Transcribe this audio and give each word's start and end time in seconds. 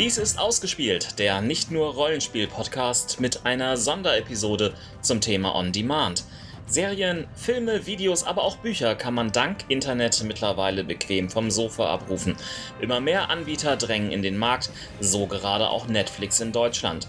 Dies 0.00 0.16
ist 0.16 0.38
Ausgespielt, 0.38 1.18
der 1.18 1.42
nicht 1.42 1.70
nur 1.70 1.92
Rollenspiel-Podcast 1.92 3.20
mit 3.20 3.44
einer 3.44 3.76
Sonderepisode 3.76 4.72
zum 5.02 5.20
Thema 5.20 5.54
On 5.54 5.72
Demand. 5.72 6.24
Serien, 6.66 7.26
Filme, 7.34 7.84
Videos, 7.84 8.24
aber 8.24 8.44
auch 8.44 8.56
Bücher 8.56 8.94
kann 8.94 9.12
man 9.12 9.30
dank 9.30 9.66
Internet 9.68 10.24
mittlerweile 10.24 10.84
bequem 10.84 11.28
vom 11.28 11.50
Sofa 11.50 11.92
abrufen. 11.92 12.34
Immer 12.80 13.00
mehr 13.00 13.28
Anbieter 13.28 13.76
drängen 13.76 14.10
in 14.10 14.22
den 14.22 14.38
Markt, 14.38 14.70
so 15.00 15.26
gerade 15.26 15.68
auch 15.68 15.86
Netflix 15.86 16.40
in 16.40 16.52
Deutschland. 16.52 17.06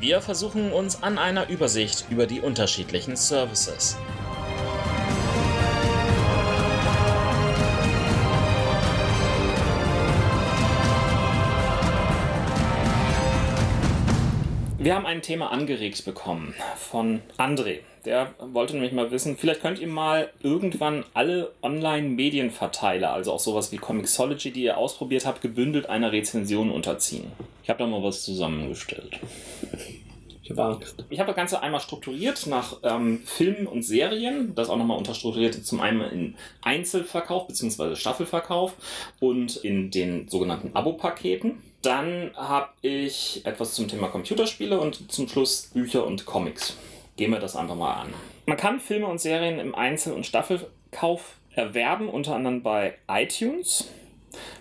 Wir 0.00 0.22
versuchen 0.22 0.72
uns 0.72 1.02
an 1.02 1.18
einer 1.18 1.50
Übersicht 1.50 2.06
über 2.08 2.26
die 2.26 2.40
unterschiedlichen 2.40 3.16
Services. 3.16 3.98
Wir 14.82 14.94
haben 14.94 15.04
ein 15.04 15.20
Thema 15.20 15.52
angeregt 15.52 16.06
bekommen 16.06 16.54
von 16.78 17.20
André. 17.36 17.80
Der 18.06 18.32
wollte 18.38 18.72
nämlich 18.72 18.92
mal 18.92 19.10
wissen, 19.10 19.36
vielleicht 19.36 19.60
könnt 19.60 19.78
ihr 19.78 19.86
mal 19.86 20.30
irgendwann 20.42 21.04
alle 21.12 21.52
Online-Medienverteiler, 21.60 23.12
also 23.12 23.32
auch 23.32 23.40
sowas 23.40 23.72
wie 23.72 23.76
Comixology, 23.76 24.52
die 24.52 24.62
ihr 24.62 24.78
ausprobiert 24.78 25.26
habt, 25.26 25.42
gebündelt 25.42 25.90
einer 25.90 26.12
Rezension 26.12 26.70
unterziehen. 26.70 27.30
Ich 27.62 27.68
habe 27.68 27.80
da 27.80 27.86
mal 27.86 28.02
was 28.02 28.22
zusammengestellt. 28.22 29.20
Ich 30.50 30.58
habe. 30.58 30.80
Ich 31.10 31.18
habe 31.18 31.28
das 31.28 31.36
Ganze 31.36 31.62
einmal 31.62 31.80
strukturiert 31.80 32.46
nach 32.46 32.78
ähm, 32.82 33.22
Filmen 33.24 33.66
und 33.66 33.82
Serien. 33.82 34.54
Das 34.54 34.68
auch 34.68 34.76
nochmal 34.76 34.98
unterstrukturiert 34.98 35.54
zum 35.64 35.80
einen 35.80 36.00
in 36.02 36.34
Einzelverkauf 36.62 37.46
bzw. 37.46 37.96
Staffelverkauf 37.96 38.74
und 39.20 39.56
in 39.56 39.90
den 39.90 40.28
sogenannten 40.28 40.74
Abo-Paketen. 40.74 41.62
Dann 41.82 42.32
habe 42.34 42.68
ich 42.82 43.42
etwas 43.44 43.74
zum 43.74 43.88
Thema 43.88 44.08
Computerspiele 44.08 44.78
und 44.78 45.10
zum 45.10 45.28
Schluss 45.28 45.70
Bücher 45.72 46.06
und 46.06 46.26
Comics. 46.26 46.76
Gehen 47.16 47.30
wir 47.30 47.38
das 47.38 47.56
einfach 47.56 47.76
mal 47.76 47.94
an. 47.94 48.08
Man 48.46 48.56
kann 48.56 48.80
Filme 48.80 49.06
und 49.06 49.20
Serien 49.20 49.58
im 49.58 49.74
Einzel- 49.74 50.12
und 50.12 50.26
Staffelkauf 50.26 51.36
erwerben, 51.54 52.08
unter 52.08 52.34
anderem 52.34 52.62
bei 52.62 52.94
iTunes, 53.08 53.88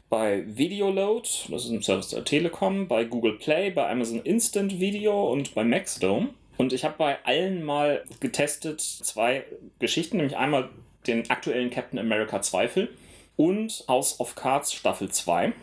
bei 0.10 0.44
Videoload, 0.48 1.30
das 1.50 1.66
ist 1.66 1.72
ein 1.72 1.84
Service 1.84 2.10
der 2.10 2.24
Telekom, 2.24 2.88
bei 2.88 3.04
Google 3.06 3.38
Play, 3.38 3.70
bei 3.70 3.90
Amazon 3.90 4.22
Instant 4.22 4.80
Video 4.80 5.32
und 5.32 5.54
bei 5.54 5.64
Maxdome. 5.64 6.30
Und 6.58 6.74
ich 6.74 6.84
habe 6.84 6.96
bei 6.98 7.24
allen 7.24 7.64
mal 7.64 8.04
getestet 8.20 8.82
zwei 8.82 9.46
Geschichten, 9.80 10.18
nämlich 10.18 10.36
einmal 10.36 10.70
den 11.08 11.30
aktuellen 11.30 11.70
Captain 11.70 12.00
America 12.00 12.42
Zweifel 12.42 12.90
und 13.38 13.86
House 13.88 14.20
of 14.20 14.36
Cards 14.36 14.74
Staffel 14.74 15.10
2 15.10 15.54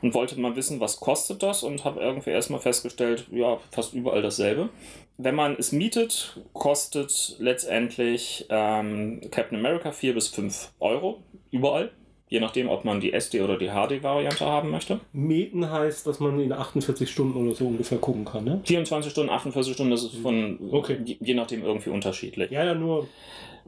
und 0.00 0.14
wollte 0.14 0.40
mal 0.40 0.56
wissen, 0.56 0.80
was 0.80 1.00
kostet 1.00 1.42
das 1.42 1.62
und 1.62 1.84
habe 1.84 2.00
irgendwie 2.00 2.30
erstmal 2.30 2.60
festgestellt, 2.60 3.26
ja, 3.30 3.58
fast 3.70 3.92
überall 3.92 4.22
dasselbe. 4.22 4.70
Wenn 5.18 5.34
man 5.34 5.56
es 5.58 5.72
mietet, 5.72 6.40
kostet 6.54 7.36
letztendlich 7.38 8.46
ähm, 8.48 9.20
Captain 9.30 9.58
America 9.58 9.92
4 9.92 10.14
bis 10.14 10.28
5 10.28 10.72
Euro 10.80 11.22
überall. 11.50 11.90
Je 12.30 12.38
nachdem, 12.38 12.68
ob 12.68 12.84
man 12.84 13.00
die 13.00 13.12
SD- 13.12 13.42
oder 13.42 13.58
die 13.58 13.70
HD-Variante 13.70 14.46
haben 14.46 14.70
möchte. 14.70 15.00
Mieten 15.12 15.68
heißt, 15.68 16.06
dass 16.06 16.20
man 16.20 16.38
in 16.38 16.52
48 16.52 17.10
Stunden 17.10 17.36
oder 17.36 17.56
so 17.56 17.66
ungefähr 17.66 17.98
gucken 17.98 18.24
kann, 18.24 18.44
ne? 18.44 18.60
24 18.64 19.10
Stunden, 19.10 19.30
48 19.30 19.74
Stunden, 19.74 19.90
das 19.90 20.04
ist 20.04 20.14
von 20.14 20.58
Okay. 20.70 20.98
je, 21.04 21.16
je 21.20 21.34
nachdem 21.34 21.64
irgendwie 21.64 21.90
unterschiedlich. 21.90 22.52
Ja, 22.52 22.64
ja, 22.64 22.74
nur. 22.74 23.08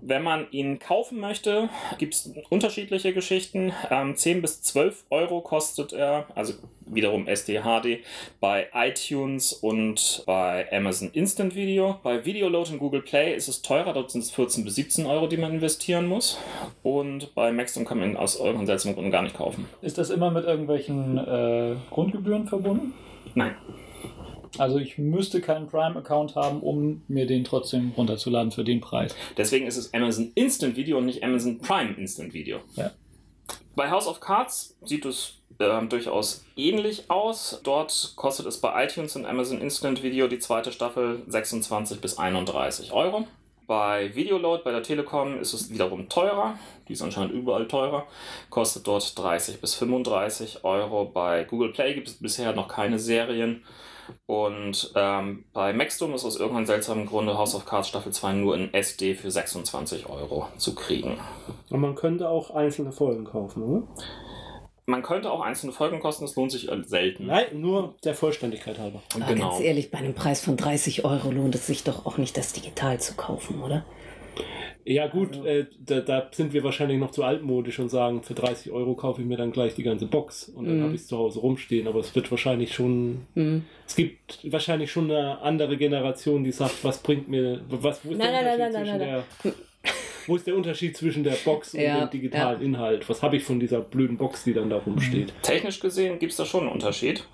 Wenn 0.04 0.24
man 0.24 0.50
ihn 0.50 0.80
kaufen 0.80 1.20
möchte, 1.20 1.68
gibt 1.98 2.14
es 2.14 2.32
unterschiedliche 2.50 3.12
Geschichten. 3.12 3.72
Ähm, 3.88 4.16
10 4.16 4.42
bis 4.42 4.60
12 4.60 5.04
Euro 5.10 5.42
kostet 5.42 5.92
er, 5.92 6.26
also 6.34 6.54
wiederum 6.86 7.28
SD-HD, 7.28 8.00
bei 8.40 8.66
iTunes 8.74 9.52
und 9.52 10.24
bei 10.26 10.66
Amazon 10.72 11.10
Instant 11.12 11.54
Video. 11.54 12.00
Bei 12.02 12.24
Videoload 12.24 12.72
und 12.72 12.80
Google 12.80 13.02
Play 13.02 13.36
ist 13.36 13.46
es 13.46 13.62
teurer, 13.62 13.92
dort 13.92 14.10
sind 14.10 14.22
es 14.22 14.32
14 14.32 14.64
bis 14.64 14.74
17 14.74 15.06
Euro, 15.06 15.28
die 15.28 15.36
man 15.36 15.52
investieren 15.52 16.06
muss. 16.06 16.36
Und 16.82 17.32
bei 17.36 17.52
Maxdome 17.52 17.86
kann 17.86 18.00
man 18.00 18.10
ihn 18.10 18.16
aus 18.16 18.36
euren 18.38 18.66
seltsamen 18.66 18.96
Gründen 18.96 19.12
gar 19.12 19.22
nicht 19.22 19.36
kaufen. 19.36 19.68
Ist 19.82 19.98
das 19.98 20.10
immer 20.10 20.32
mit 20.32 20.44
irgendwelchen 20.44 21.16
äh, 21.16 21.76
Grundgebühren 21.90 22.48
verbunden? 22.48 22.92
Nein. 23.36 23.54
Also 24.58 24.78
ich 24.78 24.98
müsste 24.98 25.40
keinen 25.40 25.66
Prime-Account 25.66 26.36
haben, 26.36 26.60
um 26.60 27.02
mir 27.08 27.26
den 27.26 27.44
trotzdem 27.44 27.92
runterzuladen 27.96 28.52
für 28.52 28.64
den 28.64 28.80
Preis. 28.80 29.14
Deswegen 29.36 29.66
ist 29.66 29.76
es 29.76 29.92
Amazon 29.94 30.32
Instant 30.34 30.76
Video 30.76 30.98
und 30.98 31.06
nicht 31.06 31.24
Amazon 31.24 31.58
Prime 31.58 31.94
Instant 31.94 32.34
Video. 32.34 32.58
Ja. 32.74 32.90
Bei 33.74 33.90
House 33.90 34.06
of 34.06 34.20
Cards 34.20 34.76
sieht 34.84 35.06
es 35.06 35.38
ähm, 35.58 35.88
durchaus 35.88 36.44
ähnlich 36.56 37.10
aus. 37.10 37.60
Dort 37.62 38.12
kostet 38.16 38.46
es 38.46 38.60
bei 38.60 38.84
iTunes 38.84 39.16
und 39.16 39.24
Amazon 39.24 39.60
Instant 39.60 40.02
Video 40.02 40.28
die 40.28 40.38
zweite 40.38 40.72
Staffel 40.72 41.22
26 41.26 42.00
bis 42.00 42.18
31 42.18 42.92
Euro. 42.92 43.26
Bei 43.66 44.14
Videoload 44.14 44.64
bei 44.64 44.72
der 44.72 44.82
Telekom 44.82 45.38
ist 45.40 45.54
es 45.54 45.70
wiederum 45.70 46.08
teurer. 46.08 46.58
Die 46.88 46.92
ist 46.92 47.02
anscheinend 47.02 47.32
überall 47.32 47.68
teurer. 47.68 48.06
Kostet 48.50 48.86
dort 48.86 49.16
30 49.16 49.60
bis 49.60 49.74
35 49.76 50.64
Euro. 50.64 51.06
Bei 51.06 51.44
Google 51.44 51.72
Play 51.72 51.94
gibt 51.94 52.08
es 52.08 52.14
bisher 52.14 52.52
noch 52.52 52.68
keine 52.68 52.98
Serien. 52.98 53.62
Und 54.26 54.92
ähm, 54.94 55.44
bei 55.52 55.72
Maxdome 55.72 56.14
ist 56.14 56.24
aus 56.24 56.36
irgendeinem 56.36 56.66
seltsamen 56.66 57.06
Grunde 57.06 57.36
House 57.36 57.54
of 57.54 57.66
Cards 57.66 57.88
Staffel 57.88 58.12
2 58.12 58.32
nur 58.34 58.56
in 58.56 58.72
SD 58.72 59.14
für 59.14 59.30
26 59.30 60.08
Euro 60.08 60.48
zu 60.56 60.74
kriegen. 60.74 61.18
Und 61.70 61.80
man 61.80 61.94
könnte 61.94 62.28
auch 62.28 62.50
einzelne 62.50 62.92
Folgen 62.92 63.24
kaufen, 63.24 63.62
oder? 63.62 63.82
Man 64.84 65.02
könnte 65.02 65.30
auch 65.30 65.40
einzelne 65.40 65.72
Folgen 65.72 66.00
kosten, 66.00 66.24
das 66.24 66.34
lohnt 66.34 66.50
sich 66.50 66.70
äh, 66.70 66.82
selten. 66.84 67.26
Nein, 67.26 67.60
nur 67.60 67.94
der 68.04 68.14
Vollständigkeit 68.14 68.78
halber. 68.78 69.00
Und 69.14 69.22
Aber 69.22 69.32
genau. 69.32 69.50
ganz 69.50 69.62
ehrlich, 69.62 69.90
bei 69.90 69.98
einem 69.98 70.14
Preis 70.14 70.40
von 70.40 70.56
30 70.56 71.04
Euro 71.04 71.30
lohnt 71.30 71.54
es 71.54 71.66
sich 71.66 71.84
doch 71.84 72.04
auch 72.04 72.18
nicht, 72.18 72.36
das 72.36 72.52
digital 72.52 73.00
zu 73.00 73.14
kaufen, 73.14 73.62
oder? 73.62 73.84
Ja, 74.84 75.06
gut, 75.06 75.44
äh, 75.44 75.66
da, 75.86 76.00
da 76.00 76.28
sind 76.32 76.52
wir 76.52 76.64
wahrscheinlich 76.64 76.98
noch 76.98 77.12
zu 77.12 77.22
altmodisch 77.22 77.78
und 77.78 77.88
sagen, 77.88 78.22
für 78.22 78.34
30 78.34 78.72
Euro 78.72 78.94
kaufe 78.94 79.20
ich 79.22 79.26
mir 79.28 79.36
dann 79.36 79.52
gleich 79.52 79.74
die 79.74 79.82
ganze 79.84 80.06
Box 80.06 80.48
und 80.48 80.66
dann 80.66 80.78
Mhm. 80.78 80.82
habe 80.84 80.94
ich 80.94 81.02
es 81.02 81.06
zu 81.06 81.16
Hause 81.18 81.38
rumstehen. 81.40 81.86
Aber 81.86 82.00
es 82.00 82.14
wird 82.14 82.30
wahrscheinlich 82.30 82.74
schon. 82.74 83.26
Hm. 83.34 83.64
Es 83.86 83.94
gibt 83.94 84.40
wahrscheinlich 84.52 84.90
schon 84.90 85.10
eine 85.10 85.40
andere 85.40 85.76
Generation, 85.76 86.42
die 86.42 86.52
sagt, 86.52 86.82
was 86.84 87.02
bringt 87.02 87.28
mir. 87.28 87.60
Was, 87.68 88.04
wo 88.04 88.10
ist 88.10 88.18
Nein, 88.18 88.32
der 88.32 88.42
nein, 88.42 88.54
Unterschied 88.54 88.58
nein, 88.58 88.72
nein, 88.72 88.98
zwischen 88.98 88.98
nein, 88.98 89.24
der. 89.44 89.52
Wo 90.28 90.36
ist 90.36 90.46
der 90.46 90.54
Unterschied 90.54 90.96
zwischen 90.96 91.24
der 91.24 91.32
Box 91.44 91.74
und 91.74 91.80
Ja, 91.80 92.06
dem 92.06 92.10
digitalen 92.10 92.62
Inhalt? 92.62 93.08
Was 93.08 93.24
habe 93.24 93.36
ich 93.36 93.42
von 93.42 93.58
dieser 93.58 93.80
blöden 93.80 94.16
Box, 94.16 94.44
die 94.44 94.52
dann 94.54 94.70
da 94.70 94.76
rumsteht? 94.78 95.32
Technisch 95.42 95.80
gesehen 95.80 96.20
gibt 96.20 96.30
es 96.30 96.36
da 96.38 96.44
schon 96.44 96.60
einen 96.60 96.70
Unterschied. 96.70 97.24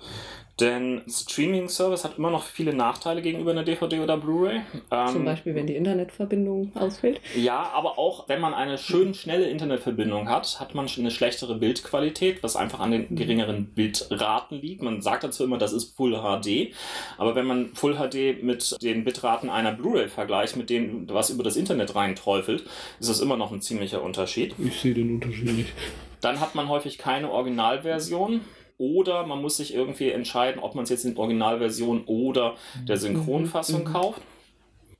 Denn 0.59 1.01
Streaming-Service 1.07 2.03
hat 2.03 2.17
immer 2.17 2.31
noch 2.31 2.43
viele 2.43 2.73
Nachteile 2.73 3.21
gegenüber 3.21 3.51
einer 3.51 3.63
DVD 3.63 3.99
oder 3.99 4.17
Blu-ray. 4.17 4.61
Ähm, 4.91 5.07
Zum 5.07 5.25
Beispiel, 5.25 5.55
wenn 5.55 5.67
die 5.67 5.75
Internetverbindung 5.75 6.71
ausfällt. 6.75 7.21
Ja, 7.35 7.71
aber 7.73 7.97
auch 7.97 8.27
wenn 8.27 8.41
man 8.41 8.53
eine 8.53 8.77
schön 8.77 9.13
schnelle 9.13 9.49
Internetverbindung 9.49 10.29
hat, 10.29 10.59
hat 10.59 10.75
man 10.75 10.87
eine 10.97 11.11
schlechtere 11.11 11.55
Bildqualität, 11.55 12.43
was 12.43 12.55
einfach 12.55 12.79
an 12.79 12.91
den 12.91 13.15
geringeren 13.15 13.67
Bildraten 13.67 14.59
liegt. 14.59 14.81
Man 14.81 15.01
sagt 15.01 15.23
dazu 15.23 15.43
immer, 15.43 15.57
das 15.57 15.73
ist 15.73 15.95
Full 15.95 16.13
HD, 16.15 16.73
aber 17.17 17.35
wenn 17.35 17.45
man 17.45 17.69
Full 17.75 17.95
HD 17.95 18.43
mit 18.43 18.75
den 18.81 19.03
Bitraten 19.03 19.49
einer 19.49 19.71
Blu-ray 19.71 20.09
vergleicht, 20.09 20.57
mit 20.57 20.69
dem, 20.69 21.07
was 21.09 21.29
über 21.29 21.43
das 21.43 21.55
Internet 21.55 21.95
reinträufelt, 21.95 22.63
ist 22.99 23.09
das 23.09 23.21
immer 23.21 23.37
noch 23.37 23.51
ein 23.51 23.61
ziemlicher 23.61 24.01
Unterschied. 24.01 24.55
Ich 24.57 24.81
sehe 24.81 24.93
den 24.93 25.15
Unterschied 25.15 25.53
nicht. 25.53 25.73
Dann 26.21 26.41
hat 26.41 26.53
man 26.55 26.67
häufig 26.67 26.97
keine 26.97 27.31
Originalversion. 27.31 28.41
Oder 28.79 29.27
man 29.27 29.41
muss 29.41 29.57
sich 29.57 29.75
irgendwie 29.75 30.09
entscheiden, 30.09 30.59
ob 30.63 30.73
man 30.73 30.85
es 30.85 30.89
jetzt 30.89 31.03
in 31.05 31.17
Originalversion 31.17 32.05
oder 32.05 32.55
der 32.87 32.97
Synchronfassung 32.97 33.81
Mhm. 33.81 33.85
kauft. 33.85 34.21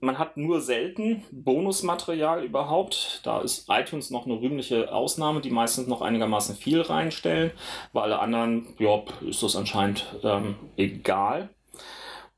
Man 0.02 0.18
hat 0.18 0.38
nur 0.38 0.62
selten 0.62 1.24
Bonusmaterial 1.31 2.44
überhaupt. 2.44 3.22
Da 3.24 3.42
ist 3.42 3.68
iTunes 3.70 4.12
noch 4.12 4.26
eine 4.26 4.40
rühmliche 4.40 4.94
Ausnahme, 4.94 5.42
die 5.42 5.50
meistens 5.50 5.88
noch 5.88 6.02
einigermaßen 6.02 6.56
viel 6.56 6.81
reinstellen. 6.81 7.52
Bei 7.94 8.02
alle 8.04 8.20
anderen, 8.20 8.68
ja, 8.80 9.02
ist 9.28 9.44
das 9.44 9.56
anscheinend 9.56 10.06
ähm, 10.24 10.56
egal. 10.78 11.50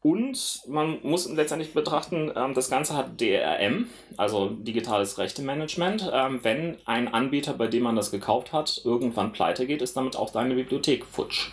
Und 0.03 0.63
man 0.68 0.98
muss 1.03 1.30
letztendlich 1.30 1.74
betrachten, 1.74 2.31
ähm, 2.36 2.56
das 2.56 2.71
Ganze 2.71 2.95
hat 2.95 3.21
DRM, 3.21 3.88
also 4.18 4.50
digitales 4.50 5.19
Rechtemanagement. 5.19 6.09
Ähm, 6.12 6.39
wenn 6.42 6.77
ein 6.86 7.13
Anbieter, 7.13 7.53
bei 7.53 7.68
dem 7.68 7.83
man 7.83 7.95
das 7.95 8.09
gekauft 8.09 8.51
hat, 8.51 8.81
irgendwann 8.83 9.31
pleite 9.31 9.68
geht, 9.68 9.81
ist 9.83 9.95
damit 9.95 10.15
auch 10.15 10.31
deine 10.31 10.56
Bibliothek 10.56 11.06
futsch. 11.06 11.51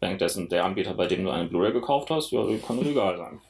Währenddessen 0.00 0.48
der 0.48 0.64
Anbieter, 0.64 0.94
bei 0.94 1.06
dem 1.06 1.22
du 1.22 1.30
eine 1.30 1.48
Blu-ray 1.48 1.72
gekauft 1.72 2.10
hast, 2.10 2.32
ja, 2.32 2.44
kann 2.66 2.84
egal 2.84 3.16
sein. 3.16 3.40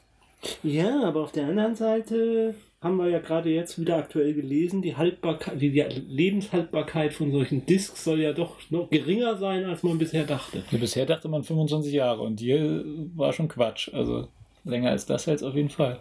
Ja, 0.63 1.03
aber 1.05 1.23
auf 1.23 1.33
der 1.33 1.47
anderen 1.47 1.75
Seite 1.75 2.55
haben 2.81 2.97
wir 2.99 3.09
ja 3.09 3.19
gerade 3.19 3.51
jetzt 3.51 3.81
wieder 3.81 3.97
aktuell 3.97 4.35
gelesen, 4.35 4.83
die 4.83 4.97
Haltbarkeit, 4.97 5.61
die, 5.61 5.71
Lebenshaltbarkeit 5.71 7.15
von 7.15 7.33
solchen 7.33 7.65
Discs 7.67 8.05
soll 8.05 8.21
ja 8.21 8.33
doch 8.33 8.57
noch 8.71 8.91
geringer 8.91 9.37
sein, 9.37 9.65
als 9.65 9.83
man 9.83 9.99
bisher 9.99 10.25
dachte. 10.25 10.63
Ja, 10.71 10.79
bisher 10.79 11.07
dachte 11.07 11.29
man 11.29 11.43
25 11.43 11.93
Jahre 11.93 12.23
und 12.23 12.41
hier 12.41 12.85
war 13.15 13.33
schon 13.33 13.49
Quatsch. 13.49 13.93
Also 13.93 14.29
länger 14.65 14.91
als 14.91 15.07
das 15.07 15.27
jetzt 15.27 15.43
auf 15.43 15.55
jeden 15.55 15.71
Fall. 15.71 15.99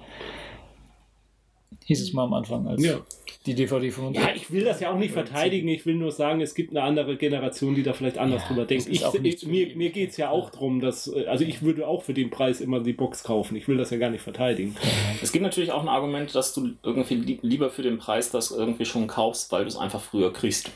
Hieß 1.88 2.02
es 2.02 2.14
mal 2.14 2.24
am 2.24 2.34
Anfang, 2.34 2.68
als 2.68 2.84
Ja. 2.84 3.00
die 3.46 3.54
DVD 3.54 3.92
von 3.92 4.08
uns. 4.08 4.18
Ja, 4.18 4.30
ich 4.36 4.50
will 4.52 4.64
das 4.64 4.80
ja 4.80 4.92
auch 4.92 4.98
nicht 4.98 5.14
verteidigen. 5.14 5.68
Ich 5.68 5.86
will 5.86 5.94
nur 5.96 6.12
sagen, 6.12 6.42
es 6.42 6.56
gibt 6.56 6.72
eine 6.72 6.82
andere 6.82 7.16
Generation, 7.16 7.76
die 7.76 7.84
da 7.84 7.94
vielleicht 7.94 8.18
anders 8.18 8.42
Ja, 8.42 8.48
drüber 8.48 8.66
denkt. 8.66 8.88
Ich, 8.90 9.04
ich, 9.24 9.46
mir 9.46 9.76
mir 9.76 9.92
geht 9.92 10.10
es 10.10 10.18
ja 10.18 10.32
auch 10.32 10.50
darum, 10.50 10.80
dass. 10.80 11.08
äh, 11.08 11.26
Also, 11.28 11.44
ich 11.46 11.62
würde 11.62 11.88
auch 11.88 12.02
für 12.02 12.16
den 12.16 12.32
Preis 12.32 12.60
immer 12.60 12.80
die 12.80 12.94
Box 12.94 13.24
kaufen. 13.24 13.56
Ich 13.56 13.68
will 13.68 13.78
das 13.78 13.92
ja 13.92 13.98
gar 13.98 14.10
nicht 14.10 14.22
verteidigen. 14.24 14.76
Es 15.22 15.32
gibt 15.32 15.44
natürlich 15.44 15.72
auch 15.72 15.82
ein 15.84 15.88
Argument, 15.88 16.34
dass 16.34 16.54
du 16.56 16.72
irgendwie 16.82 17.16
li- 17.16 17.40
lieber 17.44 17.70
für 17.70 17.84
den 17.84 18.00
Preis 18.00 18.32
das 18.32 18.50
irgendwie 18.50 18.86
schon 18.86 19.06
kaufst, 19.06 19.52
weil 19.52 19.62
du 19.62 19.68
es 19.68 19.78
einfach 19.78 20.02
früher 20.02 20.34
kriegst. 20.34 20.72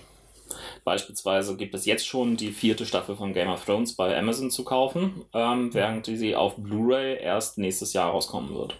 Beispielsweise 0.85 1.57
gibt 1.57 1.73
es 1.75 1.85
jetzt 1.85 2.05
schon 2.07 2.37
die 2.37 2.51
vierte 2.51 2.85
Staffel 2.85 3.15
von 3.15 3.33
Game 3.33 3.49
of 3.49 3.65
Thrones 3.65 3.93
bei 3.93 4.15
Amazon 4.17 4.49
zu 4.51 4.63
kaufen, 4.63 5.23
ähm, 5.33 5.73
während 5.73 6.05
sie 6.05 6.35
auf 6.35 6.55
Blu-ray 6.55 7.17
erst 7.21 7.57
nächstes 7.57 7.93
Jahr 7.93 8.11
rauskommen 8.11 8.53
wird. 8.55 8.79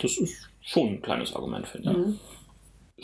Das 0.00 0.16
ist 0.18 0.48
schon 0.62 0.88
ein 0.88 1.02
kleines 1.02 1.34
Argument, 1.34 1.66
finde 1.66 1.90
ich. 1.90 1.96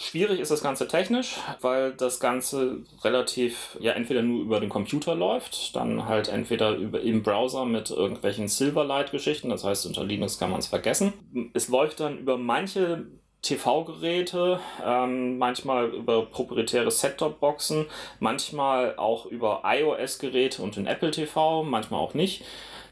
Schwierig 0.00 0.38
ist 0.38 0.52
das 0.52 0.62
Ganze 0.62 0.86
technisch, 0.86 1.38
weil 1.60 1.92
das 1.92 2.20
Ganze 2.20 2.84
relativ, 3.02 3.76
ja, 3.80 3.92
entweder 3.92 4.22
nur 4.22 4.42
über 4.42 4.60
den 4.60 4.68
Computer 4.68 5.16
läuft, 5.16 5.74
dann 5.74 6.06
halt 6.06 6.28
entweder 6.28 6.76
über, 6.76 7.00
im 7.00 7.24
Browser 7.24 7.64
mit 7.64 7.90
irgendwelchen 7.90 8.46
Silverlight-Geschichten, 8.46 9.48
das 9.48 9.64
heißt, 9.64 9.86
unter 9.86 10.04
Linux 10.04 10.38
kann 10.38 10.50
man 10.50 10.60
es 10.60 10.68
vergessen. 10.68 11.14
Es 11.52 11.66
läuft 11.68 11.98
dann 11.98 12.18
über 12.18 12.38
manche 12.38 13.06
TV-Geräte, 13.42 14.60
ähm, 14.84 15.38
manchmal 15.38 15.88
über 15.88 16.26
proprietäre 16.26 16.92
Set-Top-Boxen, 16.92 17.86
manchmal 18.20 18.96
auch 18.96 19.26
über 19.26 19.62
iOS-Geräte 19.64 20.62
und 20.62 20.76
in 20.76 20.86
Apple 20.86 21.10
TV, 21.10 21.64
manchmal 21.64 22.00
auch 22.00 22.14
nicht. 22.14 22.44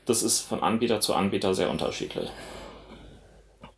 Das 0.07 0.25
ist 0.25 0.41
von 0.41 0.61
Anbieter 0.61 1.01
zu 1.01 1.15
Anbieter 1.15 1.55
sehr 1.55 1.71
unterschiedlich. 1.71 2.31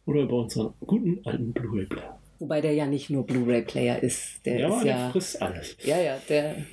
Oder 0.08 0.25
bei 0.25 0.37
unseren 0.37 0.72
guten 0.87 1.20
alten 1.26 1.52
Blu-ray-Player. 1.52 2.19
Wobei 2.38 2.62
der 2.62 2.72
ja 2.72 2.87
nicht 2.87 3.10
nur 3.10 3.26
Blu-ray-Player 3.26 4.02
ist. 4.02 4.44
Der 4.46 4.58
Ja, 4.58 4.69
ist 4.76 4.84
der 4.84 4.96
ja. 4.96 5.10
frisst 5.10 5.43
alles. 5.43 5.76
Ja, 5.84 6.00
ja, 6.00 6.19
der, 6.31 6.64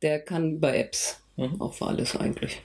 der 0.00 0.20
kann 0.20 0.52
über 0.52 0.74
Apps. 0.74 1.22
Mhm. 1.36 1.60
Auch 1.60 1.74
für 1.74 1.86
alles 1.88 2.16
eigentlich. 2.16 2.62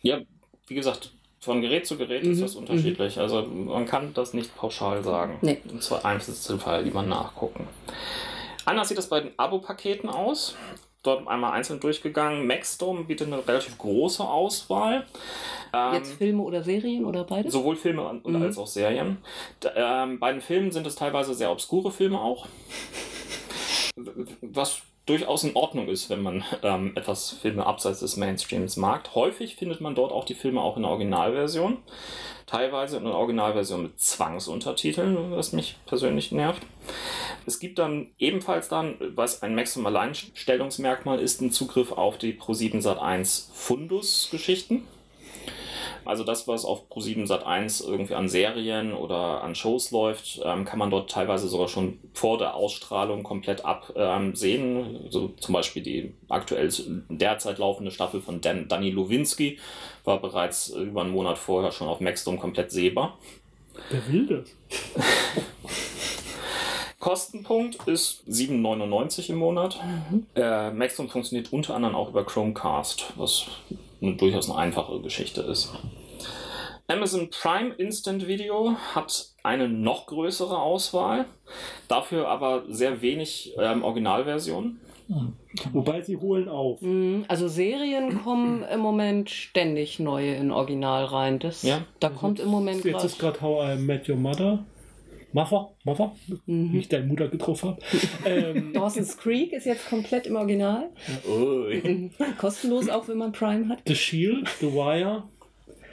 Ja, 0.00 0.20
wie 0.66 0.74
gesagt, 0.74 1.12
von 1.40 1.60
Gerät 1.60 1.86
zu 1.86 1.98
Gerät 1.98 2.22
ist 2.22 2.38
Mhm, 2.38 2.42
das 2.42 2.54
unterschiedlich. 2.54 3.18
Also 3.18 3.42
man 3.42 3.84
kann 3.84 4.14
das 4.14 4.32
nicht 4.32 4.56
pauschal 4.56 5.02
sagen. 5.02 5.36
Nee. 5.42 5.58
Und 5.70 5.82
zwar 5.82 6.04
Einzelfall 6.06 6.84
lieber 6.84 7.02
nachgucken. 7.02 7.68
Anders 8.64 8.88
sieht 8.88 8.96
das 8.96 9.08
bei 9.10 9.20
den 9.20 9.32
Abo-Paketen 9.36 10.08
aus. 10.08 10.56
Dort 11.02 11.26
einmal 11.26 11.52
einzeln 11.52 11.80
durchgegangen. 11.80 12.46
Maxdome 12.46 13.04
bietet 13.04 13.26
eine 13.26 13.46
relativ 13.46 13.76
große 13.76 14.22
Auswahl. 14.22 15.04
Ähm, 15.72 15.94
Jetzt 15.94 16.12
Filme 16.12 16.42
oder 16.42 16.62
Serien 16.62 17.04
oder 17.04 17.24
beides? 17.24 17.52
Sowohl 17.52 17.74
Filme 17.76 18.06
und 18.08 18.24
Mhm. 18.26 18.42
als 18.42 18.56
auch 18.58 18.66
Serien. 18.68 19.18
D 19.62 19.68
ähm, 19.74 20.20
bei 20.20 20.30
den 20.32 20.40
Filmen 20.40 20.70
sind 20.70 20.86
es 20.86 20.94
teilweise 20.94 21.34
sehr 21.34 21.50
obskure 21.50 21.90
Filme 21.90 22.20
auch. 22.20 22.46
Was 24.42 24.82
durchaus 25.06 25.44
in 25.44 25.56
Ordnung 25.56 25.88
ist, 25.88 26.10
wenn 26.10 26.22
man 26.22 26.44
ähm, 26.62 26.92
etwas 26.94 27.30
Filme 27.30 27.66
abseits 27.66 28.00
des 28.00 28.16
Mainstreams 28.16 28.76
mag. 28.76 29.14
Häufig 29.14 29.56
findet 29.56 29.80
man 29.80 29.94
dort 29.94 30.12
auch 30.12 30.24
die 30.24 30.34
Filme 30.34 30.60
auch 30.60 30.76
in 30.76 30.82
der 30.82 30.90
Originalversion. 30.90 31.78
Teilweise 32.46 32.98
in 32.98 33.04
der 33.04 33.14
Originalversion 33.14 33.84
mit 33.84 34.00
Zwangsuntertiteln, 34.00 35.30
was 35.32 35.52
mich 35.52 35.76
persönlich 35.86 36.32
nervt. 36.32 36.62
Es 37.46 37.58
gibt 37.58 37.78
dann 37.78 38.10
ebenfalls 38.18 38.68
dann, 38.68 38.96
was 39.14 39.42
ein 39.42 39.54
Maximum 39.54 39.86
Alleinstellungsmerkmal 39.86 41.18
ist, 41.18 41.40
einen 41.40 41.50
Zugriff 41.50 41.92
auf 41.92 42.18
die 42.18 42.34
Pro7 42.34 42.82
Sat1 42.82 43.52
Fundus-Geschichten. 43.52 44.86
Also 46.04 46.24
das, 46.24 46.48
was 46.48 46.64
auf 46.64 46.90
Pro7 46.90 47.26
Sat1 47.26 47.86
irgendwie 47.86 48.14
an 48.14 48.28
Serien 48.28 48.92
oder 48.92 49.42
an 49.42 49.54
Shows 49.54 49.90
läuft, 49.90 50.40
ähm, 50.44 50.64
kann 50.64 50.78
man 50.78 50.90
dort 50.90 51.10
teilweise 51.10 51.48
sogar 51.48 51.68
schon 51.68 51.98
vor 52.14 52.38
der 52.38 52.54
Ausstrahlung 52.54 53.22
komplett 53.22 53.64
absehen. 53.64 55.06
so 55.10 55.28
zum 55.40 55.52
Beispiel 55.52 55.82
die 55.82 56.14
aktuell 56.28 56.70
derzeit 57.08 57.58
laufende 57.58 57.90
Staffel 57.90 58.20
von 58.20 58.40
Dan 58.40 58.68
Danny 58.68 58.90
Lowinski 58.90 59.58
war 60.04 60.20
bereits 60.20 60.68
über 60.68 61.02
einen 61.02 61.12
Monat 61.12 61.38
vorher 61.38 61.72
schon 61.72 61.88
auf 61.88 62.00
Maxdome 62.00 62.38
komplett 62.38 62.70
sehbar. 62.70 63.18
Wer 63.90 64.08
will 64.08 64.26
das? 64.26 64.50
Kostenpunkt 67.02 67.88
ist 67.88 68.22
7,99 68.28 69.30
im 69.30 69.38
Monat. 69.38 69.76
Äh, 70.36 70.70
Maxdome 70.70 71.08
funktioniert 71.08 71.52
unter 71.52 71.74
anderem 71.74 71.96
auch 71.96 72.10
über 72.10 72.24
Chromecast, 72.24 73.14
was 73.16 73.46
eine, 74.00 74.14
durchaus 74.14 74.48
eine 74.48 74.56
einfache 74.60 75.00
Geschichte 75.00 75.40
ist. 75.40 75.72
Amazon 76.86 77.28
Prime 77.30 77.74
Instant 77.74 78.28
Video 78.28 78.76
hat 78.94 79.30
eine 79.42 79.68
noch 79.68 80.06
größere 80.06 80.56
Auswahl, 80.56 81.24
dafür 81.88 82.28
aber 82.28 82.62
sehr 82.68 83.02
wenig 83.02 83.52
ähm, 83.58 83.82
Originalversionen. 83.82 84.80
Wobei 85.72 86.02
sie 86.02 86.16
holen 86.18 86.48
auf. 86.48 86.80
Mhm, 86.82 87.24
Also 87.26 87.48
Serien 87.48 88.22
kommen 88.22 88.62
im 88.62 88.78
Moment 88.78 89.28
ständig 89.28 89.98
neue 89.98 90.34
in 90.36 90.52
Original 90.52 91.04
rein. 91.06 91.40
Das, 91.40 91.64
Ja. 91.64 91.80
Da 91.98 92.10
kommt 92.10 92.38
im 92.38 92.48
Moment 92.48 92.84
Jetzt 92.84 93.02
ist 93.04 93.18
gerade. 93.18 93.40
gerade 93.40 93.42
How 93.42 93.76
I 93.76 93.82
Met 93.82 94.08
Your 94.08 94.16
Mother. 94.16 94.60
Mother? 95.32 95.70
Mother? 95.84 96.12
Mhm. 96.46 96.72
Wie 96.72 96.78
ich 96.78 96.88
deine 96.88 97.06
Mutter 97.06 97.28
getroffen 97.28 97.70
habe. 97.70 97.80
ähm, 98.26 98.72
Dawson's 98.72 99.16
Creek 99.16 99.52
ist 99.52 99.66
jetzt 99.66 99.88
komplett 99.88 100.26
im 100.26 100.36
Original. 100.36 100.90
Ui. 101.28 102.10
Kostenlos, 102.38 102.88
auch 102.88 103.08
wenn 103.08 103.18
man 103.18 103.32
Prime 103.32 103.68
hat. 103.68 103.80
The 103.86 103.94
Shield, 103.94 104.48
The 104.60 104.72
Wire. 104.72 105.24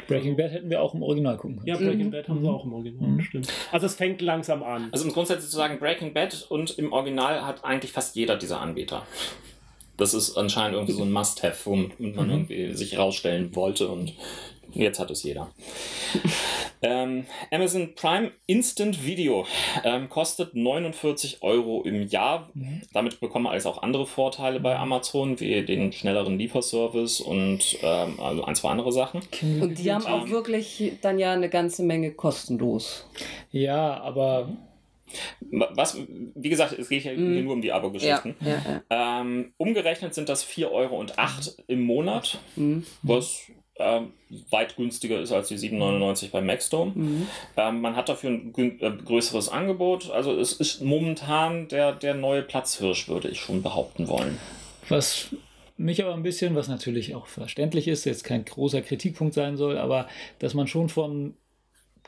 Breaking 0.07 0.36
Bad 0.36 0.51
hätten 0.51 0.69
wir 0.71 0.81
auch 0.81 0.95
im 0.95 1.03
Original 1.03 1.38
gucken 1.38 1.57
können. 1.57 1.68
Ja, 1.68 1.77
Breaking 1.77 2.07
Mhm. 2.07 2.12
Bad 2.12 2.27
haben 2.27 2.41
sie 2.41 2.50
auch 2.50 2.65
im 2.65 2.74
Original, 2.74 3.09
Mhm. 3.12 3.21
stimmt. 3.21 3.53
Also 3.71 3.86
es 3.86 3.94
fängt 3.95 4.21
langsam 4.21 4.63
an. 4.63 4.89
Also 4.91 5.06
um 5.06 5.12
grundsätzlich 5.13 5.51
zu 5.51 5.56
sagen, 5.56 5.77
Breaking 5.77 6.13
Bad 6.13 6.47
und 6.50 6.77
im 6.80 6.91
Original 6.94 7.45
hat 7.45 7.63
eigentlich 7.63 7.91
fast 7.91 8.15
jeder 8.15 8.36
dieser 8.36 8.59
Anbieter. 8.59 9.06
Das 9.97 10.13
ist 10.15 10.36
anscheinend 10.36 10.74
irgendwie 10.75 10.94
so 10.94 11.03
ein 11.03 11.12
Must-Have, 11.12 11.57
womit 11.65 12.00
man 12.15 12.25
Mhm. 12.25 12.31
irgendwie 12.31 12.74
sich 12.74 12.97
rausstellen 12.97 13.56
wollte 13.56 13.88
und 13.89 14.13
jetzt 14.74 15.00
hat 15.00 15.12
es 15.12 15.21
jeder. 15.24 15.51
Ähm, 16.81 17.25
Amazon 17.51 17.93
Prime 17.95 18.31
Instant 18.47 19.05
Video 19.05 19.45
ähm, 19.83 20.09
kostet 20.09 20.55
49 20.55 21.41
Euro 21.41 21.81
im 21.83 22.07
Jahr. 22.07 22.50
Mhm. 22.53 22.81
Damit 22.93 23.19
bekommen 23.19 23.45
wir 23.45 23.51
also 23.51 23.69
auch 23.69 23.81
andere 23.83 24.05
Vorteile 24.07 24.59
bei 24.59 24.77
Amazon, 24.77 25.39
wie 25.39 25.63
den 25.65 25.91
schnelleren 25.91 26.38
Lieferservice 26.39 27.21
und 27.21 27.77
ähm, 27.81 28.19
also 28.19 28.43
ein, 28.45 28.55
zwei 28.55 28.69
andere 28.69 28.91
Sachen. 28.91 29.21
Und 29.41 29.77
die 29.77 29.91
haben 29.91 30.05
auch 30.05 30.24
Ähm. 30.25 30.31
wirklich 30.31 30.93
dann 31.01 31.19
ja 31.19 31.33
eine 31.33 31.50
ganze 31.50 31.83
Menge 31.83 32.12
kostenlos. 32.12 33.05
Ja, 33.51 34.00
aber 34.01 34.50
Was, 35.51 35.98
wie 36.36 36.50
gesagt, 36.50 36.74
es 36.77 36.88
geht 36.88 37.01
hier 37.01 37.13
Mhm. 37.13 37.33
hier 37.33 37.41
nur 37.41 37.53
um 37.53 37.62
die 37.63 37.69
Ja, 37.69 37.77
Abo-Geschichten. 37.77 38.36
ja, 38.41 38.81
ja. 38.89 39.21
Ähm, 39.21 39.53
umgerechnet 39.57 40.13
sind 40.13 40.29
das 40.29 40.43
4,08 40.45 40.67
Euro 40.71 41.03
im 41.67 41.81
Monat, 41.81 42.38
Mhm. 42.55 42.86
was 43.01 43.41
ähm, 43.79 44.13
weit 44.50 44.75
günstiger 44.75 45.19
ist 45.19 45.31
als 45.31 45.48
die 45.48 45.57
7,99 45.57 46.31
bei 46.31 46.41
Maxdome. 46.41 46.91
Mhm. 46.93 47.27
Ähm, 47.57 47.81
man 47.81 47.95
hat 47.95 48.09
dafür 48.09 48.29
ein 48.29 48.53
äh, 48.57 48.91
größeres 48.91 49.50
Angebot. 49.50 50.12
Also 50.12 50.38
es 50.38 50.53
ist 50.53 50.81
momentan 50.81 51.67
der, 51.69 51.93
der 51.93 52.13
neue 52.13 52.41
Platzhirsch, 52.41 53.07
würde 53.07 53.29
ich 53.29 53.39
schon 53.39 53.63
behaupten 53.63 54.07
wollen. 54.07 54.38
Was 54.89 55.29
mich 55.77 56.03
aber 56.03 56.13
ein 56.13 56.24
bisschen, 56.24 56.55
was 56.55 56.67
natürlich 56.67 57.15
auch 57.15 57.27
verständlich 57.27 57.88
ist, 57.88 58.05
jetzt 58.05 58.24
kein 58.24 58.43
großer 58.43 58.81
Kritikpunkt 58.81 59.33
sein 59.33 59.55
soll, 59.55 59.77
aber 59.77 60.07
dass 60.39 60.53
man 60.53 60.67
schon 60.67 60.89
von 60.89 61.36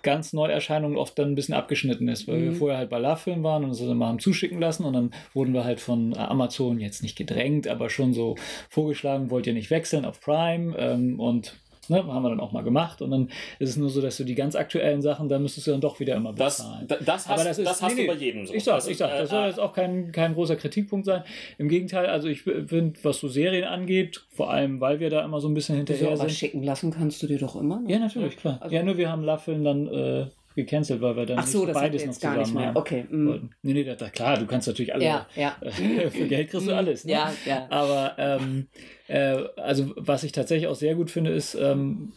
ganz 0.03 0.33
Neuerscheinungen 0.33 0.97
oft 0.97 1.17
dann 1.19 1.31
ein 1.31 1.35
bisschen 1.35 1.53
abgeschnitten 1.55 2.07
ist, 2.07 2.27
weil 2.27 2.41
wir 2.41 2.51
Mhm. 2.51 2.55
vorher 2.55 2.77
halt 2.79 2.89
bei 2.89 2.99
Love-Film 2.99 3.43
waren 3.43 3.63
und 3.63 3.69
uns 3.69 3.79
das 3.79 3.87
immer 3.89 4.07
haben 4.07 4.19
zuschicken 4.19 4.59
lassen 4.59 4.83
und 4.85 4.93
dann 4.93 5.11
wurden 5.33 5.53
wir 5.53 5.63
halt 5.63 5.79
von 5.79 6.15
Amazon 6.17 6.79
jetzt 6.79 7.01
nicht 7.03 7.15
gedrängt, 7.17 7.67
aber 7.67 7.89
schon 7.89 8.13
so 8.13 8.35
vorgeschlagen, 8.69 9.29
wollt 9.29 9.47
ihr 9.47 9.53
nicht 9.53 9.69
wechseln 9.71 10.05
auf 10.05 10.19
Prime 10.21 10.75
ähm, 10.77 11.19
und 11.19 11.55
ne, 11.89 11.97
haben 12.05 12.23
wir 12.23 12.29
dann 12.29 12.39
auch 12.39 12.51
mal 12.51 12.63
gemacht 12.63 13.01
und 13.01 13.11
dann 13.11 13.29
ist 13.59 13.69
es 13.69 13.77
nur 13.77 13.89
so, 13.89 14.01
dass 14.01 14.17
du 14.17 14.23
die 14.23 14.35
ganz 14.35 14.55
aktuellen 14.55 15.01
Sachen, 15.01 15.27
da 15.29 15.39
müsstest 15.39 15.67
du 15.67 15.71
dann 15.71 15.81
doch 15.81 15.99
wieder 15.99 16.15
immer 16.15 16.33
Das, 16.33 16.57
bezahlen. 16.57 16.87
da- 16.87 16.95
das 16.97 17.27
hast, 17.27 17.29
Aber 17.29 17.43
das 17.43 17.57
das 17.57 17.75
ist- 17.77 17.81
hast 17.81 17.95
nee, 17.95 18.01
du 18.03 18.07
bei 18.13 18.19
jedem 18.19 18.45
so. 18.45 18.53
Ich 18.53 18.63
sag, 18.63 18.75
Das 18.75 18.85
ich 18.85 18.91
ist, 18.93 18.97
sag, 18.99 19.11
äh, 19.13 19.19
das 19.19 19.29
soll 19.29 19.47
jetzt 19.47 19.59
auch 19.59 19.73
kein, 19.73 20.11
kein 20.11 20.33
großer 20.33 20.55
Kritikpunkt 20.55 21.05
sein. 21.05 21.23
Im 21.57 21.67
Gegenteil, 21.69 22.05
also 22.07 22.27
ich 22.27 22.43
finde, 22.43 22.93
was 23.03 23.19
so 23.19 23.27
Serien 23.27 23.63
angeht, 23.65 24.21
vor 24.29 24.51
allem, 24.51 24.79
weil 24.79 24.99
wir 24.99 25.09
da 25.09 25.23
immer 25.25 25.41
so 25.41 25.47
ein 25.47 25.53
bisschen 25.53 25.75
hinterher 25.77 26.07
aber 26.09 26.17
sind. 26.17 26.31
schicken 26.31 26.63
lassen 26.63 26.91
kannst 26.91 27.21
du 27.23 27.27
dir 27.27 27.39
doch 27.39 27.55
immer. 27.55 27.79
Ne? 27.81 27.91
Ja, 27.91 27.99
natürlich, 27.99 28.37
klar. 28.37 28.57
Also- 28.61 28.75
ja, 28.75 28.83
nur 28.83 28.97
wir 28.97 29.09
haben 29.11 29.23
Laffeln 29.23 29.63
dann 29.63 29.87
äh, 29.87 30.25
gecancelt, 30.55 31.01
weil 31.01 31.15
wir 31.15 31.25
dann 31.25 31.45
so, 31.45 31.65
beides 31.65 32.05
noch 32.05 32.13
zusammen 32.13 32.59
haben 32.59 32.75
Okay. 32.75 33.05
mhm. 33.09 33.27
wollten. 33.27 33.49
Nee, 33.61 33.73
nee, 33.73 33.83
da, 33.83 33.95
da, 33.95 34.09
klar, 34.09 34.37
du 34.37 34.45
kannst 34.45 34.67
natürlich 34.67 34.93
alle. 34.93 35.03
Ja, 35.03 35.27
ja. 35.35 35.55
Für 36.11 36.27
Geld 36.27 36.49
kriegst 36.49 36.67
du 36.67 36.75
alles. 36.75 37.05
Ne? 37.05 37.13
Ja, 37.13 37.33
ja. 37.45 37.67
Aber 37.69 38.15
ähm, 38.17 38.67
äh, 39.07 39.37
also 39.57 39.91
was 39.95 40.23
ich 40.23 40.31
tatsächlich 40.31 40.67
auch 40.67 40.75
sehr 40.75 40.95
gut 40.95 41.11
finde, 41.11 41.31
ist, 41.31 41.55
ähm, 41.55 42.11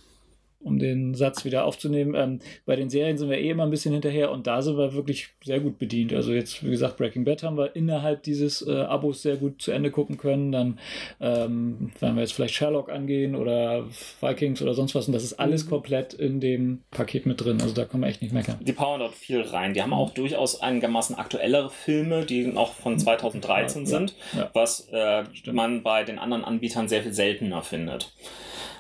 um 0.64 0.78
den 0.78 1.14
Satz 1.14 1.44
wieder 1.44 1.64
aufzunehmen. 1.64 2.14
Ähm, 2.16 2.38
bei 2.66 2.76
den 2.76 2.90
Serien 2.90 3.18
sind 3.18 3.30
wir 3.30 3.38
eh 3.38 3.50
immer 3.50 3.64
ein 3.64 3.71
bisschen 3.71 3.92
hinterher 3.92 4.30
und 4.30 4.47
da 4.47 4.62
sind 4.62 4.76
wir 4.76 4.94
wirklich 4.94 5.28
sehr 5.44 5.61
gut 5.61 5.78
bedient. 5.78 6.12
Also 6.12 6.33
jetzt, 6.33 6.64
wie 6.64 6.71
gesagt, 6.71 6.97
Breaking 6.97 7.25
Bad 7.25 7.42
haben 7.42 7.56
wir 7.56 7.76
innerhalb 7.76 8.23
dieses 8.23 8.66
äh, 8.66 8.73
Abos 8.73 9.23
sehr 9.23 9.37
gut 9.37 9.61
zu 9.61 9.71
Ende 9.71 9.90
gucken 9.90 10.16
können. 10.16 10.52
Dann 10.52 10.78
ähm, 11.21 11.92
werden 12.00 12.16
wir 12.16 12.23
jetzt 12.23 12.33
vielleicht 12.33 12.54
Sherlock 12.54 12.90
angehen 12.90 13.37
oder 13.37 13.85
Vikings 14.21 14.62
oder 14.62 14.75
sonst 14.75 14.94
was 14.94 15.06
und 15.06 15.12
das 15.12 15.25
ist 15.25 15.35
alles 15.35 15.66
mhm. 15.66 15.71
komplett 15.71 16.14
in 16.14 16.40
dem 16.40 16.83
Paket 16.90 17.26
mit 17.26 17.44
drin. 17.44 17.61
Also 17.61 17.75
da 17.75 17.85
kann 17.85 18.00
man 18.00 18.11
echt 18.11 18.23
nicht 18.23 18.33
meckern. 18.33 18.59
Die 18.61 18.73
powern 18.73 19.00
dort 19.00 19.14
viel 19.14 19.42
rein. 19.42 19.75
Die 19.75 19.83
haben 19.83 19.92
auch 19.92 20.11
durchaus 20.11 20.61
einigermaßen 20.61 21.16
aktuellere 21.16 21.71
Filme, 21.71 22.25
die 22.25 22.56
auch 22.56 22.73
von 22.73 22.99
2013 22.99 23.83
ja, 23.83 23.88
sind, 23.88 24.14
ja, 24.37 24.50
was 24.54 24.88
äh, 24.92 25.25
man 25.52 25.83
bei 25.83 26.04
den 26.04 26.18
anderen 26.18 26.44
Anbietern 26.44 26.88
sehr 26.88 27.02
viel 27.02 27.12
seltener 27.12 27.62
findet. 27.62 28.12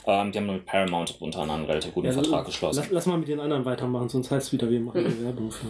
Ähm, 0.06 0.32
die 0.32 0.38
haben 0.38 0.46
mit 0.46 0.66
Paramount 0.66 1.16
unter 1.20 1.40
anderem 1.40 1.60
einen 1.60 1.70
relativ 1.70 1.94
guten 1.94 2.08
ja, 2.08 2.12
Vertrag 2.12 2.44
geschlossen. 2.44 2.80
Lass, 2.80 2.90
lass, 2.90 3.06
mal 3.06 3.18
mit 3.18 3.28
den 3.28 3.40
anderen 3.40 3.64
weitermachen, 3.64 4.08
sonst 4.08 4.30
heißt 4.30 4.48
es 4.48 4.52
wieder, 4.52 4.68
wir 4.70 4.80
machen 4.80 5.04
Werbung 5.24 5.50
für. 5.50 5.66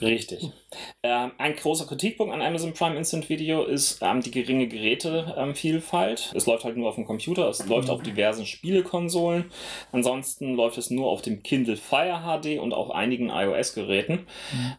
Richtig. 0.00 0.50
Ähm, 1.08 1.30
ein 1.38 1.54
großer 1.54 1.86
Kritikpunkt 1.86 2.34
an 2.34 2.42
Amazon 2.42 2.72
Prime 2.72 2.96
Instant 2.96 3.28
Video 3.28 3.62
ist 3.62 4.00
ähm, 4.02 4.22
die 4.22 4.32
geringe 4.32 4.66
Gerätevielfalt. 4.66 6.32
es 6.34 6.46
läuft 6.46 6.64
halt 6.64 6.76
nur 6.76 6.88
auf 6.88 6.96
dem 6.96 7.04
Computer, 7.04 7.48
es 7.48 7.64
läuft 7.68 7.90
auf 7.90 8.02
diversen 8.02 8.44
Spielekonsolen. 8.44 9.44
Ansonsten 9.92 10.56
läuft 10.56 10.78
es 10.78 10.90
nur 10.90 11.08
auf 11.08 11.22
dem 11.22 11.44
Kindle 11.44 11.76
Fire 11.76 12.22
HD 12.24 12.58
und 12.58 12.74
auf 12.74 12.90
einigen 12.90 13.30
iOS-Geräten. 13.30 14.26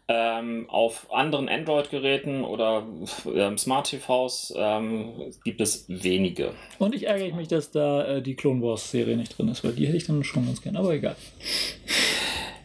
Mhm. 0.08 0.68
auf 0.68 1.06
anderen 1.12 1.48
Android-Geräten 1.48 2.44
oder 2.44 2.86
ähm, 3.34 3.56
Smart 3.56 3.88
TVs 3.88 4.52
ähm, 4.56 5.32
gibt 5.44 5.60
es 5.60 5.86
wenige. 5.88 6.52
Und 6.78 6.94
ich 6.94 7.06
ärgere 7.06 7.34
mich, 7.34 7.48
dass 7.48 7.70
da 7.70 8.04
äh, 8.04 8.22
die 8.22 8.34
Clone 8.34 8.60
Wars 8.62 8.90
Serie 8.90 9.16
nicht 9.16 9.38
drin 9.38 9.48
ist, 9.48 9.64
weil 9.64 9.72
die 9.72 9.86
hätte 9.86 9.96
ich 9.96 10.06
dann 10.06 10.24
schon 10.24 10.44
ganz 10.44 10.60
gern, 10.60 10.76
aber 10.76 10.92
egal. 10.92 11.16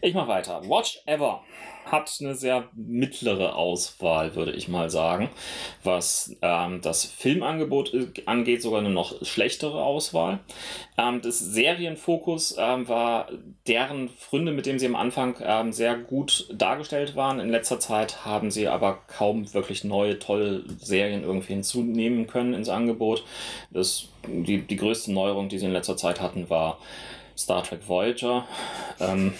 Ich 0.02 0.12
mach 0.12 0.28
weiter. 0.28 0.60
Watch 0.68 1.00
Ever 1.06 1.42
hat 1.84 2.16
eine 2.20 2.34
sehr 2.34 2.68
mittlere 2.74 3.56
Auswahl, 3.56 4.34
würde 4.34 4.52
ich 4.52 4.68
mal 4.68 4.90
sagen. 4.90 5.28
Was 5.82 6.34
ähm, 6.42 6.80
das 6.80 7.04
Filmangebot 7.04 7.92
angeht, 8.26 8.62
sogar 8.62 8.80
eine 8.80 8.90
noch 8.90 9.24
schlechtere 9.24 9.82
Auswahl. 9.82 10.40
Ähm, 10.96 11.20
das 11.22 11.38
Serienfokus 11.38 12.56
ähm, 12.58 12.88
war 12.88 13.28
deren 13.66 14.08
Fründe, 14.08 14.52
mit 14.52 14.66
dem 14.66 14.78
sie 14.78 14.86
am 14.86 14.96
Anfang 14.96 15.36
ähm, 15.42 15.72
sehr 15.72 15.96
gut 15.96 16.48
dargestellt 16.52 17.16
waren. 17.16 17.40
In 17.40 17.50
letzter 17.50 17.80
Zeit 17.80 18.24
haben 18.24 18.50
sie 18.50 18.68
aber 18.68 19.00
kaum 19.06 19.52
wirklich 19.54 19.84
neue, 19.84 20.18
tolle 20.18 20.64
Serien 20.78 21.22
irgendwie 21.22 21.54
hinzunehmen 21.54 22.26
können 22.26 22.54
ins 22.54 22.68
Angebot. 22.68 23.24
Das, 23.70 24.08
die, 24.26 24.58
die 24.58 24.76
größte 24.76 25.12
Neuerung, 25.12 25.48
die 25.48 25.58
sie 25.58 25.66
in 25.66 25.72
letzter 25.72 25.96
Zeit 25.96 26.20
hatten, 26.20 26.48
war 26.48 26.78
Star 27.36 27.62
Trek 27.62 27.88
Voyager. 27.88 28.46
Ähm, 29.00 29.34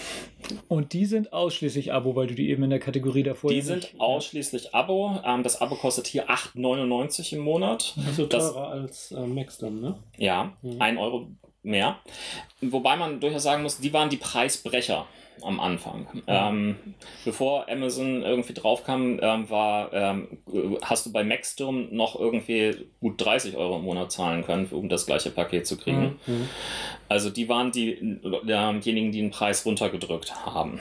und 0.67 0.93
die 0.93 1.05
sind 1.05 1.33
ausschließlich 1.33 1.93
Abo, 1.93 2.15
weil 2.15 2.27
du 2.27 2.35
die 2.35 2.49
eben 2.49 2.63
in 2.63 2.69
der 2.69 2.79
Kategorie 2.79 3.23
davor 3.23 3.49
Die 3.49 3.61
sind 3.61 3.83
nicht, 3.83 3.99
ausschließlich 3.99 4.75
Abo. 4.75 5.19
Ähm, 5.25 5.43
das 5.43 5.61
Abo 5.61 5.75
kostet 5.75 6.07
hier 6.07 6.29
8,99 6.29 7.33
im 7.33 7.39
Monat. 7.39 7.95
Also 8.05 8.25
teurer 8.25 8.71
das, 8.83 9.11
als 9.11 9.11
äh, 9.11 9.25
Max 9.25 9.57
dann, 9.57 9.81
ne? 9.81 9.95
Ja, 10.17 10.53
mhm. 10.61 10.81
1 10.81 10.99
Euro 10.99 11.27
mehr. 11.65 11.99
Wobei 12.61 12.95
man 12.95 13.19
durchaus 13.19 13.43
sagen 13.43 13.63
muss, 13.63 13.79
die 13.79 13.93
waren 13.93 14.09
die 14.09 14.17
Preisbrecher 14.17 15.07
am 15.41 15.59
Anfang. 15.59 16.07
Mhm. 16.13 16.21
Ähm, 16.27 16.75
bevor 17.23 17.69
Amazon 17.69 18.23
irgendwie 18.23 18.53
draufkam, 18.53 19.19
ähm, 19.21 19.49
war, 19.49 19.93
ähm, 19.93 20.27
hast 20.81 21.05
du 21.05 21.11
bei 21.11 21.23
Maxsturm 21.23 21.89
noch 21.91 22.19
irgendwie 22.19 22.87
gut 23.01 23.23
30 23.23 23.57
Euro 23.57 23.77
im 23.77 23.83
Monat 23.83 24.11
zahlen 24.11 24.43
können, 24.43 24.67
um 24.71 24.89
das 24.89 25.05
gleiche 25.05 25.31
Paket 25.31 25.67
zu 25.67 25.77
kriegen. 25.77 26.19
Mhm. 26.25 26.33
mhm. 26.33 26.49
Also 27.07 27.29
die 27.29 27.47
waren 27.49 27.71
die, 27.71 28.19
diejenigen, 28.23 29.11
die 29.11 29.21
den 29.21 29.29
Preis 29.29 29.65
runtergedrückt 29.65 30.45
haben. 30.45 30.79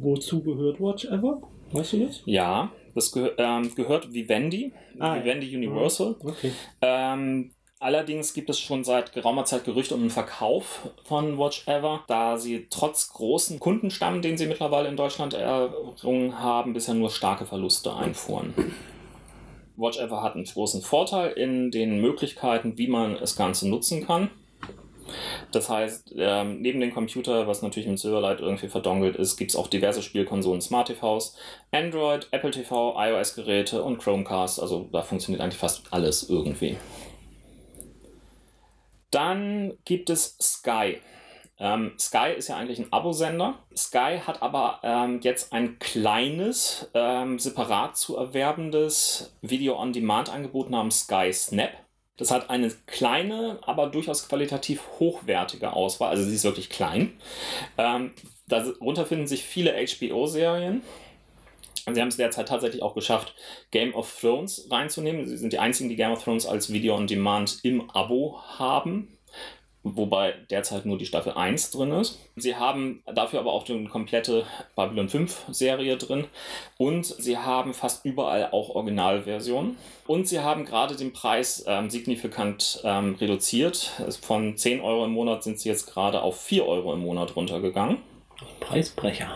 Wozu 0.00 0.42
gehört 0.42 0.80
Watch 0.80 1.04
Ever? 1.04 1.42
Weißt 1.72 1.94
du 1.94 2.06
das? 2.06 2.22
Ja, 2.26 2.70
das 2.94 3.12
geh 3.12 3.30
ähm, 3.38 3.74
gehört 3.74 4.12
Vivendi, 4.12 4.72
ah, 4.98 5.16
Vivendi 5.16 5.48
ja. 5.48 5.58
Universal. 5.58 6.16
Okay. 6.20 6.52
Ähm, 6.82 7.50
Allerdings 7.82 8.32
gibt 8.32 8.48
es 8.48 8.60
schon 8.60 8.84
seit 8.84 9.12
geraumer 9.12 9.44
Zeit 9.44 9.64
Gerüchte 9.64 9.96
um 9.96 10.02
den 10.02 10.10
Verkauf 10.10 10.88
von 11.02 11.36
Watch 11.36 11.66
Ever, 11.66 12.04
da 12.06 12.38
sie 12.38 12.68
trotz 12.70 13.12
großen 13.12 13.58
Kundenstamm, 13.58 14.22
den 14.22 14.38
sie 14.38 14.46
mittlerweile 14.46 14.88
in 14.88 14.96
Deutschland 14.96 15.34
errungen 15.34 16.38
haben, 16.38 16.74
bisher 16.74 16.94
nur 16.94 17.10
starke 17.10 17.44
Verluste 17.44 17.92
einfuhren. 17.96 18.54
Watch 19.76 19.98
Ever 19.98 20.22
hat 20.22 20.36
einen 20.36 20.44
großen 20.44 20.80
Vorteil 20.80 21.32
in 21.32 21.72
den 21.72 22.00
Möglichkeiten, 22.00 22.78
wie 22.78 22.86
man 22.86 23.18
das 23.18 23.34
Ganze 23.34 23.68
nutzen 23.68 24.06
kann. 24.06 24.30
Das 25.50 25.68
heißt, 25.68 26.14
ähm, 26.16 26.62
neben 26.62 26.78
dem 26.78 26.94
Computer, 26.94 27.48
was 27.48 27.62
natürlich 27.62 27.88
mit 27.88 27.98
Silverlight 27.98 28.38
irgendwie 28.38 28.68
verdongelt 28.68 29.16
ist, 29.16 29.36
gibt 29.36 29.50
es 29.50 29.56
auch 29.56 29.66
diverse 29.66 30.02
Spielkonsolen, 30.02 30.60
Smart 30.60 30.86
TVs, 30.86 31.36
Android, 31.72 32.28
Apple 32.30 32.52
TV, 32.52 32.94
iOS-Geräte 32.96 33.82
und 33.82 33.98
Chromecast. 33.98 34.60
Also 34.60 34.88
da 34.92 35.02
funktioniert 35.02 35.42
eigentlich 35.42 35.58
fast 35.58 35.82
alles 35.90 36.30
irgendwie. 36.30 36.76
Dann 39.12 39.78
gibt 39.84 40.10
es 40.10 40.36
Sky. 40.40 40.98
Ähm, 41.60 41.92
Sky 41.98 42.32
ist 42.36 42.48
ja 42.48 42.56
eigentlich 42.56 42.80
ein 42.80 42.92
Abosender. 42.92 43.54
Sky 43.76 44.18
hat 44.26 44.42
aber 44.42 44.80
ähm, 44.82 45.20
jetzt 45.22 45.52
ein 45.52 45.78
kleines, 45.78 46.90
ähm, 46.94 47.38
separat 47.38 47.96
zu 47.96 48.16
erwerbendes 48.16 49.36
Video-on-Demand-Angebot 49.42 50.70
namens 50.70 51.02
Sky 51.02 51.32
Snap. 51.32 51.70
Das 52.16 52.30
hat 52.30 52.50
eine 52.50 52.70
kleine, 52.86 53.60
aber 53.62 53.86
durchaus 53.86 54.28
qualitativ 54.28 54.82
hochwertige 54.98 55.72
Auswahl. 55.72 56.10
Also 56.10 56.24
sie 56.24 56.34
ist 56.34 56.44
wirklich 56.44 56.70
klein. 56.70 57.12
Ähm, 57.78 58.12
darunter 58.48 59.06
finden 59.06 59.26
sich 59.26 59.44
viele 59.44 59.72
HBO-Serien, 59.74 60.82
Sie 61.90 62.00
haben 62.00 62.08
es 62.08 62.16
derzeit 62.16 62.48
tatsächlich 62.48 62.82
auch 62.82 62.94
geschafft, 62.94 63.34
Game 63.70 63.94
of 63.94 64.20
Thrones 64.20 64.68
reinzunehmen. 64.70 65.26
Sie 65.26 65.36
sind 65.36 65.52
die 65.52 65.58
einzigen, 65.58 65.88
die 65.88 65.96
Game 65.96 66.12
of 66.12 66.22
Thrones 66.22 66.46
als 66.46 66.72
Video 66.72 66.94
on 66.94 67.06
Demand 67.06 67.58
im 67.62 67.90
Abo 67.90 68.40
haben. 68.58 69.18
Wobei 69.84 70.34
derzeit 70.48 70.86
nur 70.86 70.96
die 70.96 71.06
Staffel 71.06 71.32
1 71.32 71.72
drin 71.72 71.90
ist. 71.90 72.20
Sie 72.36 72.54
haben 72.54 73.02
dafür 73.12 73.40
aber 73.40 73.52
auch 73.52 73.64
die 73.64 73.84
komplette 73.86 74.46
Babylon 74.76 75.08
5 75.08 75.46
Serie 75.50 75.96
drin. 75.96 76.26
Und 76.78 77.04
sie 77.04 77.36
haben 77.36 77.74
fast 77.74 78.04
überall 78.04 78.50
auch 78.52 78.68
Originalversionen. 78.68 79.76
Und 80.06 80.28
sie 80.28 80.38
haben 80.38 80.64
gerade 80.64 80.94
den 80.94 81.12
Preis 81.12 81.64
ähm, 81.66 81.90
signifikant 81.90 82.80
ähm, 82.84 83.16
reduziert. 83.16 83.90
Von 84.20 84.56
10 84.56 84.80
Euro 84.82 85.04
im 85.04 85.12
Monat 85.12 85.42
sind 85.42 85.58
sie 85.58 85.68
jetzt 85.68 85.92
gerade 85.92 86.22
auf 86.22 86.40
4 86.40 86.64
Euro 86.64 86.92
im 86.92 87.00
Monat 87.00 87.34
runtergegangen. 87.34 87.98
Preisbrecher. 88.60 89.34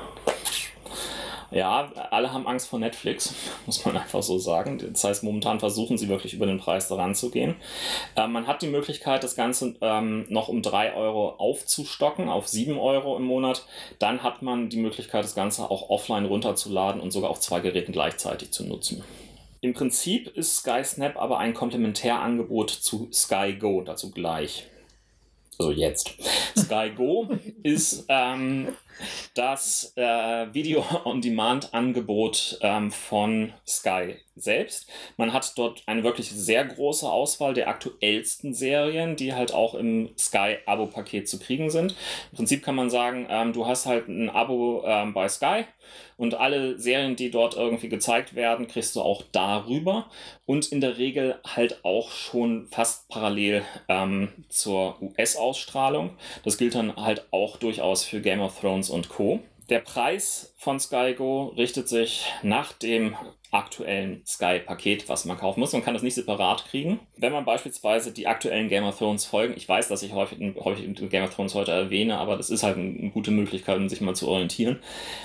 Ja, 1.51 1.91
alle 2.11 2.33
haben 2.33 2.47
Angst 2.47 2.69
vor 2.69 2.79
Netflix, 2.79 3.35
muss 3.67 3.85
man 3.85 3.97
einfach 3.97 4.23
so 4.23 4.39
sagen. 4.39 4.79
Das 4.93 5.05
heißt, 5.05 5.25
momentan 5.25 5.61
versuchen 5.61 5.99
sie 5.99 6.09
wirklich 6.09 6.35
über 6.35 6.47
den 6.47 6.59
Preis 6.59 6.89
daran 6.89 7.15
zu 7.15 7.31
gehen. 7.31 7.57
Äh, 8.17 8.27
man 8.27 8.47
hat 8.47 8.63
die 8.63 8.69
Möglichkeit, 8.69 9.23
das 9.23 9.37
Ganze 9.37 9.77
ähm, 9.81 10.27
noch 10.29 10.49
um 10.49 10.63
3 10.63 10.95
Euro 10.95 11.31
aufzustocken, 11.39 12.29
auf 12.29 12.49
7 12.49 12.79
Euro 12.79 13.17
im 13.17 13.25
Monat. 13.25 13.67
Dann 13.99 14.23
hat 14.23 14.43
man 14.43 14.69
die 14.69 14.79
Möglichkeit, 14.79 15.25
das 15.25 15.35
Ganze 15.35 15.71
auch 15.71 15.91
offline 15.91 16.27
runterzuladen 16.27 17.01
und 17.01 17.11
sogar 17.11 17.31
auf 17.31 17.41
zwei 17.41 17.61
Geräten 17.61 17.93
gleichzeitig 17.93 18.51
zu 18.51 18.65
nutzen. 18.67 19.05
Im 19.61 19.73
Prinzip 19.73 20.29
ist 20.37 20.59
Sky 20.59 20.85
Snap 20.85 21.17
aber 21.17 21.39
ein 21.39 21.55
Komplementärangebot 21.55 22.71
zu 22.71 23.09
Sky 23.13 23.55
Go, 23.59 23.83
dazu 23.83 24.11
gleich 24.11 24.67
also 25.59 25.73
jetzt. 25.73 26.15
Sky 26.57 26.91
Go 26.95 27.29
ist 27.63 28.05
ähm, 28.09 28.69
das 29.35 29.93
äh, 29.97 30.53
Video-on-Demand-Angebot 30.53 32.59
ähm, 32.63 32.91
von 32.91 33.53
Sky 33.67 34.17
selbst. 34.37 34.89
Man 35.17 35.33
hat 35.33 35.57
dort 35.57 35.83
eine 35.87 36.05
wirklich 36.05 36.31
sehr 36.31 36.65
große 36.65 37.11
Auswahl 37.11 37.55
der 37.55 37.69
aktuellsten 37.69 38.53
Serien, 38.53 39.17
die 39.17 39.35
halt 39.35 39.53
auch 39.53 39.75
im 39.75 40.11
Sky-Abo-Paket 40.19 41.29
zu 41.29 41.39
kriegen 41.39 41.71
sind. 41.71 41.95
Im 42.33 42.37
Prinzip 42.37 42.63
kann 42.63 42.75
man 42.75 42.91
sagen, 42.91 43.27
ähm, 43.31 43.53
du 43.53 43.67
hast 43.67 43.87
halt 43.87 44.09
ein 44.09 44.29
Abo 44.29 44.85
ähm, 44.87 45.15
bei 45.15 45.29
Sky 45.29 45.65
und 46.17 46.35
alle 46.35 46.79
Serien, 46.79 47.17
die 47.17 47.31
dort 47.31 47.57
irgendwie 47.57 47.89
gezeigt 47.89 48.35
werden, 48.35 48.69
kriegst 48.69 48.97
du 48.97 49.03
auch 49.03 49.23
darüber 49.33 50.07
und 50.47 50.71
in 50.73 50.81
der 50.81 50.99
Regel 50.99 51.39
halt 51.45 51.85
auch 51.85 52.11
schon 52.11 52.69
fast 52.69 53.09
parallel 53.09 53.63
ähm, 53.89 54.29
zur 54.49 55.01
US-Ausstrahlung. 55.03 56.11
Das 56.45 56.59
gilt 56.59 56.75
dann 56.75 56.97
halt 56.97 57.27
auch 57.31 57.57
durchaus 57.57 58.05
für 58.05 58.21
Game 58.21 58.41
of 58.41 58.61
Thrones 58.61 58.86
und 58.91 59.09
Co. 59.09 59.41
Der 59.69 59.81
Preis 59.81 60.55
von 60.59 60.79
SkyGo 60.79 61.55
richtet 61.57 61.89
sich 61.89 62.25
nach 62.43 62.73
dem 62.73 63.17
aktuellen 63.51 64.23
Sky-Paket, 64.25 65.09
was 65.09 65.25
man 65.25 65.39
kaufen 65.39 65.61
muss. 65.61 65.73
Man 65.73 65.83
kann 65.83 65.95
das 65.95 66.03
nicht 66.03 66.15
separat 66.15 66.67
kriegen. 66.67 67.01
Wenn 67.17 67.33
man 67.33 67.45
beispielsweise 67.45 68.13
die 68.13 68.27
aktuellen 68.27 68.69
Game 68.69 68.85
of 68.85 68.99
Thrones 68.99 69.25
Folgen, 69.25 69.55
ich 69.57 69.69
weiß, 69.69 69.89
dass 69.89 70.03
ich 70.03 70.13
häufig, 70.13 70.39
häufig 70.57 70.95
Game 71.11 71.25
of 71.25 71.35
Thrones 71.35 71.55
heute 71.55 71.73
erwähne, 71.73 72.19
aber 72.19 72.37
das 72.37 72.51
ist 72.51 72.63
halt 72.63 72.77
eine 72.77 73.11
gute 73.11 73.31
Möglichkeit, 73.31 73.77
um 73.77 73.89
sich 73.89 74.01
mal 74.01 74.15
zu 74.15 74.29
orientieren. 74.29 74.79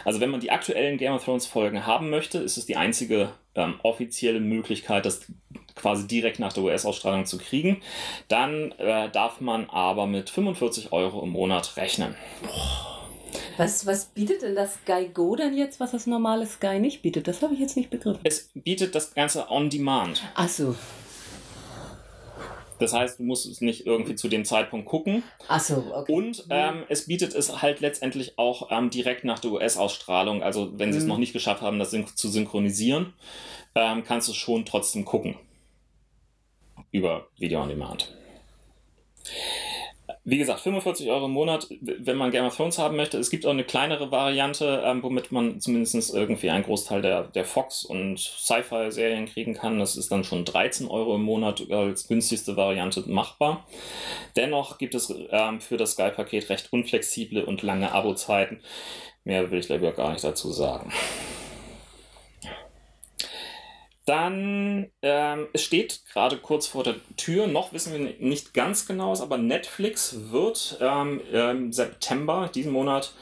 Also 0.06 0.20
wenn 0.20 0.32
man 0.32 0.40
die 0.40 0.52
aktuellen 0.52 0.98
Game 0.98 1.14
of 1.14 1.24
Thrones 1.24 1.46
Folgen 1.46 1.86
haben 1.86 2.10
möchte, 2.10 2.40
ist 2.40 2.58
es 2.58 2.66
die 2.66 2.78
einzige 2.78 3.34
ähm, 3.54 3.76
offizielle 3.84 4.40
Möglichkeit, 4.40 5.06
das 5.06 5.28
quasi 5.76 6.08
direkt 6.08 6.40
nach 6.40 6.54
der 6.54 6.64
US-Ausstrahlung 6.64 7.26
zu 7.26 7.38
kriegen. 7.38 7.82
Dann 8.28 8.72
äh, 8.74 9.10
darf 9.10 9.42
man 9.42 9.70
aber 9.70 10.08
mit 10.08 10.30
45 10.30 10.92
Euro 10.92 11.22
im 11.22 11.30
Monat 11.30 11.78
rechnen. 11.78 12.16
Was, 13.58 13.86
was 13.86 14.06
bietet 14.06 14.42
denn 14.42 14.56
das 14.56 14.76
Sky 14.76 15.10
Go 15.14 15.36
denn 15.36 15.56
jetzt, 15.56 15.80
was 15.80 15.92
das 15.92 16.08
normale 16.08 16.46
Sky 16.46 16.80
nicht 16.80 17.02
bietet? 17.02 17.28
Das 17.28 17.42
habe 17.42 17.54
ich 17.54 17.60
jetzt 17.60 17.78
nicht 17.78 17.90
begriffen. 17.90 18.20
Es 18.24 18.50
bietet 18.54 18.96
das 18.96 19.14
Ganze 19.14 19.50
on 19.50 19.70
demand. 19.70 20.24
Ach 20.36 20.50
so. 20.50 20.76
Das 22.80 22.94
heißt, 22.94 23.20
du 23.20 23.24
musst 23.24 23.46
es 23.46 23.62
nicht 23.62 23.86
irgendwie 23.86 24.16
zu 24.16 24.28
dem 24.28 24.44
Zeitpunkt 24.44 24.88
gucken. 24.88 25.22
Ach 25.48 25.60
so, 25.60 25.84
okay. 25.94 26.12
Und 26.12 26.46
ähm, 26.50 26.84
es 26.90 27.06
bietet 27.06 27.36
es 27.36 27.62
halt 27.62 27.80
letztendlich 27.80 28.40
auch 28.40 28.72
ähm, 28.72 28.90
direkt 28.90 29.24
nach 29.24 29.38
der 29.38 29.52
US-Ausstrahlung. 29.52 30.42
Also 30.42 30.80
wenn 30.80 30.92
sie 30.92 30.98
es 30.98 31.04
Mhm. 31.04 31.10
noch 31.10 31.18
nicht 31.20 31.32
geschafft 31.34 31.62
haben, 31.62 31.78
das 31.78 31.92
zu 31.92 32.28
synchronisieren, 32.28 33.14
ähm, 33.76 34.04
kannst 34.04 34.28
du 34.30 34.34
schon 34.34 34.66
trotzdem 34.66 35.06
gucken. 35.06 35.36
Über 36.92 37.28
Video 37.38 37.62
on 37.62 37.70
Demand. 37.70 38.16
Wie 40.24 40.38
gesagt, 40.38 40.60
45 40.60 41.10
Euro 41.10 41.26
im 41.26 41.32
Monat, 41.32 41.68
wenn 41.82 42.16
man 42.16 42.30
Game 42.30 42.46
of 42.46 42.56
Thrones 42.56 42.78
haben 42.78 42.96
möchte. 42.96 43.18
Es 43.18 43.32
gibt 43.32 43.44
auch 43.46 43.52
eine 43.52 43.64
kleinere 43.64 44.12
Variante, 44.12 44.84
ähm, 44.86 45.02
womit 45.02 45.32
man 45.32 45.60
zumindest 45.60 46.14
irgendwie 46.14 46.52
einen 46.52 46.64
Großteil 46.64 47.02
der, 47.02 47.24
der 47.24 47.44
Fox- 47.44 47.84
und 47.84 48.20
Sci-Fi-Serien 48.20 49.26
kriegen 49.26 49.56
kann. 49.56 49.80
Das 49.80 49.96
ist 49.96 50.12
dann 50.12 50.24
schon 50.24 50.46
13 50.46 50.88
Euro 50.88 51.16
im 51.16 51.24
Monat 51.24 51.72
als 51.72 52.08
günstigste 52.08 52.56
Variante 52.56 53.04
machbar. 53.08 53.66
Dennoch 54.36 54.78
gibt 54.78 54.94
es 54.94 55.12
ähm, 55.32 55.60
für 55.60 55.78
das 55.78 55.94
Sky-Paket 55.94 56.50
recht 56.50 56.72
unflexible 56.72 57.44
und 57.44 57.64
lange 57.64 57.92
Abo-Zeiten. 57.92 58.62
Mehr 59.24 59.50
will 59.50 59.60
ich 59.60 59.70
lieber 59.70 59.92
gar 59.92 60.12
nicht 60.12 60.24
dazu 60.24 60.52
sagen. 60.52 60.92
Dann, 64.06 64.90
ähm, 65.04 65.48
es 65.54 65.64
steht 65.64 66.02
gerade 66.12 66.38
kurz 66.38 66.68
vor 66.68 66.84
der 66.84 66.96
Tür, 67.18 67.48
noch 67.48 67.72
wissen 67.72 67.94
wir 67.94 68.16
nicht 68.20 68.54
ganz 68.54 68.88
genau, 68.88 69.14
aber 69.22 69.38
Netflix 69.38 70.32
wird 70.32 70.78
ähm, 70.82 71.22
im 71.32 71.72
September 71.72 72.50
diesen 72.54 72.72
Monat 72.72 73.14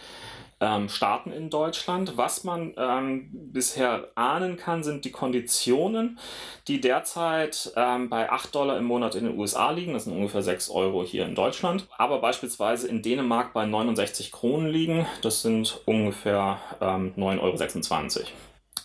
ähm, 0.62 0.89
starten 0.89 1.31
in 1.31 1.50
Deutschland. 1.50 2.17
Was 2.17 2.43
man 2.43 2.74
ähm, 2.77 3.29
bisher 3.31 4.09
ahnen 4.15 4.57
kann, 4.57 4.83
sind 4.83 5.05
die 5.05 5.12
Konditionen, 5.12 6.19
die 6.67 6.81
derzeit 6.81 7.71
ähm, 7.75 8.09
bei 8.09 8.29
8 8.29 8.53
Dollar 8.53 8.77
im 8.77 8.86
Monat 8.86 9.15
in 9.15 9.25
den 9.25 9.38
USA 9.38 9.71
liegen. 9.71 9.93
Das 9.93 10.05
sind 10.05 10.13
ungefähr 10.13 10.41
6 10.41 10.69
Euro 10.69 11.03
hier 11.03 11.25
in 11.25 11.36
Deutschland. 11.36 11.88
Aber 11.98 12.19
beispielsweise 12.19 12.88
in 12.88 13.01
Dänemark 13.01 13.53
bei 13.53 13.65
69 13.65 14.31
Kronen 14.31 14.69
liegen. 14.69 15.05
Das 15.21 15.41
sind 15.41 15.81
ungefähr 15.86 16.59
ähm, 16.81 17.13
9,26 17.15 18.17
Euro. 18.17 18.27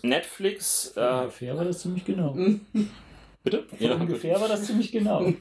Netflix, 0.03 0.93
äh, 0.97 1.01
Ungefähr 1.01 1.57
war 1.57 1.65
das 1.65 1.81
ziemlich 1.81 2.05
genau. 2.05 2.37
bitte? 3.43 3.65
Ungefähr 3.81 4.41
war 4.41 4.49
das 4.49 4.65
ziemlich 4.65 4.93
genau. 4.93 5.33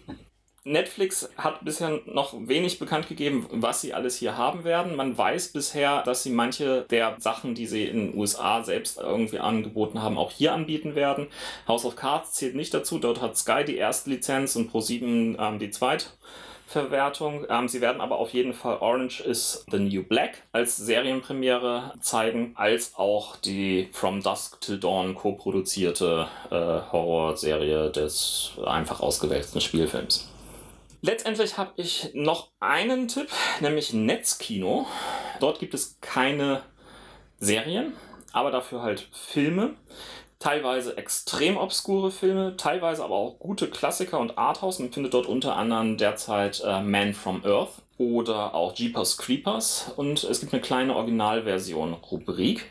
Netflix 0.66 1.30
hat 1.36 1.66
bisher 1.66 2.00
noch 2.06 2.34
wenig 2.48 2.80
bekannt 2.80 3.10
gegeben, 3.10 3.48
was 3.52 3.82
sie 3.82 3.94
alles 3.94 4.16
hier 4.16 4.38
haben 4.38 4.64
werden. 4.64 4.96
Man 4.96 5.18
weiß 5.18 5.50
bisher, 5.50 6.04
dass 6.04 6.24
sie 6.24 6.30
manche 6.30 6.86
der 6.90 7.18
Sachen, 7.20 7.54
die 7.54 7.68
sie 7.68 7.84
in 7.84 7.98
den 7.98 8.18
USA 8.18 8.64
selbst 8.64 8.98
irgendwie 8.98 9.40
angeboten 9.40 10.02
haben, 10.02 10.18
auch 10.18 10.32
hier 10.32 10.54
anbieten 10.54 10.96
werden. 10.96 11.28
House 11.68 11.84
of 11.84 11.98
Cards 11.98 12.34
zählt 12.34 12.56
nicht 12.56 12.74
dazu. 12.74 12.98
Dort 12.98 13.22
hat 13.22 13.38
Sky 13.38 13.66
die 13.66 13.76
erste 13.76 14.10
Lizenz 14.10 14.56
und 14.56 14.72
Pro7 14.72 15.36
ähm, 15.38 15.60
die 15.60 15.70
Zweitverwertung. 16.74 17.46
Ähm, 17.50 17.68
sie 17.68 17.82
werden 17.82 18.02
aber 18.02 18.18
auf 18.18 18.32
jeden 18.32 18.54
Fall 18.54 18.78
Orange 18.80 19.22
is 19.22 19.66
the 19.72 19.80
New 19.80 20.04
Black 20.04 20.44
als 20.52 20.76
Serienpremiere 20.76 21.94
zeigen, 22.02 22.54
als 22.56 22.96
auch 22.96 23.38
die 23.38 23.90
From 23.92 24.22
Dusk 24.22 24.60
Till 24.62 24.80
Dawn 24.80 25.16
co-produzierte 25.16 26.28
äh, 26.50 26.56
Horrorserie 26.92 27.92
des 27.92 28.54
einfach 28.66 29.00
ausgewählten 29.00 29.62
Spielfilms. 29.62 30.30
Letztendlich 31.02 31.58
habe 31.58 31.74
ich 31.76 32.12
noch 32.14 32.50
einen 32.60 33.08
Tipp, 33.08 33.28
nämlich 33.60 33.94
Netzkino. 33.94 34.88
Dort 35.40 35.60
gibt 35.60 35.74
es 35.74 35.98
keine 36.02 36.64
Serien, 37.40 37.94
aber 38.32 38.52
dafür 38.52 38.82
halt 38.82 39.10
Filme. 39.12 39.76
Teilweise 40.44 40.98
extrem 40.98 41.56
obskure 41.56 42.12
Filme, 42.12 42.58
teilweise 42.58 43.02
aber 43.02 43.16
auch 43.16 43.40
gute 43.40 43.70
Klassiker 43.70 44.20
und 44.20 44.38
Arthouse. 44.38 44.80
Man 44.80 44.92
findet 44.92 45.14
dort 45.14 45.26
unter 45.26 45.56
anderem 45.56 45.96
derzeit 45.96 46.62
äh, 46.66 46.82
Man 46.82 47.14
from 47.14 47.46
Earth 47.46 47.82
oder 47.98 48.54
auch 48.54 48.76
Jeepers 48.76 49.18
Creepers. 49.18 49.94
Und 49.96 50.26
es 50.26 50.42
gibt 50.42 50.52
eine 50.52 50.62
kleine 50.62 50.98
Originalversion 50.98 51.94
Rubrik. 51.94 52.66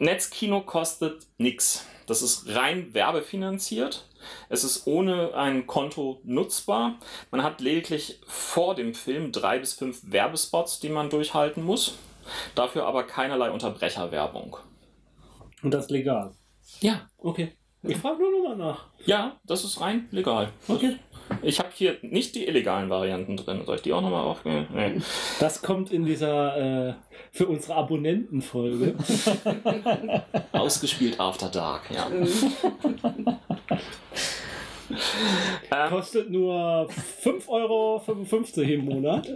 Netzkino 0.00 0.60
kostet 0.62 1.24
nichts. 1.38 1.86
Das 2.08 2.20
ist 2.20 2.52
rein 2.52 2.92
werbefinanziert. 2.92 4.04
Es 4.48 4.64
ist 4.64 4.88
ohne 4.88 5.34
ein 5.36 5.68
Konto 5.68 6.20
nutzbar. 6.24 6.98
Man 7.30 7.44
hat 7.44 7.60
lediglich 7.60 8.18
vor 8.26 8.74
dem 8.74 8.94
Film 8.94 9.30
drei 9.30 9.60
bis 9.60 9.74
fünf 9.74 10.00
Werbespots, 10.10 10.80
die 10.80 10.88
man 10.88 11.10
durchhalten 11.10 11.62
muss. 11.62 11.94
Dafür 12.56 12.86
aber 12.86 13.04
keinerlei 13.04 13.52
Unterbrecherwerbung. 13.52 14.56
Und 15.62 15.72
das 15.72 15.88
legal. 15.88 16.32
Ja, 16.80 17.08
Okay. 17.18 17.52
Ich 17.84 17.96
frage 17.96 18.22
nur 18.22 18.30
nochmal 18.30 18.56
nach. 18.56 18.86
ja, 19.06 19.40
das 19.44 19.64
ist 19.64 19.80
rein 19.80 20.06
legal. 20.12 20.50
Okay. 20.68 20.98
Ich 21.42 21.58
habe 21.58 21.70
hier 21.74 21.96
nicht 22.02 22.34
die 22.36 22.46
illegalen 22.46 22.90
Varianten 22.90 23.36
drin. 23.36 23.62
Soll 23.64 23.74
ich 23.76 23.82
die 23.82 23.92
auch 23.92 24.02
nochmal 24.02 24.22
aufnehmen? 24.22 24.68
Nee. 24.72 25.00
Das 25.40 25.62
kommt 25.62 25.90
in 25.90 26.04
dieser 26.04 26.90
äh, 26.90 26.94
für 27.32 27.48
unsere 27.48 27.74
Abonnentenfolge. 27.74 28.94
Ausgespielt 30.52 31.18
After 31.18 31.48
Dark, 31.48 31.90
ja. 31.90 32.08
ähm, 35.70 35.88
Kostet 35.88 36.30
nur 36.30 36.88
5,55 37.24 37.48
Euro 37.48 38.02
im 38.62 38.84
Monat. 38.84 39.28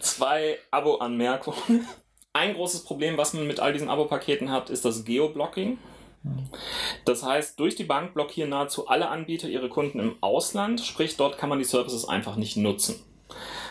Zwei 0.00 0.58
Abo-Anmerkungen. 0.70 1.86
Ein 2.34 2.54
großes 2.54 2.84
Problem, 2.84 3.18
was 3.18 3.34
man 3.34 3.46
mit 3.46 3.60
all 3.60 3.74
diesen 3.74 3.90
Abo-Paketen 3.90 4.50
hat, 4.50 4.70
ist 4.70 4.86
das 4.86 5.04
Geoblocking. 5.04 5.76
Das 7.04 7.22
heißt, 7.22 7.60
durch 7.60 7.74
die 7.74 7.84
Bank 7.84 8.14
blockieren 8.14 8.50
nahezu 8.50 8.88
alle 8.88 9.08
Anbieter 9.08 9.48
ihre 9.48 9.68
Kunden 9.68 9.98
im 9.98 10.16
Ausland, 10.22 10.80
sprich 10.80 11.16
dort 11.18 11.36
kann 11.36 11.50
man 11.50 11.58
die 11.58 11.64
Services 11.64 12.08
einfach 12.08 12.36
nicht 12.36 12.56
nutzen. 12.56 13.04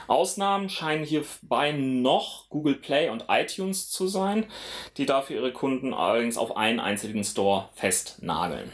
Ausnahmen 0.08 0.70
scheinen 0.70 1.06
hierbei 1.06 1.72
noch 1.72 2.50
Google 2.50 2.76
Play 2.76 3.10
und 3.10 3.26
iTunes 3.30 3.90
zu 3.90 4.08
sein, 4.08 4.46
die 4.98 5.06
dafür 5.08 5.38
ihre 5.38 5.54
Kunden 5.54 5.94
allerdings 5.94 6.38
auf 6.38 6.56
einen 6.56 6.80
einzigen 6.80 7.24
Store 7.24 7.70
festnageln. 7.74 8.72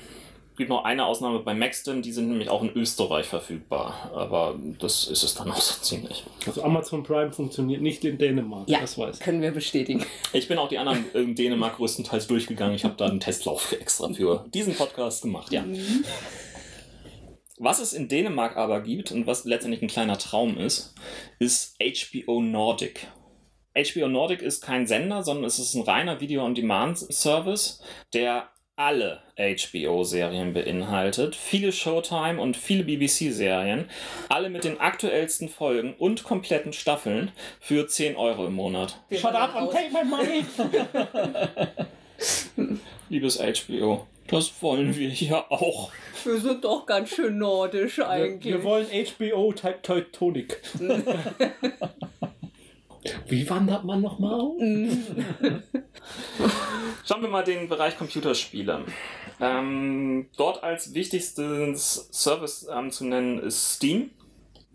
Es 0.58 0.60
gibt 0.60 0.72
noch 0.72 0.86
eine 0.86 1.06
Ausnahme 1.06 1.38
bei 1.41 1.54
Maxton, 1.54 2.02
die 2.02 2.12
sind 2.12 2.30
nämlich 2.30 2.50
auch 2.50 2.63
in 2.63 2.74
Österreich 2.76 3.28
verfügbar, 3.28 4.10
aber 4.12 4.58
das 4.80 5.08
ist 5.08 5.22
es 5.22 5.36
dann 5.36 5.52
auch 5.52 5.62
so 5.62 5.80
ziemlich. 5.84 6.24
Also 6.48 6.63
Amazon 6.63 7.04
Prime 7.04 7.32
funktioniert 7.32 7.84
nicht 7.84 8.04
in 8.04 8.17
Dänemark, 8.17 8.67
Ja, 8.67 8.80
das 8.80 8.98
weiß 8.98 9.17
ich. 9.17 9.22
können 9.24 9.43
wir 9.43 9.52
bestätigen. 9.52 10.04
Ich 10.34 10.48
bin 10.48 10.58
auch 10.58 10.67
die 10.67 10.80
anderen 10.80 11.06
in 11.13 11.36
Dänemark 11.36 11.76
größtenteils 11.76 12.26
durchgegangen. 12.26 12.74
Ich 12.74 12.86
habe 12.86 12.96
da 12.98 13.06
einen 13.06 13.20
Testlauf 13.20 13.72
extra 13.72 14.12
für 14.12 14.46
diesen 14.52 14.74
Podcast 14.74 15.22
gemacht, 15.22 15.52
ja. 15.52 15.63
Was 17.60 17.80
es 17.80 17.93
in 17.93 18.08
Dänemark 18.08 18.58
aber 18.58 18.82
gibt 18.82 19.12
und 19.12 19.28
was 19.28 19.46
letztendlich 19.46 19.84
ein 19.84 19.88
kleiner 19.89 20.17
Traum 20.17 20.58
ist, 20.58 20.96
ist 21.38 21.76
HBO 21.80 22.41
Nordic. 22.41 23.06
HBO 23.76 24.08
Nordic 24.08 24.41
ist 24.41 24.62
kein 24.63 24.88
Sender, 24.88 25.22
sondern 25.22 25.46
es 25.46 25.60
ist 25.60 25.76
ein 25.76 25.84
reiner 25.84 26.20
Video-on-Demand-Service, 26.20 27.84
der 28.15 28.50
alle 28.77 29.21
HBO-Serien 29.37 30.53
beinhaltet, 30.53 31.35
viele 31.35 31.71
Showtime 31.71 32.39
und 32.39 32.55
viele 32.55 32.83
BBC-Serien, 32.83 33.89
alle 34.29 34.49
mit 34.49 34.63
den 34.63 34.79
aktuellsten 34.79 35.49
Folgen 35.49 35.95
und 35.97 36.23
kompletten 36.23 36.73
Staffeln 36.73 37.31
für 37.59 37.87
10 37.87 38.15
Euro 38.15 38.45
im 38.45 38.53
Monat. 38.53 38.99
Wir 39.09 39.17
Shut 39.19 39.33
up 39.33 39.55
and 39.55 39.71
take 39.71 39.91
my 39.91 40.03
money! 40.05 40.45
Liebes 43.09 43.39
HBO, 43.39 44.05
das 44.27 44.51
wollen 44.61 44.95
wir 44.95 45.09
hier 45.09 45.51
auch. 45.51 45.91
Wir 46.23 46.37
sind 46.39 46.63
doch 46.63 46.85
ganz 46.85 47.09
schön 47.09 47.39
nordisch 47.39 47.97
Wir, 47.97 48.09
eigentlich. 48.09 48.53
wir 48.53 48.63
wollen 48.63 48.85
HBO 48.87 49.53
Te- 49.53 49.79
Teutonic. 49.81 50.61
Wie 53.28 53.50
wandert 53.50 53.84
man 53.86 54.02
nochmal 54.02 54.39
auf? 54.39 54.56
Schauen 57.06 57.22
wir 57.22 57.30
mal 57.30 57.43
den 57.43 57.67
Bereich 57.70 57.98
Computerspiele. 57.98 58.86
Ähm, 59.39 60.28
dort 60.38 60.63
als 60.63 60.93
wichtigstes 60.93 62.10
Service 62.12 62.67
ähm, 62.74 62.91
zu 62.91 63.06
nennen 63.06 63.39
ist 63.39 63.76
Steam. 63.76 64.12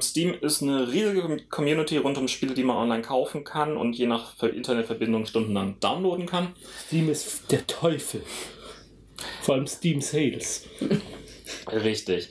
Steam 0.00 0.34
ist 0.40 0.62
eine 0.62 0.90
riesige 0.90 1.44
Community 1.48 1.96
rund 1.98 2.18
um 2.18 2.26
Spiele, 2.28 2.54
die 2.54 2.64
man 2.64 2.76
online 2.76 3.02
kaufen 3.02 3.44
kann 3.44 3.76
und 3.76 3.94
je 3.94 4.06
nach 4.06 4.34
Ver- 4.36 4.52
Internetverbindung 4.52 5.26
stundenlang 5.26 5.78
downloaden 5.80 6.26
kann. 6.26 6.48
Steam 6.86 7.08
ist 7.10 7.50
der 7.52 7.66
Teufel. 7.66 8.22
Vor 9.42 9.54
allem 9.54 9.66
Steam 9.66 10.00
Sales. 10.00 10.66
Richtig. 11.70 12.28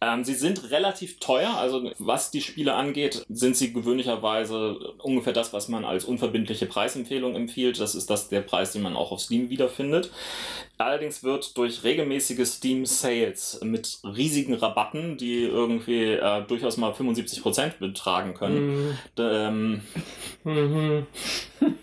Ähm, 0.00 0.24
sie 0.24 0.34
sind 0.34 0.70
relativ 0.70 1.18
teuer, 1.18 1.56
also 1.56 1.90
was 1.98 2.30
die 2.30 2.40
Spiele 2.40 2.74
angeht, 2.74 3.24
sind 3.28 3.56
sie 3.56 3.72
gewöhnlicherweise 3.72 4.94
ungefähr 4.98 5.32
das, 5.32 5.52
was 5.52 5.68
man 5.68 5.84
als 5.84 6.04
unverbindliche 6.04 6.66
Preisempfehlung 6.66 7.34
empfiehlt. 7.34 7.80
Das 7.80 7.94
ist 7.94 8.08
das 8.10 8.28
der 8.28 8.40
Preis, 8.40 8.72
den 8.72 8.82
man 8.82 8.96
auch 8.96 9.12
auf 9.12 9.20
Steam 9.20 9.50
wiederfindet. 9.50 10.10
Allerdings 10.76 11.24
wird 11.24 11.56
durch 11.56 11.82
regelmäßige 11.82 12.46
Steam 12.46 12.86
Sales 12.86 13.60
mit 13.62 13.98
riesigen 14.04 14.54
Rabatten, 14.54 15.16
die 15.16 15.42
irgendwie 15.42 16.12
äh, 16.12 16.42
durchaus 16.46 16.76
mal 16.76 16.92
75% 16.92 17.78
betragen 17.78 18.34
können, 18.34 18.96
ähm, 19.18 19.82
Mhm. 20.44 21.06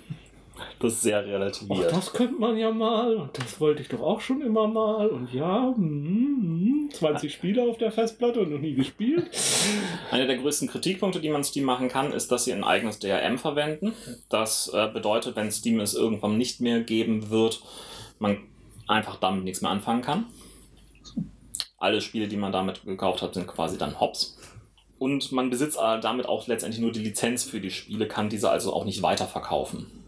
das 0.80 0.94
ist 0.94 1.02
sehr 1.02 1.20
Ach, 1.20 1.28
relativiert. 1.28 1.92
das 1.92 2.14
könnte 2.14 2.40
man 2.40 2.58
ja 2.58 2.72
mal. 2.72 3.16
Und 3.16 3.38
das 3.38 3.60
wollte 3.60 3.82
ich 3.82 3.90
doch 3.90 4.02
auch 4.02 4.22
schon 4.22 4.42
immer 4.42 4.68
mal. 4.68 5.08
Und 5.08 5.34
ja, 5.34 5.74
mm, 5.76 6.86
mm, 6.88 6.92
20 6.92 7.34
Spiele 7.34 7.64
auf 7.64 7.78
der 7.78 7.92
Festplatte 7.92 8.42
und 8.42 8.52
noch 8.52 8.60
nie 8.60 8.74
gespielt. 8.74 9.30
Einer 10.12 10.28
der 10.28 10.38
größten 10.38 10.68
Kritikpunkte, 10.68 11.20
die 11.20 11.30
man 11.30 11.44
Steam 11.44 11.66
machen 11.66 11.88
kann, 11.88 12.12
ist, 12.12 12.32
dass 12.32 12.46
sie 12.46 12.54
ein 12.54 12.64
eigenes 12.64 13.00
DRM 13.00 13.38
verwenden. 13.38 13.94
Das 14.30 14.72
äh, 14.74 14.88
bedeutet, 14.88 15.36
wenn 15.36 15.52
Steam 15.52 15.80
es 15.80 15.94
irgendwann 15.94 16.38
nicht 16.38 16.62
mehr 16.62 16.82
geben 16.82 17.30
wird, 17.30 17.62
man 18.20 18.38
einfach 18.88 19.18
damit 19.18 19.44
nichts 19.44 19.62
mehr 19.62 19.72
anfangen 19.72 20.02
kann. 20.02 20.26
Alle 21.78 22.02
Spiele, 22.02 22.28
die 22.28 22.38
man 22.38 22.52
damit 22.52 22.84
gekauft 22.86 23.22
hat, 23.22 23.34
sind 23.34 23.48
quasi 23.48 23.78
dann 23.78 24.00
Hops. 24.00 24.38
Und 24.98 25.32
man 25.32 25.50
besitzt 25.50 25.78
äh, 25.78 26.00
damit 26.00 26.28
auch 26.28 26.48
letztendlich 26.48 26.82
nur 26.82 26.92
die 26.92 27.02
Lizenz 27.02 27.44
für 27.44 27.60
die 27.60 27.72
Spiele, 27.72 28.08
kann 28.08 28.30
diese 28.30 28.50
also 28.50 28.74
auch 28.74 28.86
nicht 28.86 29.02
weiterverkaufen. 29.02 30.05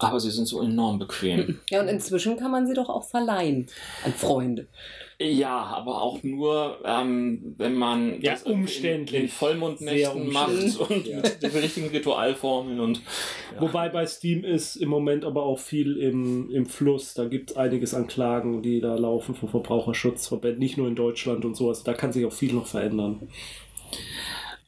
Aber 0.00 0.20
sie 0.20 0.30
sind 0.30 0.46
so 0.46 0.62
enorm 0.62 0.98
bequem. 0.98 1.58
Ja, 1.70 1.80
und 1.80 1.88
inzwischen 1.88 2.36
kann 2.36 2.50
man 2.50 2.66
sie 2.66 2.74
doch 2.74 2.88
auch 2.88 3.04
verleihen 3.04 3.66
an 4.04 4.12
Freunde. 4.12 4.68
Ja, 5.20 5.50
aber 5.64 6.00
auch 6.02 6.22
nur, 6.22 6.78
ähm, 6.84 7.54
wenn 7.58 7.74
man 7.74 8.20
Ja, 8.20 8.32
das 8.32 8.44
umständlich. 8.44 9.18
in, 9.18 9.22
in 9.26 9.28
Vollmondnächten 9.28 10.30
macht 10.32 10.50
umständlich. 10.52 10.90
und 10.90 11.06
Ja. 11.08 11.16
mit 11.22 11.42
den 11.42 11.50
richtigen 11.50 11.88
Ritualformeln 11.88 12.78
und 12.78 13.00
Wobei 13.58 13.88
bei 13.88 14.06
Steam 14.06 14.44
ist 14.44 14.76
im 14.76 14.88
Moment 14.88 15.24
aber 15.24 15.42
auch 15.42 15.58
viel 15.58 15.96
im, 15.96 16.48
im 16.50 16.66
Fluss. 16.66 17.14
Da 17.14 17.24
gibt 17.24 17.50
es 17.50 17.56
einiges 17.56 17.92
an 17.94 18.06
Klagen, 18.06 18.62
die 18.62 18.80
da 18.80 18.94
laufen 18.94 19.34
von 19.34 19.48
Verbraucherschutzverbänden, 19.48 20.60
nicht 20.60 20.78
nur 20.78 20.86
in 20.86 20.94
Deutschland 20.94 21.44
und 21.44 21.56
so. 21.56 21.68
Also 21.68 21.82
da 21.82 21.94
kann 21.94 22.12
sich 22.12 22.24
auch 22.24 22.32
viel 22.32 22.52
noch 22.52 22.66
verändern. 22.66 23.28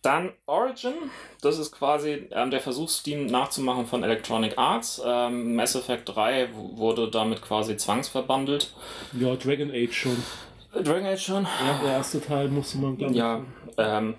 Dann 0.02 0.30
Origin, 0.46 0.94
das 1.42 1.58
ist 1.58 1.72
quasi 1.72 2.26
ähm, 2.30 2.50
der 2.50 2.60
Versuch, 2.60 2.88
Steam 2.88 3.26
nachzumachen 3.26 3.84
von 3.86 4.02
Electronic 4.02 4.56
Arts. 4.56 5.02
Ähm, 5.04 5.54
Mass 5.54 5.74
Effect 5.74 6.08
3 6.14 6.48
w- 6.48 6.78
wurde 6.78 7.10
damit 7.10 7.42
quasi 7.42 7.76
zwangsverbandelt. 7.76 8.72
Ja, 9.18 9.36
Dragon 9.36 9.70
Age 9.70 9.92
schon. 9.92 10.16
Dragon 10.72 11.04
Age 11.04 11.20
schon? 11.22 11.42
Ja, 11.44 11.80
der 11.84 11.92
erste 11.92 12.20
Teil 12.20 12.48
musste 12.48 12.78
man, 12.78 12.96
glaube 12.96 13.12
ich. 13.12 13.18
Ja, 13.18 13.42
ähm, 13.76 14.14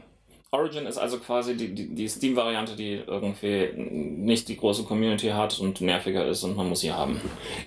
Origin 0.51 0.85
ist 0.85 0.97
also 0.97 1.17
quasi 1.17 1.55
die, 1.57 1.73
die, 1.73 1.95
die 1.95 2.07
Steam-Variante, 2.09 2.75
die 2.75 3.01
irgendwie 3.07 3.69
nicht 3.75 4.49
die 4.49 4.57
große 4.57 4.83
Community 4.83 5.29
hat 5.29 5.57
und 5.59 5.81
nerviger 5.81 6.27
ist 6.27 6.43
und 6.43 6.57
man 6.57 6.67
muss 6.69 6.81
sie 6.81 6.91
haben. 6.91 7.19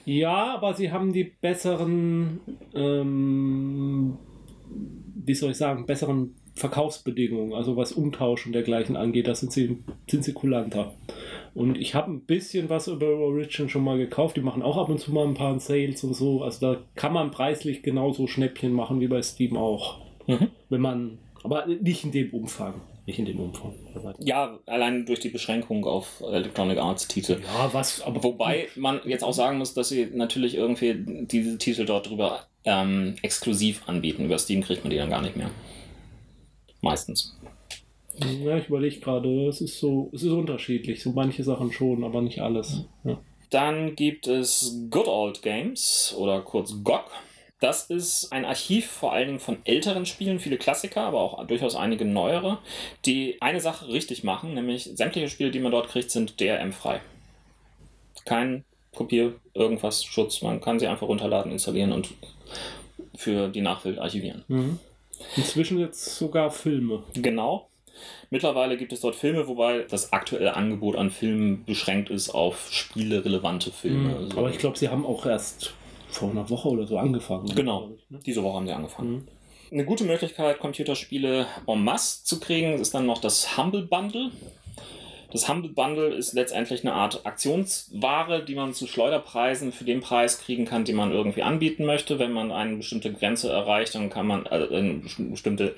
Ja, 0.05 0.55
aber 0.55 0.75
sie 0.75 0.93
haben 0.93 1.13
die 1.13 1.25
besseren, 1.25 2.41
ähm, 2.75 4.19
wie 4.69 5.35
soll 5.35 5.51
ich 5.53 5.57
sagen, 5.57 5.87
besseren 5.87 6.37
Verkaufsbedingungen, 6.55 7.53
also 7.53 7.77
was 7.77 7.93
Umtausch 7.93 8.47
und 8.47 8.53
dergleichen 8.53 8.97
angeht, 8.97 9.27
da 9.27 9.35
sind 9.35 9.53
sie, 9.53 9.79
sind 10.09 10.25
sie 10.25 10.33
kulanter. 10.33 10.95
Und 11.55 11.79
ich 11.79 11.95
habe 11.95 12.13
ein 12.13 12.21
bisschen 12.21 12.69
was 12.69 12.89
über 12.89 13.07
Origin 13.07 13.69
schon 13.69 13.85
mal 13.85 13.99
gekauft. 13.99 14.37
Die 14.37 14.41
machen 14.41 14.63
auch 14.63 14.77
ab 14.77 14.89
und 14.89 15.01
zu 15.01 15.13
mal 15.13 15.27
ein 15.27 15.35
paar 15.35 15.59
Sales 15.61 16.03
und 16.05 16.15
so. 16.15 16.43
Also 16.43 16.75
da 16.75 16.81
kann 16.95 17.13
man 17.13 17.31
preislich 17.31 17.83
genauso 17.83 18.27
Schnäppchen 18.27 18.73
machen 18.73 19.01
wie 19.01 19.09
bei 19.09 19.23
Steam 19.23 19.57
auch. 19.57 20.01
Mhm. 20.27 20.49
Wenn 20.69 20.81
man, 20.81 21.19
aber 21.43 21.67
nicht 21.67 22.05
in 22.05 22.13
dem 22.13 22.31
Umfang. 22.31 22.81
Nicht 23.07 23.19
in 23.19 23.27
dem 23.27 23.39
Umfang. 23.39 23.75
Ja, 24.19 24.59
allein 24.67 25.05
durch 25.07 25.21
die 25.21 25.29
Beschränkung 25.29 25.85
auf 25.85 26.23
Electronic 26.27 26.79
Arts 26.79 27.07
Titel. 27.07 27.39
Ja, 27.43 27.73
was, 27.73 28.01
aber 28.01 28.23
Wobei 28.25 28.69
man 28.77 29.01
jetzt 29.05 29.23
auch 29.23 29.35
sagen 29.35 29.59
muss, 29.59 29.75
dass 29.75 29.91
sie 29.91 30.09
natürlich 30.13 30.55
irgendwie 30.55 30.95
diese 31.27 31.59
Titel 31.59 31.85
dort 31.85 32.09
drüber 32.09 32.47
ähm, 32.65 33.17
exklusiv 33.23 33.83
anbieten. 33.87 34.25
Über 34.25 34.39
Steam 34.39 34.63
kriegt 34.63 34.85
man 34.85 34.91
die 34.91 34.97
dann 34.97 35.11
gar 35.11 35.21
nicht 35.21 35.37
mehr. 35.37 35.51
Meistens. 36.85 37.37
Ja, 38.43 38.57
ich 38.59 38.69
überlege 38.69 39.01
gerade, 39.01 39.49
es 39.49 39.61
ist 39.61 39.81
so, 39.81 40.11
es 40.13 40.23
ist 40.23 40.31
unterschiedlich. 40.31 41.03
So 41.03 41.13
manche 41.13 41.43
Sachen 41.43 41.73
schon, 41.73 42.05
aber 42.05 42.21
nicht 42.23 42.41
alles. 42.41 42.85
Ja. 43.03 43.19
Dann 43.51 43.97
gibt 43.97 44.27
es 44.27 44.77
Good 44.91 45.09
Old 45.09 45.43
Games 45.43 46.15
oder 46.17 46.41
kurz 46.43 46.75
GOG. 46.85 47.11
Das 47.61 47.89
ist 47.89 48.31
ein 48.33 48.45
Archiv 48.45 48.87
vor 48.91 49.13
allen 49.13 49.29
Dingen 49.29 49.41
von 49.41 49.59
älteren 49.65 50.05
Spielen, 50.05 50.39
viele 50.39 50.59
Klassiker, 50.59 51.03
aber 51.03 51.21
auch 51.21 51.47
durchaus 51.47 51.75
einige 51.75 52.05
neuere, 52.05 52.59
die 53.07 53.41
eine 53.41 53.61
Sache 53.61 53.89
richtig 53.89 54.23
machen, 54.23 54.55
nämlich 54.55 54.91
sämtliche 54.95 55.29
Spiele, 55.29 55.51
die 55.51 55.61
man 55.61 55.73
dort 55.73 55.89
kriegt, 55.89 56.11
sind 56.11 56.39
DRM-frei. 56.41 57.01
Kein 58.27 58.65
Kopier, 58.95 59.35
irgendwas, 59.55 60.05
Schutz. 60.05 60.43
Man 60.43 60.61
kann 60.61 60.79
sie 60.79 60.87
einfach 60.87 61.09
runterladen, 61.09 61.51
installieren 61.51 61.93
und 61.93 62.11
für 63.17 63.49
die 63.49 63.63
Nachwelt 63.63 63.99
archivieren. 63.99 64.45
Mhm. 64.49 64.79
Inzwischen 65.37 65.79
jetzt 65.79 66.17
sogar 66.17 66.51
Filme. 66.51 67.03
Genau. 67.15 67.69
Mittlerweile 68.31 68.77
gibt 68.77 68.93
es 68.93 69.01
dort 69.01 69.15
Filme, 69.15 69.47
wobei 69.47 69.85
das 69.89 70.13
aktuelle 70.13 70.57
Angebot 70.57 70.97
an 70.97 71.11
Filmen 71.11 71.65
beschränkt 71.65 72.11
ist 72.11 72.31
auf 72.31 72.69
spielerelevante 72.71 73.71
Filme. 73.71 74.17
Also 74.17 74.39
Aber 74.39 74.51
ich 74.51 74.59
glaube, 74.59 74.79
sie 74.79 74.89
haben 74.89 75.07
auch 75.07 75.25
erst 75.27 75.75
vor 76.09 76.31
einer 76.31 76.49
Woche 76.51 76.69
oder 76.69 76.87
so 76.87 76.99
angefangen. 76.99 77.47
Genau. 77.55 77.87
glaub 77.87 77.99
ich, 77.99 78.11
ne? 78.11 78.21
Diese 78.25 78.43
Woche 78.43 78.57
haben 78.57 78.67
sie 78.67 78.73
angefangen. 78.73 79.13
Mhm. 79.13 79.29
Eine 79.73 79.85
gute 79.85 80.05
Möglichkeit, 80.05 80.59
Computerspiele 80.61 81.47
en 81.67 81.85
masse 81.85 82.25
zu 82.25 82.39
kriegen, 82.39 82.75
ist 82.81 82.95
dann 82.95 83.07
noch 83.07 83.21
das 83.21 83.57
Humble 83.57 83.83
Bundle. 83.83 84.31
Das 85.35 85.49
Humble 85.49 85.73
Bundle 85.73 86.15
ist 86.15 86.33
letztendlich 86.35 86.83
eine 86.83 86.93
Art 86.93 87.27
Aktionsware, 87.27 88.45
die 88.45 88.55
man 88.55 88.73
zu 88.73 88.87
Schleuderpreisen 88.87 89.73
für 89.73 89.83
den 89.83 90.01
Preis 90.01 90.39
kriegen 90.39 90.65
kann, 90.65 90.85
den 90.85 90.95
man 90.95 91.11
irgendwie 91.11 91.43
anbieten 91.43 91.87
möchte. 91.87 92.21
Wenn 92.21 92.31
man 92.31 92.53
eine 92.53 92.77
bestimmte 92.77 93.13
Grenze 93.13 93.51
erreicht, 93.51 93.97
dann 93.97 94.11
kann 94.11 94.29
man 94.29 94.47
also 94.47 94.73
eine 94.73 95.03
bestimmte 95.19 95.75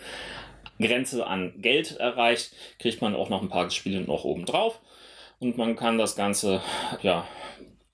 Grenze 0.78 1.26
an 1.26 1.54
Geld 1.56 1.96
erreicht, 1.96 2.52
kriegt 2.78 3.00
man 3.00 3.14
auch 3.14 3.30
noch 3.30 3.40
ein 3.40 3.48
paar 3.48 3.70
Spiele 3.70 4.02
noch 4.02 4.24
oben 4.24 4.44
drauf. 4.44 4.78
Und 5.38 5.56
man 5.56 5.74
kann 5.74 5.96
das 5.96 6.16
Ganze 6.16 6.60
ja, 7.00 7.26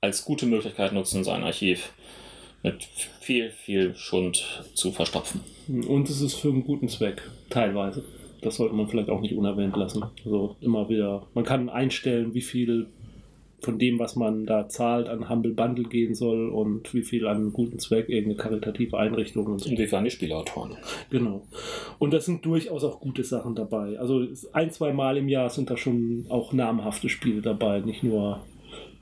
als 0.00 0.24
gute 0.24 0.46
Möglichkeit 0.46 0.92
nutzen, 0.92 1.22
sein 1.22 1.44
Archiv 1.44 1.92
mit 2.64 2.82
viel, 3.20 3.52
viel 3.52 3.94
Schund 3.94 4.64
zu 4.74 4.90
verstopfen. 4.90 5.44
Und 5.68 6.10
es 6.10 6.22
ist 6.22 6.34
für 6.34 6.48
einen 6.48 6.64
guten 6.64 6.88
Zweck, 6.88 7.22
teilweise. 7.50 8.02
Das 8.42 8.56
sollte 8.56 8.74
man 8.74 8.88
vielleicht 8.88 9.08
auch 9.08 9.20
nicht 9.20 9.34
unerwähnt 9.34 9.76
lassen. 9.76 10.04
Also 10.24 10.56
immer 10.60 10.88
wieder, 10.88 11.26
man 11.34 11.44
kann 11.44 11.68
einstellen, 11.68 12.34
wie 12.34 12.40
viel 12.42 12.88
von 13.60 13.78
dem, 13.78 14.00
was 14.00 14.16
man 14.16 14.44
da 14.44 14.68
zahlt, 14.68 15.08
an 15.08 15.28
Humble 15.28 15.52
Bundle 15.52 15.84
gehen 15.88 16.16
soll 16.16 16.48
und 16.48 16.92
wie 16.92 17.02
viel 17.02 17.28
an 17.28 17.36
einen 17.36 17.52
guten 17.52 17.78
Zweck, 17.78 18.08
irgendeine 18.08 18.42
karitative 18.42 18.98
Einrichtung 18.98 19.46
und 19.46 19.60
so. 19.60 19.70
Inwiefern 19.70 20.02
die 20.02 20.10
Spielautoren. 20.10 20.76
Genau. 21.10 21.42
Und 22.00 22.12
das 22.12 22.26
sind 22.26 22.44
durchaus 22.44 22.82
auch 22.82 22.98
gute 22.98 23.22
Sachen 23.22 23.54
dabei. 23.54 24.00
Also 24.00 24.26
ein, 24.52 24.72
zwei 24.72 24.92
Mal 24.92 25.16
im 25.16 25.28
Jahr 25.28 25.48
sind 25.48 25.70
da 25.70 25.76
schon 25.76 26.26
auch 26.28 26.52
namhafte 26.52 27.08
Spiele 27.08 27.40
dabei, 27.40 27.78
nicht 27.78 28.02
nur, 28.02 28.40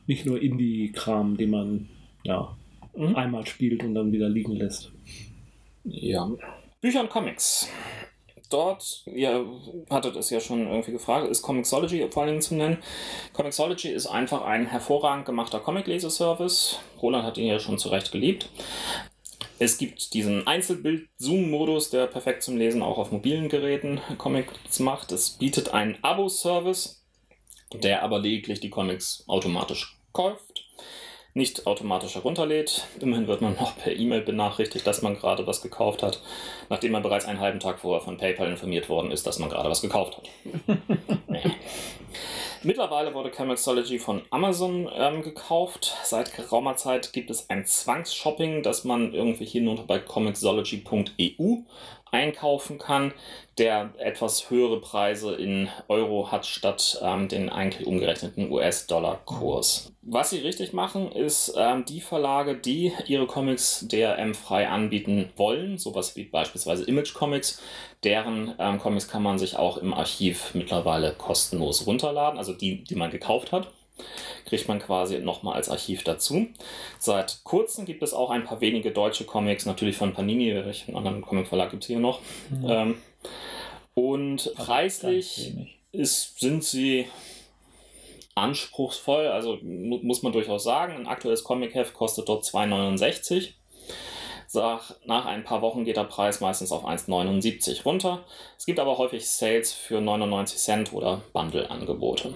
nicht 0.06 0.26
nur 0.26 0.42
Indie-Kram, 0.42 1.38
den 1.38 1.50
man 1.50 1.88
ja 2.22 2.54
Mhm. 2.96 3.16
einmal 3.16 3.46
spielt 3.46 3.84
und 3.84 3.94
dann 3.94 4.12
wieder 4.12 4.28
liegen 4.28 4.52
lässt. 4.52 4.92
Ja. 5.84 6.30
Bücher 6.80 7.02
und 7.02 7.10
Comics. 7.10 7.68
Dort, 8.50 9.04
ihr 9.06 9.46
hattet 9.88 10.16
es 10.16 10.28
ja 10.30 10.40
schon 10.40 10.66
irgendwie 10.66 10.90
gefragt, 10.90 11.28
ist 11.28 11.42
Comixology 11.42 12.08
vor 12.10 12.22
allen 12.22 12.32
Dingen 12.32 12.42
zu 12.42 12.56
nennen. 12.56 12.78
Comixology 13.32 13.88
ist 13.88 14.06
einfach 14.06 14.42
ein 14.42 14.66
hervorragend 14.66 15.24
gemachter 15.24 15.60
Comic-Leseservice. 15.60 16.78
Roland 17.00 17.24
hat 17.24 17.38
ihn 17.38 17.46
ja 17.46 17.60
schon 17.60 17.78
zurecht 17.78 18.10
geliebt. 18.10 18.48
Es 19.60 19.78
gibt 19.78 20.14
diesen 20.14 20.48
Einzelbild-Zoom-Modus, 20.48 21.90
der 21.90 22.06
perfekt 22.08 22.42
zum 22.42 22.56
Lesen 22.56 22.82
auch 22.82 22.98
auf 22.98 23.12
mobilen 23.12 23.48
Geräten 23.48 24.00
Comics 24.18 24.80
macht. 24.80 25.12
Es 25.12 25.30
bietet 25.30 25.72
einen 25.72 25.98
Abo-Service, 26.02 27.04
der 27.72 28.02
aber 28.02 28.18
lediglich 28.18 28.58
die 28.58 28.70
Comics 28.70 29.22
automatisch 29.28 29.96
kauft 30.12 30.49
nicht 31.34 31.66
automatisch 31.66 32.14
herunterlädt. 32.14 32.86
Immerhin 33.00 33.26
wird 33.26 33.40
man 33.40 33.54
noch 33.54 33.76
per 33.76 33.94
E-Mail 33.94 34.22
benachrichtigt, 34.22 34.86
dass 34.86 35.02
man 35.02 35.16
gerade 35.16 35.46
was 35.46 35.62
gekauft 35.62 36.02
hat, 36.02 36.20
nachdem 36.68 36.92
man 36.92 37.02
bereits 37.02 37.26
einen 37.26 37.40
halben 37.40 37.60
Tag 37.60 37.78
vorher 37.78 38.02
von 38.02 38.16
PayPal 38.16 38.48
informiert 38.48 38.88
worden 38.88 39.10
ist, 39.10 39.26
dass 39.26 39.38
man 39.38 39.50
gerade 39.50 39.70
was 39.70 39.82
gekauft 39.82 40.16
hat. 40.16 40.28
Nee. 41.26 41.42
Mittlerweile 42.62 43.14
wurde 43.14 43.30
Comixology 43.30 43.98
von 43.98 44.22
Amazon 44.30 44.90
ähm, 44.94 45.22
gekauft. 45.22 45.96
Seit 46.02 46.34
geraumer 46.34 46.76
Zeit 46.76 47.12
gibt 47.12 47.30
es 47.30 47.48
ein 47.48 47.64
Zwangsshopping, 47.64 48.62
das 48.62 48.84
man 48.84 49.14
irgendwie 49.14 49.46
hier 49.46 49.62
nur 49.62 49.86
bei 49.86 49.98
comixology.eu 49.98 51.62
einkaufen 52.10 52.78
kann, 52.78 53.12
der 53.58 53.90
etwas 53.98 54.50
höhere 54.50 54.80
Preise 54.80 55.34
in 55.34 55.68
Euro 55.88 56.32
hat 56.32 56.46
statt 56.46 56.98
ähm, 57.02 57.28
den 57.28 57.48
eigentlich 57.48 57.86
umgerechneten 57.86 58.50
US-Dollar-Kurs. 58.50 59.92
Was 60.02 60.30
sie 60.30 60.38
richtig 60.38 60.72
machen, 60.72 61.12
ist 61.12 61.54
ähm, 61.56 61.84
die 61.84 62.00
Verlage, 62.00 62.54
die 62.56 62.92
ihre 63.06 63.26
Comics 63.26 63.86
DRM 63.86 64.34
frei 64.34 64.68
anbieten 64.68 65.30
wollen, 65.36 65.78
sowas 65.78 66.16
wie 66.16 66.24
beispielsweise 66.24 66.84
Image 66.84 67.14
Comics, 67.14 67.62
deren 68.02 68.54
ähm, 68.58 68.78
Comics 68.78 69.08
kann 69.08 69.22
man 69.22 69.38
sich 69.38 69.56
auch 69.56 69.76
im 69.76 69.92
Archiv 69.92 70.54
mittlerweile 70.54 71.12
kostenlos 71.12 71.86
runterladen, 71.86 72.38
also 72.38 72.54
die, 72.54 72.82
die 72.84 72.94
man 72.94 73.10
gekauft 73.10 73.52
hat 73.52 73.68
kriegt 74.46 74.68
man 74.68 74.78
quasi 74.78 75.18
nochmal 75.18 75.54
als 75.54 75.68
Archiv 75.68 76.04
dazu. 76.04 76.48
Seit 76.98 77.40
kurzem 77.44 77.84
gibt 77.84 78.02
es 78.02 78.12
auch 78.12 78.30
ein 78.30 78.44
paar 78.44 78.60
wenige 78.60 78.90
deutsche 78.90 79.24
Comics, 79.24 79.66
natürlich 79.66 79.96
von 79.96 80.12
Panini, 80.12 80.54
welchen 80.54 80.96
anderen 80.96 81.22
Comicverlag 81.22 81.70
gibt 81.70 81.84
es 81.84 81.88
hier 81.88 82.00
noch. 82.00 82.20
Mhm. 82.50 82.66
Ähm, 82.68 83.02
und 83.94 84.52
preislich 84.54 85.52
ist, 85.92 86.38
sind 86.40 86.64
sie 86.64 87.06
anspruchsvoll, 88.34 89.26
also 89.26 89.58
mu 89.62 89.98
muss 90.02 90.22
man 90.22 90.32
durchaus 90.32 90.64
sagen. 90.64 90.94
Ein 90.94 91.06
aktuelles 91.06 91.44
Comic-Heft 91.44 91.94
kostet 91.94 92.28
dort 92.28 92.44
2,69. 92.44 93.50
Nach 95.04 95.26
ein 95.26 95.44
paar 95.44 95.62
Wochen 95.62 95.84
geht 95.84 95.96
der 95.96 96.04
Preis 96.04 96.40
meistens 96.40 96.72
auf 96.72 96.84
1,79 96.84 97.84
runter. 97.84 98.24
Es 98.58 98.66
gibt 98.66 98.80
aber 98.80 98.98
häufig 98.98 99.28
Sales 99.28 99.72
für 99.72 100.00
99 100.00 100.58
Cent 100.58 100.92
oder 100.92 101.22
Bundle-Angebote. 101.32 102.34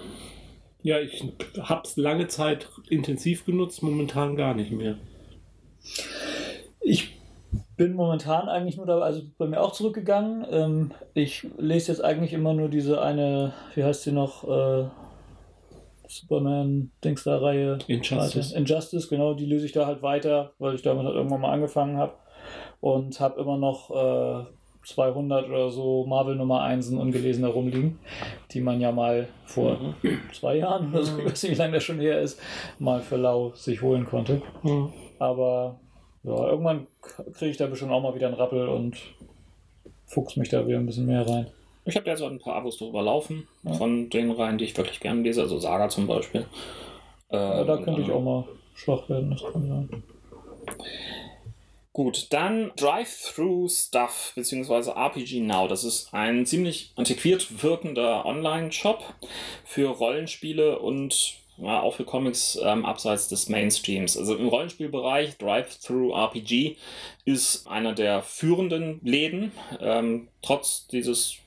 Ja, 0.85 0.99
ich 0.99 1.23
habe 1.59 1.81
es 1.83 1.97
lange 1.97 2.27
Zeit 2.27 2.69
intensiv 2.91 3.43
genutzt, 3.43 3.81
momentan 3.81 4.35
gar 4.35 4.53
nicht 4.53 4.71
mehr. 4.71 4.99
Ich 6.79 7.17
bin 7.75 7.93
momentan 7.93 8.47
eigentlich 8.49 8.77
nur 8.77 8.85
da, 8.85 8.99
also 8.99 9.23
bei 9.39 9.47
mir 9.47 9.63
auch 9.63 9.71
zurückgegangen. 9.71 10.45
Ähm, 10.47 10.91
ich 11.15 11.47
lese 11.57 11.91
jetzt 11.91 12.01
eigentlich 12.01 12.33
immer 12.33 12.53
nur 12.53 12.69
diese 12.69 13.01
eine, 13.01 13.53
wie 13.73 13.83
heißt 13.83 14.03
sie 14.03 14.11
noch, 14.11 14.43
äh, 14.47 14.87
Superman-Dings 16.07 17.23
da 17.23 17.39
Reihe. 17.39 17.79
Injustice. 17.87 18.51
Injustice, 18.51 19.09
genau, 19.09 19.33
die 19.33 19.47
lese 19.47 19.65
ich 19.65 19.71
da 19.71 19.87
halt 19.87 20.03
weiter, 20.03 20.53
weil 20.59 20.75
ich 20.75 20.83
damit 20.83 21.03
halt 21.03 21.15
irgendwann 21.15 21.41
mal 21.41 21.51
angefangen 21.51 21.97
habe. 21.97 22.13
Und 22.79 23.19
habe 23.19 23.41
immer 23.41 23.57
noch 23.57 23.89
äh, 23.89 24.45
200 24.85 25.49
oder 25.49 25.69
so 25.69 26.05
Marvel 26.05 26.35
Nummer 26.35 26.61
1 26.61 26.89
ungelesen 26.91 27.43
herumliegen, 27.43 27.99
die 28.51 28.61
man 28.61 28.79
ja 28.79 28.91
mal 28.91 29.27
vor 29.43 29.77
mhm. 29.79 30.19
zwei 30.31 30.57
Jahren 30.57 30.93
oder 30.93 31.03
so, 31.03 31.17
ich 31.17 31.25
weiß 31.25 31.43
nicht, 31.43 31.51
wie 31.53 31.57
lange 31.57 31.73
das 31.73 31.83
schon 31.83 31.99
her 31.99 32.21
ist, 32.21 32.39
mal 32.79 33.01
für 33.01 33.17
lau 33.17 33.51
sich 33.55 33.81
holen 33.81 34.05
konnte. 34.05 34.41
Mhm. 34.63 34.93
Aber 35.19 35.79
ja, 36.23 36.49
irgendwann 36.49 36.87
kriege 37.33 37.51
ich 37.51 37.57
da 37.57 37.67
bestimmt 37.67 37.91
auch 37.91 38.01
mal 38.01 38.15
wieder 38.15 38.27
einen 38.27 38.35
Rappel 38.35 38.67
und 38.67 38.97
fuchs 40.05 40.37
mich 40.37 40.49
da 40.49 40.67
wieder 40.67 40.77
ein 40.77 40.85
bisschen 40.85 41.07
mehr 41.07 41.27
rein. 41.27 41.47
Ich 41.85 41.95
habe 41.95 42.17
so 42.17 42.25
ein 42.25 42.39
paar 42.39 42.55
Abos 42.55 42.77
drüber 42.77 43.03
laufen, 43.03 43.47
ja. 43.63 43.73
von 43.73 44.09
den 44.09 44.31
Reihen, 44.31 44.57
die 44.57 44.65
ich 44.65 44.77
wirklich 44.77 44.99
gerne 44.99 45.21
lese, 45.21 45.41
also 45.41 45.59
Saga 45.59 45.87
zum 45.89 46.07
Beispiel. 46.07 46.45
ja, 47.31 47.63
da 47.63 47.77
könnte 47.77 48.01
ich 48.01 48.11
auch 48.11 48.21
mal 48.21 48.45
schwach 48.73 49.07
werden, 49.07 49.31
das 49.31 49.43
kann 49.51 49.67
sein. 49.67 50.03
Gut, 51.95 52.27
dann 52.31 52.73
Drive-Thru 52.75 53.69
Stuff 53.69 54.33
bzw. 54.35 54.91
RPG 54.91 55.39
Now. 55.39 55.69
Das 55.69 55.85
ist 55.85 56.13
ein 56.13 56.45
ziemlich 56.45 56.91
antiquiert 56.97 57.63
wirkender 57.63 58.25
Online-Shop 58.25 59.01
für 59.63 59.91
Rollenspiele 59.91 60.77
und 60.79 61.35
ja, 61.57 61.79
auch 61.79 61.95
für 61.95 62.03
Comics 62.03 62.59
ähm, 62.61 62.85
abseits 62.85 63.29
des 63.29 63.47
Mainstreams. 63.47 64.17
Also 64.17 64.35
im 64.35 64.49
Rollenspielbereich 64.49 65.37
Drive-Thru 65.37 66.11
RPG 66.11 66.75
ist 67.23 67.65
einer 67.65 67.93
der 67.93 68.23
führenden 68.23 68.99
Läden, 69.01 69.53
ähm, 69.79 70.27
trotz 70.41 70.87
dieses 70.87 71.37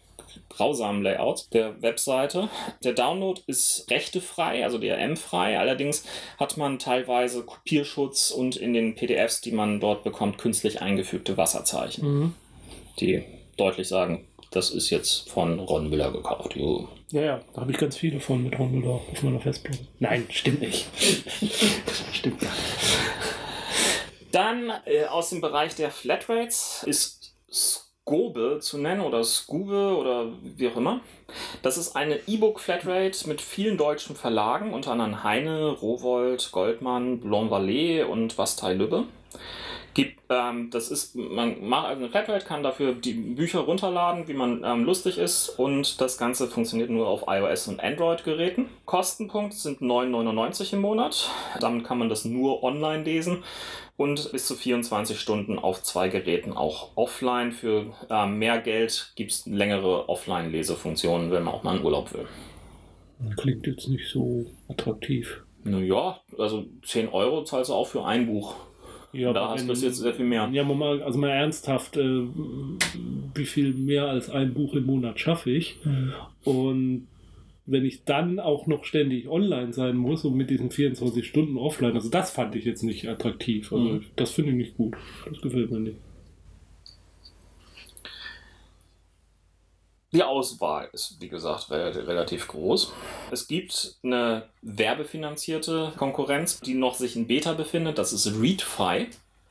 grausamen 0.49 1.03
Layout 1.03 1.53
der 1.53 1.81
Webseite. 1.83 2.49
Der 2.85 2.93
Download 2.93 3.41
ist 3.47 3.87
rechtefrei, 3.91 4.65
also 4.65 4.79
DRM-frei. 4.79 5.59
Allerdings 5.59 6.05
hat 6.39 6.57
man 6.57 6.79
teilweise 6.79 7.43
Kopierschutz 7.45 8.31
und 8.31 8.57
in 8.57 8.73
den 8.73 8.95
PDFs, 8.95 9.41
die 9.41 9.53
man 9.53 9.81
dort 9.81 10.05
bekommt, 10.05 10.39
künstlich 10.39 10.83
eingefügte 10.83 11.37
Wasserzeichen, 11.37 12.09
mhm. 12.09 12.35
die 13.01 13.25
deutlich 13.57 13.89
sagen, 13.89 14.27
das 14.51 14.71
ist 14.71 14.91
jetzt 14.91 15.31
von 15.31 15.59
Ron 15.59 15.91
Müller 15.91 16.11
gekauft. 16.11 16.57
Juhu. 16.57 16.89
Ja, 17.11 17.23
ja, 17.23 17.41
da 17.55 17.63
habe 17.63 17.73
ich 17.73 17.79
ganz 17.79 17.97
viele 17.97 18.21
von 18.21 18.45
mit 18.45 18.59
Ron 18.59 18.73
Müller 18.73 19.01
auf 19.11 19.23
meiner 19.23 19.41
Festplatte. 19.41 19.87
Nein, 19.99 20.27
stimmt 20.31 20.61
nicht. 20.61 20.87
stimmt 22.13 22.41
gar 22.41 22.53
Dann 24.33 24.73
äh, 24.87 25.05
aus 25.07 25.31
dem 25.31 25.41
Bereich 25.41 25.75
der 25.75 25.91
Flatrates 25.91 26.85
ist 26.87 27.35
Gobe 28.09 28.59
zu 28.61 28.79
nennen 28.79 29.03
oder 29.03 29.23
Skube 29.23 29.95
oder 29.99 30.29
wie 30.43 30.69
auch 30.69 30.77
immer. 30.77 31.01
Das 31.61 31.77
ist 31.77 31.95
eine 31.95 32.19
E-Book-Flatrate 32.27 33.29
mit 33.29 33.43
vielen 33.43 33.77
deutschen 33.77 34.17
Verlagen, 34.17 34.73
unter 34.73 34.93
anderem 34.93 35.23
Heine, 35.25 35.73
Rowold, 35.73 36.49
Goldmann, 36.51 37.21
Blanc 37.21 37.53
Vallée 37.53 38.05
und 38.05 38.35
Bastei 38.35 38.73
Lübbe. 38.73 39.05
Gibt, 39.99 40.21
ähm, 40.29 40.71
das 40.71 40.93
ist, 40.93 41.17
man 41.17 41.69
macht 41.69 41.89
also 41.89 42.03
eine 42.03 42.09
Flatrate, 42.09 42.47
kann 42.47 42.63
dafür 42.63 42.95
die 42.95 43.15
Bücher 43.15 43.59
runterladen, 43.59 44.29
wie 44.29 44.33
man 44.33 44.63
ähm, 44.63 44.85
lustig 44.85 45.19
ist 45.19 45.49
und 45.49 46.01
das 46.01 46.19
Ganze 46.19 46.47
funktioniert 46.47 46.89
nur 46.89 47.09
auf 47.09 47.25
iOS 47.27 47.67
und 47.67 47.83
Android-Geräten. 47.83 48.67
Kostenpunkt 48.85 49.55
sind 49.55 49.81
9,99 49.81 50.75
im 50.75 50.83
Monat. 50.83 51.29
Damit 51.59 51.85
kann 51.85 51.99
man 51.99 52.09
das 52.09 52.25
nur 52.25 52.63
online 52.63 53.03
lesen 53.03 53.43
und 53.97 54.31
bis 54.31 54.47
zu 54.47 54.55
24 54.55 55.19
Stunden 55.19 55.59
auf 55.59 55.83
zwei 55.83 56.09
Geräten 56.09 56.53
auch 56.53 56.91
offline. 56.95 57.51
Für 57.51 57.87
äh, 58.09 58.25
mehr 58.25 58.61
Geld 58.61 59.15
gibt 59.17 59.33
es 59.33 59.47
längere 59.47 60.09
Offline-Lesefunktionen, 60.09 61.33
wenn 61.33 61.43
man 61.43 61.55
auch 61.55 61.65
mal 61.65 61.77
in 61.77 61.83
Urlaub 61.83 62.15
will. 62.15 62.29
Klingt 63.37 63.67
jetzt 63.67 63.89
nicht 63.89 64.09
so 64.09 64.47
attraktiv. 64.69 65.43
Naja, 65.65 66.21
also 66.39 66.67
10 66.85 67.09
Euro 67.09 67.43
zahlst 67.43 67.71
du 67.71 67.75
auch 67.75 67.89
für 67.89 68.05
ein 68.05 68.29
Buch. 68.29 68.55
Ja, 69.13 69.33
da 69.33 69.51
hast 69.51 69.69
du 69.69 69.73
jetzt 69.73 69.97
sehr 69.97 70.15
viel 70.15 70.27
mehr. 70.27 70.49
Ja, 70.53 70.65
mal, 70.65 71.03
also 71.03 71.19
mal 71.19 71.31
ernsthaft, 71.31 71.97
äh, 71.97 72.23
wie 73.35 73.47
viel 73.47 73.73
mehr 73.73 74.09
als 74.09 74.29
ein 74.29 74.53
Buch 74.53 74.75
im 74.75 74.87
Monat 74.87 75.19
schaffe 75.19 75.51
ich? 75.51 75.79
Mhm. 75.85 76.13
Und 76.45 77.09
wenn 77.65 77.85
ich 77.85 78.05
dann 78.05 78.41
auch 78.41 78.67
noch 78.67 78.85
ständig 78.85 79.29
online 79.29 79.73
sein 79.73 79.97
muss 79.97 80.25
und 80.25 80.37
mit 80.37 80.51
diesen 80.51 80.71
24 80.71 81.27
Stunden 81.27 81.59
offline, 81.59 81.95
also 81.95 82.09
das 82.09 82.31
fand 82.31 82.55
ich 82.55 82.65
jetzt 82.65 82.83
nicht 82.83 83.09
attraktiv. 83.09 83.73
Also 83.73 83.85
mhm. 83.85 84.05
das 84.17 84.31
finde 84.31 84.53
ich 84.53 84.57
nicht 84.57 84.77
gut. 84.77 84.95
Das 85.29 85.41
gefällt 85.41 85.71
mir 85.71 85.81
nicht. 85.81 85.97
Die 90.13 90.23
Auswahl 90.23 90.89
ist, 90.93 91.21
wie 91.21 91.29
gesagt, 91.29 91.71
relativ 91.71 92.49
groß. 92.49 92.93
Es 93.31 93.47
gibt 93.47 93.97
eine 94.03 94.49
werbefinanzierte 94.63 95.93
Konkurrenz, 95.97 96.61
die 96.61 96.75
noch 96.75 96.95
sich 96.95 97.15
in 97.15 97.27
Beta 97.27 97.53
befindet. 97.53 97.99
Das 97.99 98.15
ist 98.15 98.27
ReadFi. 98.27 99.09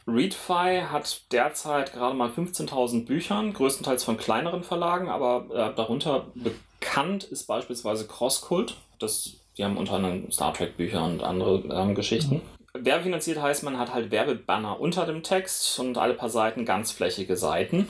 ReadFi 0.08 0.84
hat 0.89 1.22
derzeit 1.32 1.93
gerade 1.93 2.15
mal 2.15 2.30
15.000 2.30 3.06
Büchern, 3.06 3.54
größtenteils 3.54 4.04
von 4.04 4.17
kleineren 4.17 4.63
Verlagen, 4.63 5.10
aber 5.10 5.46
äh, 5.52 5.76
darunter 5.76 6.28
bekannt 6.34 7.26
ist 7.26 7.46
beispielsweise 7.46 8.08
Crosscult. 8.08 8.78
Das, 9.00 9.34
die 9.58 9.63
haben 9.63 9.78
unter 9.78 9.93
anderem 9.93 10.32
Star 10.32 10.54
Trek 10.54 10.76
Bücher 10.78 11.04
und 11.04 11.22
andere 11.22 11.58
ähm, 11.70 11.93
Geschichten. 11.93 12.36
Mhm. 12.36 12.57
Werbefinanziert 12.84 13.42
heißt, 13.42 13.63
man 13.63 13.78
hat 13.78 13.94
halt 13.94 14.12
Werbebanner 14.12 14.80
unter 14.80 15.06
dem 15.06 15.24
Text 15.24 15.80
und 15.80 15.98
alle 15.98 16.13
paar 16.13 16.30
Seiten 16.30 16.66
ganzflächige 16.66 17.36
Seiten, 17.36 17.88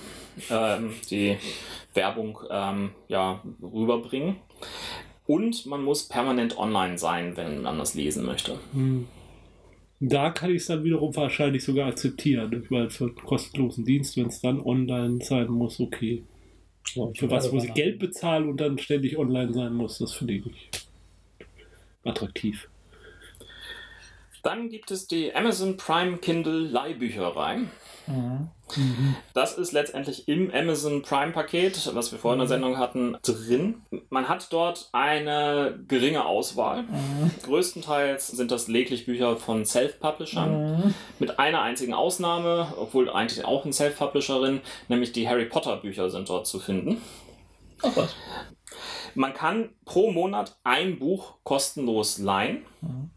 ähm, 0.50 0.94
die 1.10 1.38
Werbung 1.94 2.40
ähm, 2.50 2.92
ja, 3.08 3.42
rüberbringen. 3.62 4.38
Und 5.26 5.66
man 5.66 5.84
muss 5.84 6.08
permanent 6.08 6.58
online 6.58 6.98
sein, 6.98 7.36
wenn 7.36 7.62
man 7.62 7.78
das 7.78 7.94
lesen 7.94 8.26
möchte. 8.26 8.58
Mhm. 8.74 9.08
Da 10.00 10.30
kann 10.30 10.52
ich 10.52 10.58
es 10.58 10.68
dann 10.68 10.84
wiederum 10.84 11.16
wahrscheinlich 11.16 11.64
sogar 11.64 11.88
akzeptieren, 11.88 12.66
weil 12.70 12.90
für 12.90 13.06
einen 13.06 13.16
kostenlosen 13.16 13.84
Dienst, 13.84 14.16
wenn 14.16 14.28
es 14.28 14.42
dann 14.42 14.62
online 14.62 15.24
sein 15.24 15.48
muss, 15.48 15.80
okay. 15.80 16.24
Ja, 16.94 17.08
für 17.16 17.30
was, 17.30 17.52
wo 17.52 17.60
sie 17.60 17.70
Geld 17.70 18.00
bezahlen 18.00 18.48
und 18.48 18.62
dann 18.62 18.78
ständig 18.78 19.18
online 19.18 19.54
sein 19.54 19.74
muss, 19.74 19.98
das 19.98 20.14
finde 20.14 20.36
ich 20.36 20.44
attraktiv. 22.06 22.70
Dann 24.48 24.70
gibt 24.70 24.92
es 24.92 25.08
die 25.08 25.36
Amazon 25.36 25.76
Prime 25.76 26.20
Kindle 26.20 26.60
Leihbücherei. 26.60 27.64
Mhm. 28.08 28.48
Das 29.34 29.58
ist 29.58 29.74
letztendlich 29.74 30.30
im 30.30 30.54
Amazon 30.54 31.02
Prime 31.02 31.34
Paket, 31.34 31.94
was 31.94 32.14
wir 32.14 32.20
vorhin 32.20 32.40
in 32.40 32.48
der 32.48 32.58
mhm. 32.58 32.64
Sendung 32.64 32.80
hatten, 32.80 33.18
drin. 33.24 33.82
Man 34.10 34.30
hat 34.30 34.48
dort 34.54 34.88
eine 34.94 35.78
geringe 35.90 36.26
Auswahl. 36.26 36.84
Mhm. 36.84 37.32
Größtenteils 37.44 38.30
sind 38.30 38.50
das 38.52 38.70
lediglich 38.70 39.06
Bücher 39.06 39.36
von 39.36 39.66
Self-Publishern. 39.66 40.78
Mhm. 40.78 40.94
Mit 41.20 41.40
einer 41.40 41.62
einzigen 41.62 41.94
Ausnahme, 41.94 42.74
obwohl 42.80 43.10
eigentlich 43.10 43.44
auch 43.44 43.66
ein 43.66 43.74
Self-Publisherin, 43.74 44.62
nämlich 44.88 45.12
die 45.12 45.28
Harry 45.28 45.46
Potter 45.46 45.76
Bücher 45.76 46.10
sind 46.10 46.30
dort 46.30 46.48
zu 46.48 46.62
finden. 46.62 47.02
Ach 47.84 47.92
was. 47.96 48.16
Man 49.18 49.34
kann 49.34 49.70
pro 49.84 50.12
Monat 50.12 50.56
ein 50.64 51.00
Buch 51.00 51.34
kostenlos 51.44 52.20
leihen. 52.20 52.64
Mhm. 52.82 53.10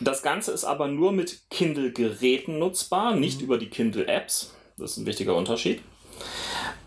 Das 0.00 0.24
Ganze 0.24 0.50
ist 0.50 0.64
aber 0.64 0.88
nur 0.88 1.12
mit 1.12 1.48
Kindle-Geräten 1.50 2.58
nutzbar, 2.58 3.14
nicht 3.14 3.38
mhm. 3.38 3.44
über 3.44 3.58
die 3.58 3.70
Kindle-Apps. 3.70 4.52
Das 4.76 4.92
ist 4.92 4.96
ein 4.96 5.06
wichtiger 5.06 5.36
Unterschied. 5.36 5.80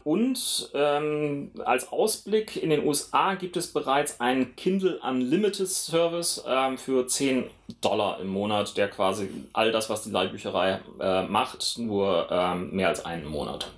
Und 0.04 0.70
ähm, 0.74 1.52
als 1.64 1.94
Ausblick 1.94 2.62
in 2.62 2.72
den 2.72 2.86
USA 2.86 3.36
gibt 3.36 3.56
es 3.56 3.68
bereits 3.68 4.20
einen 4.20 4.58
Kindle 4.58 5.00
Unlimited 5.00 5.70
Service 5.70 6.44
ähm, 6.46 6.78
für 6.78 7.08
10 7.08 7.46
Dollar 7.80 8.20
im 8.20 8.28
Monat, 8.28 8.76
der 8.76 8.90
quasi 8.90 9.30
all 9.54 9.72
das, 9.72 9.90
was 9.90 10.04
die 10.04 10.12
Leihbücherei 10.12 10.82
äh, 11.00 11.24
macht, 11.24 11.78
nur 11.78 12.28
ähm, 12.30 12.72
mehr 12.72 12.90
als 12.90 13.06
einen 13.06 13.28
Monat. 13.28 13.72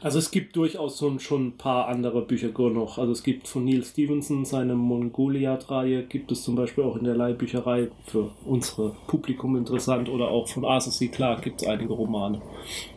Also 0.00 0.18
es 0.18 0.30
gibt 0.30 0.56
durchaus 0.56 1.02
schon 1.18 1.46
ein 1.46 1.56
paar 1.56 1.88
andere 1.88 2.22
Bücher 2.22 2.48
noch. 2.70 2.98
Also 2.98 3.12
es 3.12 3.22
gibt 3.22 3.48
von 3.48 3.64
Neil 3.64 3.84
Stevenson 3.84 4.44
seine 4.44 4.74
Mongoliad-Reihe, 4.74 6.04
gibt 6.04 6.30
es 6.32 6.42
zum 6.42 6.56
Beispiel 6.56 6.84
auch 6.84 6.96
in 6.96 7.04
der 7.04 7.14
Leihbücherei 7.14 7.88
für 8.06 8.30
unsere 8.44 8.94
Publikum 9.06 9.56
interessant 9.56 10.08
oder 10.08 10.28
auch 10.28 10.48
von 10.48 10.64
Arthur 10.64 10.92
C. 10.92 11.08
Clarke 11.08 11.42
gibt 11.42 11.62
es 11.62 11.68
einige 11.68 11.92
Romane. 11.92 12.40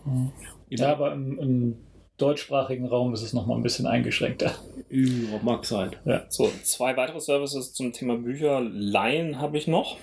Mhm. 0.06 0.32
Ja, 0.70 0.92
aber 0.92 1.14
im, 1.14 1.40
im 1.40 1.78
deutschsprachigen 2.18 2.88
Raum 2.88 3.14
ist 3.14 3.22
es 3.22 3.34
nochmal 3.34 3.58
ein 3.58 3.64
bisschen 3.64 3.88
eingeschränkter. 3.88 4.54
Ja, 4.90 5.40
mag 5.44 5.66
sein. 5.66 5.96
Ja. 6.06 6.26
So, 6.30 6.50
zwei 6.64 6.98
weitere 6.98 7.20
Services 7.20 7.74
zum 7.74 7.94
Thema 7.94 8.18
Bücher. 8.18 8.62
Leihen 8.62 9.40
habe 9.40 9.58
ich 9.58 9.68
noch. 9.68 9.98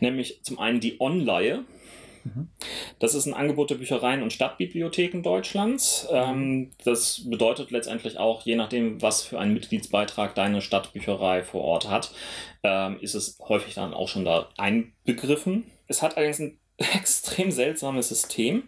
Nämlich 0.00 0.40
zum 0.42 0.58
einen 0.58 0.80
die 0.80 1.00
Online. 1.00 1.64
Mhm. 2.24 2.48
Das 2.98 3.14
ist 3.14 3.26
ein 3.26 3.34
Angebot 3.34 3.70
der 3.70 3.76
Büchereien 3.76 4.22
und 4.22 4.32
Stadtbibliotheken 4.32 5.22
Deutschlands. 5.22 6.08
Ähm, 6.10 6.70
das 6.84 7.22
bedeutet 7.28 7.70
letztendlich 7.70 8.18
auch, 8.18 8.42
je 8.42 8.56
nachdem, 8.56 9.00
was 9.02 9.22
für 9.22 9.38
einen 9.38 9.54
Mitgliedsbeitrag 9.54 10.34
deine 10.34 10.62
Stadtbücherei 10.62 11.42
vor 11.42 11.62
Ort 11.62 11.88
hat, 11.88 12.12
ähm, 12.62 12.98
ist 13.00 13.14
es 13.14 13.38
häufig 13.48 13.74
dann 13.74 13.94
auch 13.94 14.08
schon 14.08 14.24
da 14.24 14.48
einbegriffen. 14.56 15.64
Es 15.86 16.02
hat 16.02 16.16
allerdings 16.16 16.40
ein 16.40 16.58
extrem 16.94 17.52
seltsames 17.52 18.08
System, 18.08 18.64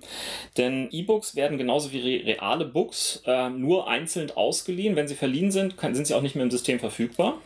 denn 0.57 0.89
E-Books 0.93 1.35
werden 1.35 1.59
genauso 1.59 1.93
wie 1.93 2.17
reale 2.19 2.65
Books 2.65 3.23
äh, 3.27 3.51
nur 3.51 3.89
einzeln 3.89 4.31
ausgeliehen. 4.31 4.95
Wenn 4.95 5.09
sie 5.09 5.17
verliehen 5.17 5.51
sind, 5.51 5.75
sind 5.81 6.07
sie 6.07 6.15
auch 6.15 6.23
nicht 6.23 6.37
mehr 6.37 6.45
im 6.45 6.51
System 6.51 6.79
verfügbar. 6.79 7.41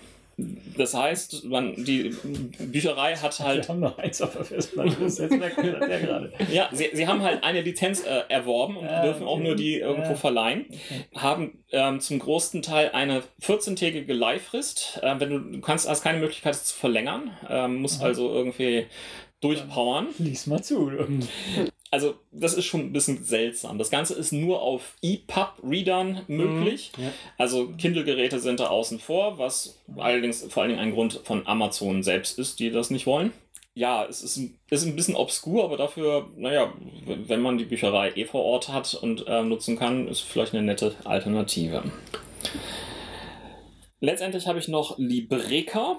Das 0.76 0.94
heißt, 0.94 1.44
man, 1.44 1.85
die 1.85 2.14
Bücherei 2.59 3.16
hat 3.16 3.38
halt. 3.40 3.64
Wir 3.64 3.68
haben 3.68 3.81
noch 3.81 3.98
eins 3.98 4.22
auf 4.22 4.33
der 4.33 4.44
Festplatte. 4.44 4.96
Ja, 6.53 6.68
sie, 6.72 6.88
sie 6.92 7.07
haben 7.07 7.22
halt 7.22 7.44
eine 7.44 7.61
Lizenz 7.61 8.05
äh, 8.05 8.22
erworben 8.29 8.76
und 8.76 8.87
äh, 8.87 9.03
dürfen 9.03 9.26
auch 9.26 9.38
nur 9.38 9.57
die 9.57 9.79
irgendwo 9.79 10.12
äh, 10.12 10.16
verleihen. 10.16 10.66
Okay. 10.68 11.05
Haben 11.16 11.64
ähm, 11.72 12.00
zum 12.00 12.18
großen 12.18 12.62
Teil 12.62 12.90
eine 12.92 13.22
14-tägige 13.42 14.12
Leihfrist. 14.12 15.00
Äh, 15.03 15.18
wenn 15.18 15.31
du, 15.31 15.38
du 15.38 15.61
kannst 15.61 15.88
hast 15.88 16.03
keine 16.03 16.18
Möglichkeit, 16.18 16.55
es 16.55 16.64
zu 16.64 16.76
verlängern. 16.76 17.31
Ähm, 17.48 17.76
musst 17.76 18.03
also 18.03 18.33
irgendwie 18.33 18.87
durchpowern. 19.40 20.09
Lies 20.18 20.46
mal 20.46 20.62
zu. 20.62 20.90
Also, 21.92 22.14
das 22.31 22.55
ist 22.55 22.66
schon 22.66 22.83
ein 22.83 22.92
bisschen 22.92 23.24
seltsam. 23.24 23.76
Das 23.76 23.90
Ganze 23.90 24.14
ist 24.14 24.31
nur 24.33 24.62
auf 24.62 24.94
EPUB-Readern 25.03 26.22
möglich. 26.29 26.92
Mhm, 26.96 27.05
ja. 27.05 27.11
Also, 27.37 27.68
Kindle-Geräte 27.76 28.38
sind 28.38 28.61
da 28.61 28.68
außen 28.68 29.00
vor, 29.00 29.38
was 29.38 29.81
allerdings 29.96 30.46
vor 30.48 30.62
allen 30.62 30.70
Dingen 30.70 30.83
ein 30.83 30.92
Grund 30.92 31.20
von 31.24 31.46
Amazon 31.48 32.05
selbst 32.05 32.38
ist, 32.38 32.61
die 32.61 32.70
das 32.70 32.90
nicht 32.90 33.07
wollen. 33.07 33.33
Ja, 33.74 34.05
es 34.05 34.22
ist, 34.22 34.40
ist 34.68 34.85
ein 34.85 34.94
bisschen 34.94 35.16
obskur, 35.16 35.64
aber 35.64 35.76
dafür, 35.76 36.29
naja, 36.37 36.72
wenn 37.07 37.40
man 37.40 37.59
die 37.59 37.64
Bücherei 37.64 38.12
eh 38.14 38.24
vor 38.24 38.44
Ort 38.44 38.68
hat 38.68 38.94
und 38.94 39.26
äh, 39.26 39.42
nutzen 39.42 39.76
kann, 39.76 40.07
ist 40.07 40.20
vielleicht 40.20 40.55
eine 40.55 40.62
nette 40.62 40.94
Alternative. 41.05 41.83
Letztendlich 44.00 44.46
habe 44.46 44.59
ich 44.59 44.68
noch 44.68 44.98
Libreka. 44.98 45.96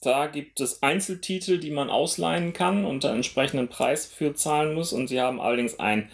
Da 0.00 0.26
gibt 0.28 0.60
es 0.60 0.82
Einzeltitel, 0.82 1.58
die 1.58 1.70
man 1.70 1.90
ausleihen 1.90 2.52
kann 2.52 2.84
und 2.84 3.04
einen 3.04 3.16
entsprechenden 3.16 3.68
Preis 3.68 4.06
für 4.06 4.34
zahlen 4.34 4.74
muss. 4.74 4.92
Und 4.92 5.08
sie 5.08 5.20
haben 5.20 5.40
allerdings 5.40 5.80
ein 5.80 6.08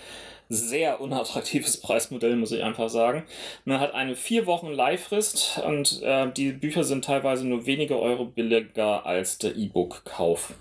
sehr 0.48 1.00
unattraktives 1.00 1.76
Preismodell, 1.80 2.36
muss 2.36 2.52
ich 2.52 2.62
einfach 2.62 2.88
sagen. 2.88 3.24
Man 3.64 3.80
hat 3.80 3.94
eine 3.94 4.16
vier 4.16 4.46
Wochen 4.46 4.68
Leihfrist 4.68 5.60
und 5.66 6.02
äh, 6.02 6.30
die 6.32 6.52
Bücher 6.52 6.84
sind 6.84 7.04
teilweise 7.04 7.46
nur 7.46 7.66
wenige 7.66 7.98
Euro 7.98 8.24
billiger 8.24 9.04
als 9.04 9.38
der 9.38 9.56
E-Book-Kauf. 9.56 10.54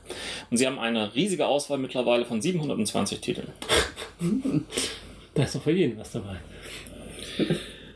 Und 0.49 0.57
sie 0.57 0.67
haben 0.67 0.79
eine 0.79 1.15
riesige 1.15 1.47
Auswahl 1.47 1.77
mittlerweile 1.77 2.25
von 2.25 2.41
720 2.41 3.21
Titeln. 3.21 3.51
Da 5.35 5.41
ist 5.41 5.55
doch 5.55 5.63
für 5.63 5.71
jeden 5.71 5.97
was 5.97 6.11
dabei. 6.11 6.37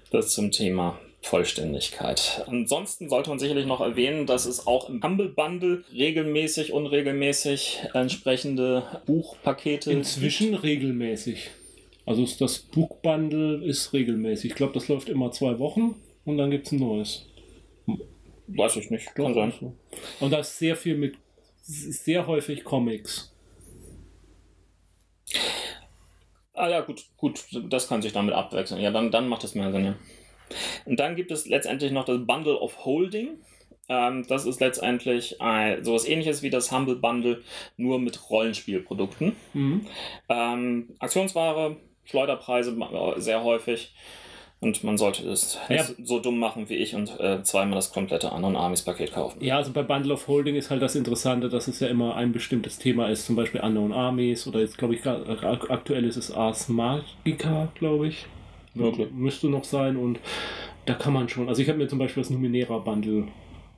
Das 0.09 0.29
zum 0.29 0.49
Thema 0.49 0.99
Vollständigkeit. 1.27 2.43
Ansonsten 2.47 3.09
sollte 3.09 3.29
man 3.29 3.39
sicherlich 3.39 3.65
noch 3.65 3.81
erwähnen, 3.81 4.25
dass 4.25 4.45
es 4.45 4.65
auch 4.65 4.89
im 4.89 5.03
Humble 5.03 5.29
Bundle 5.29 5.83
regelmäßig, 5.93 6.73
unregelmäßig 6.73 7.81
entsprechende 7.93 9.01
Buchpakete 9.05 9.91
Inzwischen 9.91 10.51
gibt. 10.51 10.63
regelmäßig. 10.63 11.51
Also 12.05 12.25
das 12.39 12.59
Buchbundle 12.59 13.63
ist 13.65 13.91
regelmäßig. 13.91 14.51
Ich 14.51 14.55
glaube, 14.55 14.73
das 14.73 14.87
läuft 14.87 15.09
immer 15.09 15.31
zwei 15.31 15.59
Wochen 15.59 15.95
und 16.23 16.37
dann 16.37 16.49
gibt 16.49 16.67
es 16.67 16.71
ein 16.71 16.79
neues. 16.79 17.25
Weiß 18.47 18.77
ich 18.77 18.89
nicht, 18.89 19.13
kann 19.13 19.33
sein. 19.33 19.53
So. 19.59 19.73
Und 20.21 20.31
da 20.31 20.39
ist 20.39 20.57
sehr 20.57 20.77
viel 20.77 20.95
mit, 20.95 21.15
sehr 21.61 22.25
häufig 22.27 22.63
Comics. 22.63 23.33
Ah 26.53 26.69
ja, 26.69 26.79
gut, 26.79 27.03
gut, 27.17 27.45
das 27.69 27.89
kann 27.89 28.01
sich 28.01 28.13
damit 28.13 28.33
abwechseln. 28.33 28.81
Ja, 28.81 28.89
dann, 28.89 29.11
dann 29.11 29.27
macht 29.27 29.43
es 29.43 29.53
mehr 29.53 29.71
Sinn, 29.71 29.85
ja. 29.85 29.95
Und 30.85 30.99
dann 30.99 31.15
gibt 31.15 31.31
es 31.31 31.47
letztendlich 31.47 31.91
noch 31.91 32.05
das 32.05 32.25
Bundle 32.25 32.59
of 32.59 32.85
Holding. 32.85 33.39
Ähm, 33.89 34.25
das 34.27 34.45
ist 34.45 34.59
letztendlich 34.59 35.41
ein, 35.41 35.83
sowas 35.83 36.07
ähnliches 36.07 36.41
wie 36.41 36.49
das 36.49 36.71
Humble 36.71 36.95
Bundle, 36.95 37.41
nur 37.77 37.99
mit 37.99 38.29
Rollenspielprodukten. 38.29 39.35
Mhm. 39.53 39.85
Ähm, 40.29 40.89
Aktionsware, 40.99 41.77
Schleuderpreise 42.05 42.75
sehr 43.17 43.43
häufig. 43.43 43.93
Und 44.59 44.83
man 44.83 44.97
sollte 44.97 45.27
es 45.29 45.59
ja. 45.69 45.83
nicht 45.83 46.07
so 46.07 46.19
dumm 46.19 46.39
machen 46.39 46.67
wie 46.67 46.77
ich 46.77 46.95
und 46.95 47.19
äh, 47.19 47.43
zweimal 47.43 47.75
das 47.75 47.93
komplette 47.93 48.31
Unknown 48.31 48.55
Armies 48.55 48.81
Paket 48.81 49.13
kaufen. 49.13 49.43
Ja, 49.43 49.57
also 49.57 49.71
bei 49.71 49.83
Bundle 49.83 50.13
of 50.13 50.27
Holding 50.27 50.55
ist 50.55 50.71
halt 50.71 50.81
das 50.81 50.95
Interessante, 50.95 51.47
dass 51.47 51.67
es 51.67 51.79
ja 51.79 51.87
immer 51.87 52.15
ein 52.15 52.31
bestimmtes 52.31 52.79
Thema 52.79 53.07
ist, 53.07 53.27
zum 53.27 53.35
Beispiel 53.35 53.61
Unknown 53.61 53.93
Armies 53.93 54.47
oder 54.47 54.59
jetzt 54.59 54.79
glaube 54.79 54.95
ich 54.95 55.05
aktuell 55.05 56.05
ist 56.05 56.17
es 56.17 56.31
Ars 56.31 56.69
Magica, 56.69 57.67
glaube 57.75 58.07
ich. 58.07 58.25
Wirklich. 58.79 59.11
Müsste 59.11 59.49
noch 59.49 59.63
sein 59.63 59.97
und 59.97 60.19
da 60.85 60.93
kann 60.93 61.13
man 61.13 61.29
schon. 61.29 61.49
Also 61.49 61.61
ich 61.61 61.69
habe 61.69 61.77
mir 61.77 61.87
zum 61.87 61.99
Beispiel 61.99 62.23
das 62.23 62.29
Numenera 62.29 62.77
Bundle 62.79 63.27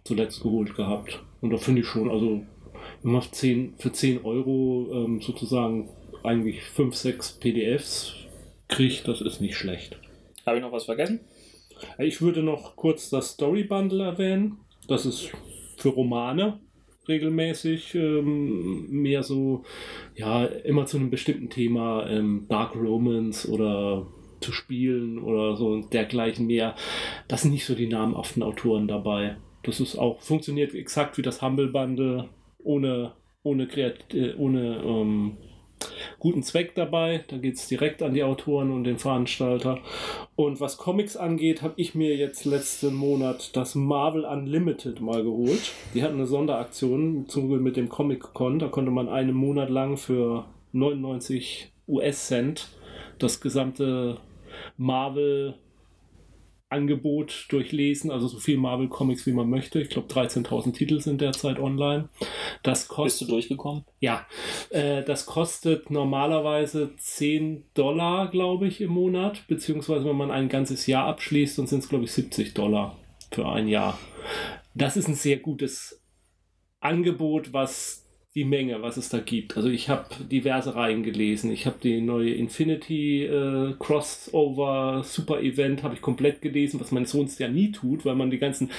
zuletzt 0.04 0.42
geholt 0.42 0.76
gehabt. 0.76 1.24
Und 1.42 1.52
da 1.52 1.58
finde 1.58 1.82
ich 1.82 1.88
schon, 1.88 2.10
also 2.10 2.42
wenn 3.04 3.12
man 3.12 3.22
10, 3.22 3.76
für 3.78 3.92
10 3.92 4.24
Euro 4.24 4.90
ähm, 4.94 5.22
sozusagen 5.22 5.90
eigentlich 6.24 6.62
5, 6.64 6.96
6 6.96 7.32
PDFs 7.40 8.14
kriegt, 8.68 9.08
das 9.08 9.22
ist 9.22 9.42
nicht 9.42 9.56
schlecht. 9.56 9.98
Habe 10.46 10.58
ich 10.58 10.64
noch 10.64 10.72
was 10.72 10.86
vergessen? 10.86 11.22
Ich 11.98 12.22
würde 12.22 12.44
noch 12.44 12.76
kurz 12.76 13.10
das 13.10 13.32
Story 13.32 13.64
Bundle 13.64 14.04
erwähnen. 14.04 14.58
Das 14.88 15.06
ist 15.06 15.32
für 15.78 15.90
Romane 15.90 16.60
regelmäßig 17.08 17.96
ähm, 17.96 18.88
mehr 18.90 19.24
so, 19.24 19.64
ja, 20.16 20.46
immer 20.46 20.86
zu 20.86 20.98
einem 20.98 21.10
bestimmten 21.10 21.50
Thema, 21.50 22.08
ähm, 22.08 22.46
Dark 22.48 22.76
Romance 22.76 23.50
oder 23.50 24.08
zu 24.42 24.52
spielen 24.52 25.20
oder 25.20 25.56
so 25.56 25.68
und 25.68 25.94
dergleichen 25.94 26.48
mehr. 26.48 26.76
Das 27.28 27.44
sind 27.44 27.52
nicht 27.52 27.66
so 27.66 27.76
die 27.76 27.88
namhaften 27.88 28.44
Autoren 28.44 28.88
dabei. 28.88 29.38
Das 29.64 29.80
ist 29.80 29.98
auch, 29.98 30.20
funktioniert 30.22 30.74
exakt 30.74 31.18
wie 31.18 31.22
das 31.22 31.42
Humble 31.42 31.68
Bundle, 31.68 32.30
ohne, 32.60 33.14
ohne, 33.44 33.68
Kreat 33.68 34.14
äh, 34.14 34.34
ohne 34.36 34.82
ähm, 34.84 35.38
guten 36.20 36.44
Zweck 36.44 36.76
dabei. 36.76 37.24
Da 37.28 37.38
geht 37.38 37.56
es 37.56 37.68
direkt 37.68 38.02
an 38.02 38.14
die 38.14 38.24
Autoren 38.24 38.72
und 38.72 38.84
den 38.84 39.00
Veranstalter. 39.00 39.80
Und 40.36 40.62
was 40.62 40.78
Comics 40.78 41.18
angeht, 41.18 41.62
habe 41.62 41.74
ich 41.78 41.96
mir 41.96 42.16
jetzt 42.16 42.46
letzten 42.46 42.94
Monat 42.94 43.56
das 43.56 43.76
Marvel 43.76 44.26
Unlimited 44.26 45.02
mal 45.02 45.24
geholt. 45.24 45.74
Die 45.94 46.04
hatten 46.04 46.16
eine 46.16 46.28
Sonderaktion 46.28 47.28
mit 47.62 47.76
dem 47.76 47.90
Comic 47.90 48.34
Con. 48.34 48.60
Da 48.60 48.68
konnte 48.68 48.92
man 48.92 49.10
einen 49.10 49.34
Monat 49.34 49.70
lang 49.70 49.98
für 49.98 50.46
99 50.72 51.72
US-Cent 51.88 52.70
das 53.18 53.42
gesamte 53.42 54.18
Marvel 54.78 55.56
Angebot 56.70 57.48
durchlesen, 57.50 58.12
also 58.12 58.28
so 58.28 58.38
viel 58.38 58.58
Marvel 58.58 58.90
Comics 58.90 59.26
wie 59.26 59.32
man 59.32 59.50
möchte. 59.50 59.82
Ich 59.82 59.90
glaube 59.90 60.14
13.000 60.14 60.74
Titel 60.74 61.02
sind 61.02 61.20
derzeit 61.20 61.58
online. 61.58 62.10
Das 62.62 62.88
kostet, 62.88 63.06
Bist 63.06 63.22
du 63.22 63.34
durchgekommen? 63.34 63.86
Ja, 64.00 64.28
äh, 64.70 65.04
das 65.04 65.26
kostet 65.26 65.90
normalerweise 65.90 66.96
10 66.96 67.66
Dollar, 67.74 68.30
glaube 68.30 68.68
ich, 68.68 68.82
im 68.82 68.92
Monat, 68.92 69.48
beziehungsweise 69.48 70.06
wenn 70.06 70.16
man 70.16 70.30
ein 70.30 70.48
ganzes 70.48 70.86
Jahr 70.86 71.08
abschließt, 71.08 71.58
dann 71.58 71.66
sind 71.66 71.80
es 71.80 71.90
glaube 71.90 72.04
ich 72.04 72.12
70 72.12 72.54
Dollar 72.54 72.96
für 73.32 73.50
ein 73.50 73.68
Jahr. 73.68 73.98
Das 74.76 74.96
ist 74.96 75.08
ein 75.08 75.16
sehr 75.16 75.38
gutes 75.38 76.00
Angebot, 76.82 77.52
was 77.52 77.99
die 78.36 78.46
Menge, 78.46 78.82
was 78.82 78.98
es 78.98 79.10
da 79.10 79.20
gibt. 79.20 79.58
Also 79.58 79.70
ich 79.70 79.90
habe 79.90 80.06
diverse 80.32 80.76
Reihen 80.76 81.02
gelesen. 81.04 81.52
Ich 81.52 81.66
habe 81.66 81.78
die 81.82 82.00
neue 82.00 82.32
Infinity 82.32 83.26
äh, 83.26 83.74
Crossover 83.80 85.02
Super 85.04 85.42
Event 85.42 85.82
habe 85.82 85.96
ich 85.96 86.02
komplett 86.02 86.42
gelesen, 86.42 86.80
was 86.80 86.92
man 86.92 87.06
sonst 87.06 87.40
ja 87.40 87.48
nie 87.48 87.72
tut, 87.72 88.06
weil 88.06 88.16
man 88.16 88.30
die 88.30 88.38
ganzen 88.38 88.70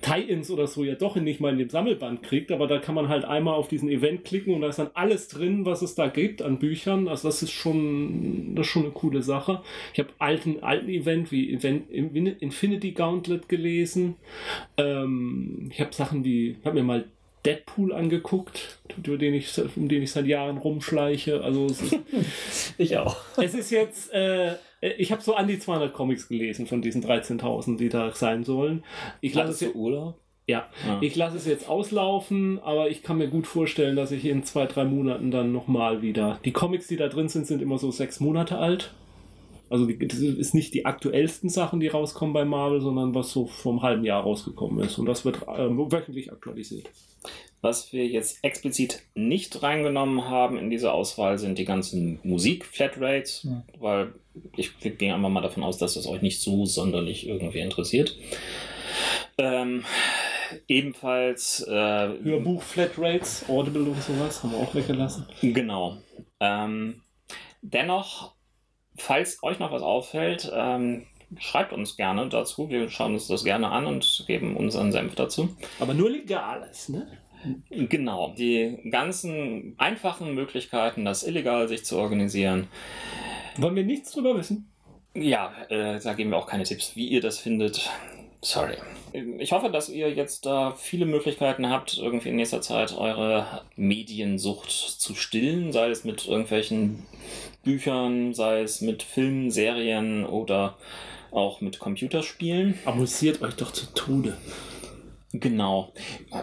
Tie-Ins 0.00 0.50
oder 0.50 0.66
so 0.66 0.84
ja 0.84 0.94
doch 0.94 1.16
nicht 1.16 1.40
mal 1.40 1.52
in 1.52 1.58
dem 1.58 1.70
Sammelband 1.70 2.22
kriegt, 2.22 2.52
aber 2.52 2.66
da 2.66 2.78
kann 2.78 2.94
man 2.94 3.08
halt 3.08 3.24
einmal 3.24 3.54
auf 3.54 3.68
diesen 3.68 3.88
Event 3.88 4.24
klicken 4.24 4.54
und 4.54 4.60
da 4.60 4.68
ist 4.68 4.78
dann 4.78 4.90
alles 4.92 5.28
drin, 5.28 5.64
was 5.64 5.80
es 5.80 5.94
da 5.94 6.08
gibt 6.08 6.42
an 6.42 6.58
Büchern. 6.58 7.08
Also 7.08 7.28
das 7.28 7.42
ist 7.42 7.52
schon, 7.52 8.54
das 8.54 8.66
ist 8.66 8.72
schon 8.72 8.82
eine 8.84 8.92
coole 8.92 9.22
Sache. 9.22 9.62
Ich 9.94 9.98
habe 9.98 10.10
alten, 10.18 10.62
alten 10.62 10.88
Event 10.88 11.32
wie 11.32 11.52
Event 11.52 11.90
Infinity 11.90 12.92
Gauntlet 12.92 13.48
gelesen. 13.48 14.16
Ähm, 14.76 15.70
ich 15.72 15.80
habe 15.80 15.94
Sachen 15.94 16.24
wie, 16.24 16.56
habe 16.64 16.76
mir 16.76 16.84
mal 16.84 17.04
Deadpool 17.44 17.92
angeguckt, 17.92 18.78
über 18.96 19.18
den 19.18 19.34
ich, 19.34 19.52
um 19.76 19.88
den 19.88 20.02
ich 20.02 20.12
seit 20.12 20.26
Jahren 20.26 20.58
rumschleiche. 20.58 21.42
Also 21.42 21.66
ist, 21.66 21.98
ich 22.78 22.96
auch. 22.96 23.16
Es 23.36 23.54
ist 23.54 23.70
jetzt, 23.70 24.12
äh, 24.12 24.56
ich 24.80 25.12
habe 25.12 25.22
so 25.22 25.34
an 25.34 25.46
die 25.46 25.58
200 25.58 25.92
Comics 25.92 26.28
gelesen 26.28 26.66
von 26.66 26.82
diesen 26.82 27.04
13.000, 27.04 27.76
die 27.76 27.88
da 27.88 28.12
sein 28.12 28.44
sollen. 28.44 28.84
Ich 29.20 29.34
lasse 29.34 29.52
es 29.52 29.60
jetzt 29.60 29.74
Urlaub? 29.74 30.18
Ja, 30.46 30.68
ah. 30.86 30.98
ich 31.00 31.16
lasse 31.16 31.38
es 31.38 31.46
jetzt 31.46 31.68
auslaufen, 31.68 32.58
aber 32.62 32.90
ich 32.90 33.02
kann 33.02 33.16
mir 33.16 33.28
gut 33.28 33.46
vorstellen, 33.46 33.96
dass 33.96 34.12
ich 34.12 34.26
in 34.26 34.44
zwei, 34.44 34.66
drei 34.66 34.84
Monaten 34.84 35.30
dann 35.30 35.52
nochmal 35.52 36.02
wieder. 36.02 36.38
Die 36.44 36.52
Comics, 36.52 36.86
die 36.86 36.96
da 36.96 37.08
drin 37.08 37.28
sind, 37.28 37.46
sind 37.46 37.62
immer 37.62 37.78
so 37.78 37.90
sechs 37.90 38.20
Monate 38.20 38.58
alt. 38.58 38.92
Also 39.70 39.86
das 39.86 40.18
ist 40.18 40.54
nicht 40.54 40.74
die 40.74 40.84
aktuellsten 40.86 41.48
Sachen, 41.48 41.80
die 41.80 41.88
rauskommen 41.88 42.32
bei 42.32 42.44
Marvel, 42.44 42.80
sondern 42.80 43.14
was 43.14 43.30
so 43.30 43.46
vom 43.46 43.82
halben 43.82 44.04
Jahr 44.04 44.22
rausgekommen 44.22 44.84
ist. 44.84 44.98
Und 44.98 45.06
das 45.06 45.24
wird 45.24 45.42
äh, 45.48 45.68
wöchentlich 45.70 46.30
aktualisiert. 46.30 46.90
Was 47.62 47.94
wir 47.94 48.06
jetzt 48.06 48.40
explizit 48.42 49.00
nicht 49.14 49.62
reingenommen 49.62 50.28
haben 50.28 50.58
in 50.58 50.68
diese 50.68 50.92
Auswahl 50.92 51.38
sind 51.38 51.58
die 51.58 51.64
ganzen 51.64 52.20
Musik-Flatrates, 52.22 53.44
ja. 53.44 53.64
weil 53.78 54.12
ich 54.54 54.78
gehe 54.78 55.14
einfach 55.14 55.30
mal 55.30 55.40
davon 55.40 55.62
aus, 55.62 55.78
dass 55.78 55.94
das 55.94 56.06
euch 56.06 56.20
nicht 56.20 56.42
so 56.42 56.66
sonderlich 56.66 57.26
irgendwie 57.26 57.60
interessiert. 57.60 58.18
Ähm, 59.38 59.82
ebenfalls 60.68 61.66
äh, 61.66 61.72
Hörbuch-Flatrates, 62.22 63.46
Audible 63.48 63.84
und 63.84 64.02
sowas 64.02 64.42
haben 64.42 64.52
wir 64.52 64.58
auch 64.58 64.74
weggelassen. 64.74 65.26
Genau. 65.40 65.96
Ähm, 66.40 67.00
dennoch, 67.62 68.33
falls 68.96 69.42
euch 69.42 69.58
noch 69.58 69.72
was 69.72 69.82
auffällt, 69.82 70.50
ähm, 70.54 71.06
schreibt 71.38 71.72
uns 71.72 71.96
gerne 71.96 72.28
dazu. 72.28 72.68
Wir 72.68 72.88
schauen 72.90 73.14
uns 73.14 73.26
das 73.26 73.44
gerne 73.44 73.70
an 73.70 73.86
und 73.86 74.24
geben 74.26 74.56
unseren 74.56 74.92
Senf 74.92 75.14
dazu. 75.14 75.54
Aber 75.80 75.94
nur 75.94 76.10
legales, 76.10 76.88
ne? 76.88 77.06
Genau, 77.68 78.34
die 78.36 78.78
ganzen 78.90 79.74
einfachen 79.76 80.34
Möglichkeiten, 80.34 81.04
das 81.04 81.24
illegal 81.24 81.68
sich 81.68 81.84
zu 81.84 81.98
organisieren. 81.98 82.68
Wollen 83.58 83.76
wir 83.76 83.84
nichts 83.84 84.12
drüber 84.12 84.34
wissen? 84.36 84.72
Ja, 85.14 85.52
äh, 85.68 86.00
da 86.00 86.14
geben 86.14 86.30
wir 86.30 86.38
auch 86.38 86.46
keine 86.46 86.64
Tipps, 86.64 86.96
wie 86.96 87.08
ihr 87.08 87.20
das 87.20 87.38
findet. 87.38 87.90
Sorry. 88.44 88.76
Ich 89.38 89.52
hoffe, 89.52 89.70
dass 89.70 89.88
ihr 89.88 90.10
jetzt 90.12 90.44
da 90.44 90.72
viele 90.72 91.06
Möglichkeiten 91.06 91.70
habt, 91.70 91.96
irgendwie 91.96 92.28
in 92.28 92.36
nächster 92.36 92.60
Zeit 92.60 92.94
eure 92.94 93.62
Mediensucht 93.74 94.70
zu 94.70 95.14
stillen, 95.14 95.72
sei 95.72 95.88
es 95.88 96.04
mit 96.04 96.26
irgendwelchen 96.26 97.06
Büchern, 97.62 98.34
sei 98.34 98.60
es 98.60 98.82
mit 98.82 99.02
Filmen, 99.02 99.50
Serien 99.50 100.26
oder 100.26 100.76
auch 101.30 101.62
mit 101.62 101.78
Computerspielen. 101.78 102.78
Amüsiert 102.84 103.40
euch 103.40 103.54
doch 103.54 103.72
zu 103.72 103.86
Tode. 103.94 104.36
Genau. 105.32 105.92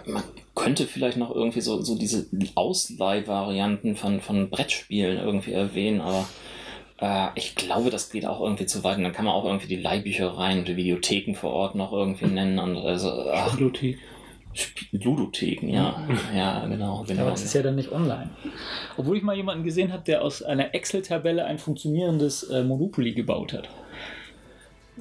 Man 0.08 0.24
könnte 0.56 0.88
vielleicht 0.88 1.18
noch 1.18 1.34
irgendwie 1.34 1.62
so, 1.62 1.82
so 1.82 1.96
diese 1.96 2.26
Ausleihvarianten 2.56 3.96
von, 3.96 4.22
von 4.22 4.50
Brettspielen 4.50 5.20
irgendwie 5.20 5.54
erwähnen, 5.54 6.02
aber 6.02 6.28
äh, 7.02 7.28
ich 7.36 7.56
glaube, 7.56 7.90
das 7.90 8.10
geht 8.10 8.26
auch 8.26 8.40
irgendwie 8.40 8.66
zu 8.66 8.84
weit. 8.84 8.98
Und 8.98 9.04
dann 9.04 9.14
kann 9.14 9.26
man 9.26 9.34
auch 9.34 9.46
irgendwie 9.46 9.68
die 9.68 9.82
Leihbüchereien 9.82 10.60
und 10.60 10.68
die 10.68 10.76
Videotheken 10.78 11.36
vor 11.36 11.52
Ort 11.52 11.76
noch 11.76 11.92
irgendwie 11.92 12.28
nennen. 12.28 12.60
Und 12.60 12.78
also, 12.78 13.10
ach, 13.32 13.60
Ludothek. 13.60 13.98
Ludotheken, 14.92 15.70
ja. 15.70 16.08
ja, 16.36 16.66
genau, 16.68 17.06
genau. 17.08 17.22
Aber 17.22 17.32
das 17.32 17.44
ist 17.44 17.54
ja 17.54 17.62
dann 17.62 17.76
nicht 17.76 17.92
online. 17.92 18.30
Obwohl 18.98 19.18
ich 19.18 19.24
mal 19.24 19.36
jemanden 19.36 19.64
gesehen 19.64 19.94
habe, 19.94 20.04
der 20.04 20.22
aus 20.22 20.44
einer 20.44 20.76
Excel-Tabelle 20.76 21.46
ein 21.46 21.58
funktionierendes 21.58 22.44
äh, 22.44 22.62
Monopoly 22.64 23.14
gebaut 23.14 23.54
hat. 23.54 23.70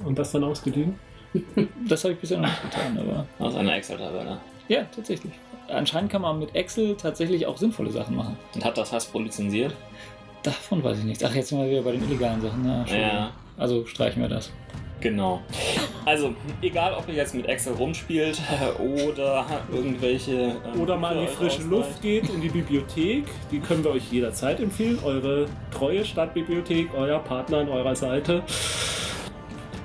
Und 0.05 0.17
das 0.17 0.31
dann 0.31 0.45
ausgeliehen? 0.45 0.95
das 1.87 2.03
habe 2.03 2.13
ich 2.13 2.19
bisher 2.19 2.39
noch 2.39 2.47
nicht 2.47 2.61
getan, 2.61 2.97
aber. 2.97 3.27
Aus 3.39 3.55
einer 3.55 3.75
Excel-Tabelle. 3.75 4.39
Ja, 4.69 4.83
tatsächlich. 4.95 5.33
Anscheinend 5.67 6.11
kann 6.11 6.21
man 6.21 6.39
mit 6.39 6.55
Excel 6.55 6.95
tatsächlich 6.95 7.45
auch 7.45 7.57
sinnvolle 7.57 7.91
Sachen 7.91 8.15
machen. 8.15 8.37
Und 8.55 8.63
hat 8.63 8.77
das 8.77 8.91
Hasbro 8.93 9.19
lizenziert? 9.19 9.73
Davon 10.43 10.83
weiß 10.83 10.99
ich 10.99 11.03
nichts. 11.03 11.23
Ach, 11.23 11.33
jetzt 11.33 11.49
sind 11.49 11.59
wir 11.59 11.69
wieder 11.69 11.81
bei 11.81 11.91
den 11.91 12.03
illegalen 12.03 12.41
Sachen. 12.41 12.65
Ja, 12.65 12.85
ja. 12.97 13.31
Also 13.57 13.85
streichen 13.85 14.21
wir 14.21 14.29
das. 14.29 14.51
Genau. 15.01 15.41
Also, 16.05 16.35
egal 16.61 16.93
ob 16.93 17.07
ihr 17.07 17.15
jetzt 17.15 17.33
mit 17.33 17.47
Excel 17.47 17.73
rumspielt 17.73 18.39
oder 18.79 19.45
irgendwelche. 19.71 20.55
Ähm, 20.73 20.81
oder 20.81 20.97
mal 20.97 21.15
in 21.15 21.21
die 21.21 21.27
frische 21.27 21.63
Luft 21.63 22.01
geht, 22.01 22.29
in 22.29 22.41
die 22.41 22.49
Bibliothek, 22.49 23.25
die 23.51 23.59
können 23.59 23.83
wir 23.83 23.91
euch 23.91 24.11
jederzeit 24.11 24.59
empfehlen. 24.59 24.99
Eure 25.03 25.47
treue 25.71 26.05
Stadtbibliothek, 26.05 26.89
euer 26.95 27.19
Partner 27.19 27.59
an 27.59 27.69
eurer 27.69 27.95
Seite 27.95 28.43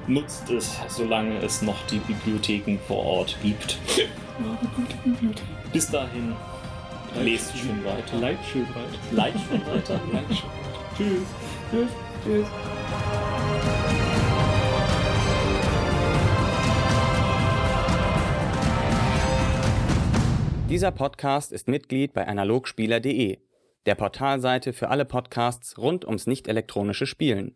nutzt 0.08 0.50
es, 0.50 0.78
solange 0.88 1.38
es 1.38 1.62
noch 1.62 1.84
die 1.86 1.98
Bibliotheken 1.98 2.78
vor 2.86 3.04
Ort 3.04 3.36
gibt. 3.42 3.78
Bis 5.72 5.90
dahin, 5.90 6.34
lest 7.14 7.56
schön 7.56 7.84
weiter. 7.84 8.18
Leit 8.18 8.38
schön 8.44 8.66
weiter. 8.68 9.12
Leit 9.12 9.34
schön 9.48 9.66
weiter. 9.66 10.00
Schön. 10.96 11.08
Tschüss. 11.08 11.26
Tschüss. 11.70 11.90
Tschüss. 12.24 12.46
Dieser 20.68 20.90
Podcast 20.90 21.52
ist 21.52 21.68
Mitglied 21.68 22.12
bei 22.12 22.26
analogspieler.de, 22.26 23.38
der 23.86 23.94
Portalseite 23.94 24.72
für 24.72 24.88
alle 24.88 25.04
Podcasts 25.04 25.78
rund 25.78 26.04
ums 26.04 26.26
nicht 26.26 26.48
elektronische 26.48 27.06
Spielen. 27.06 27.54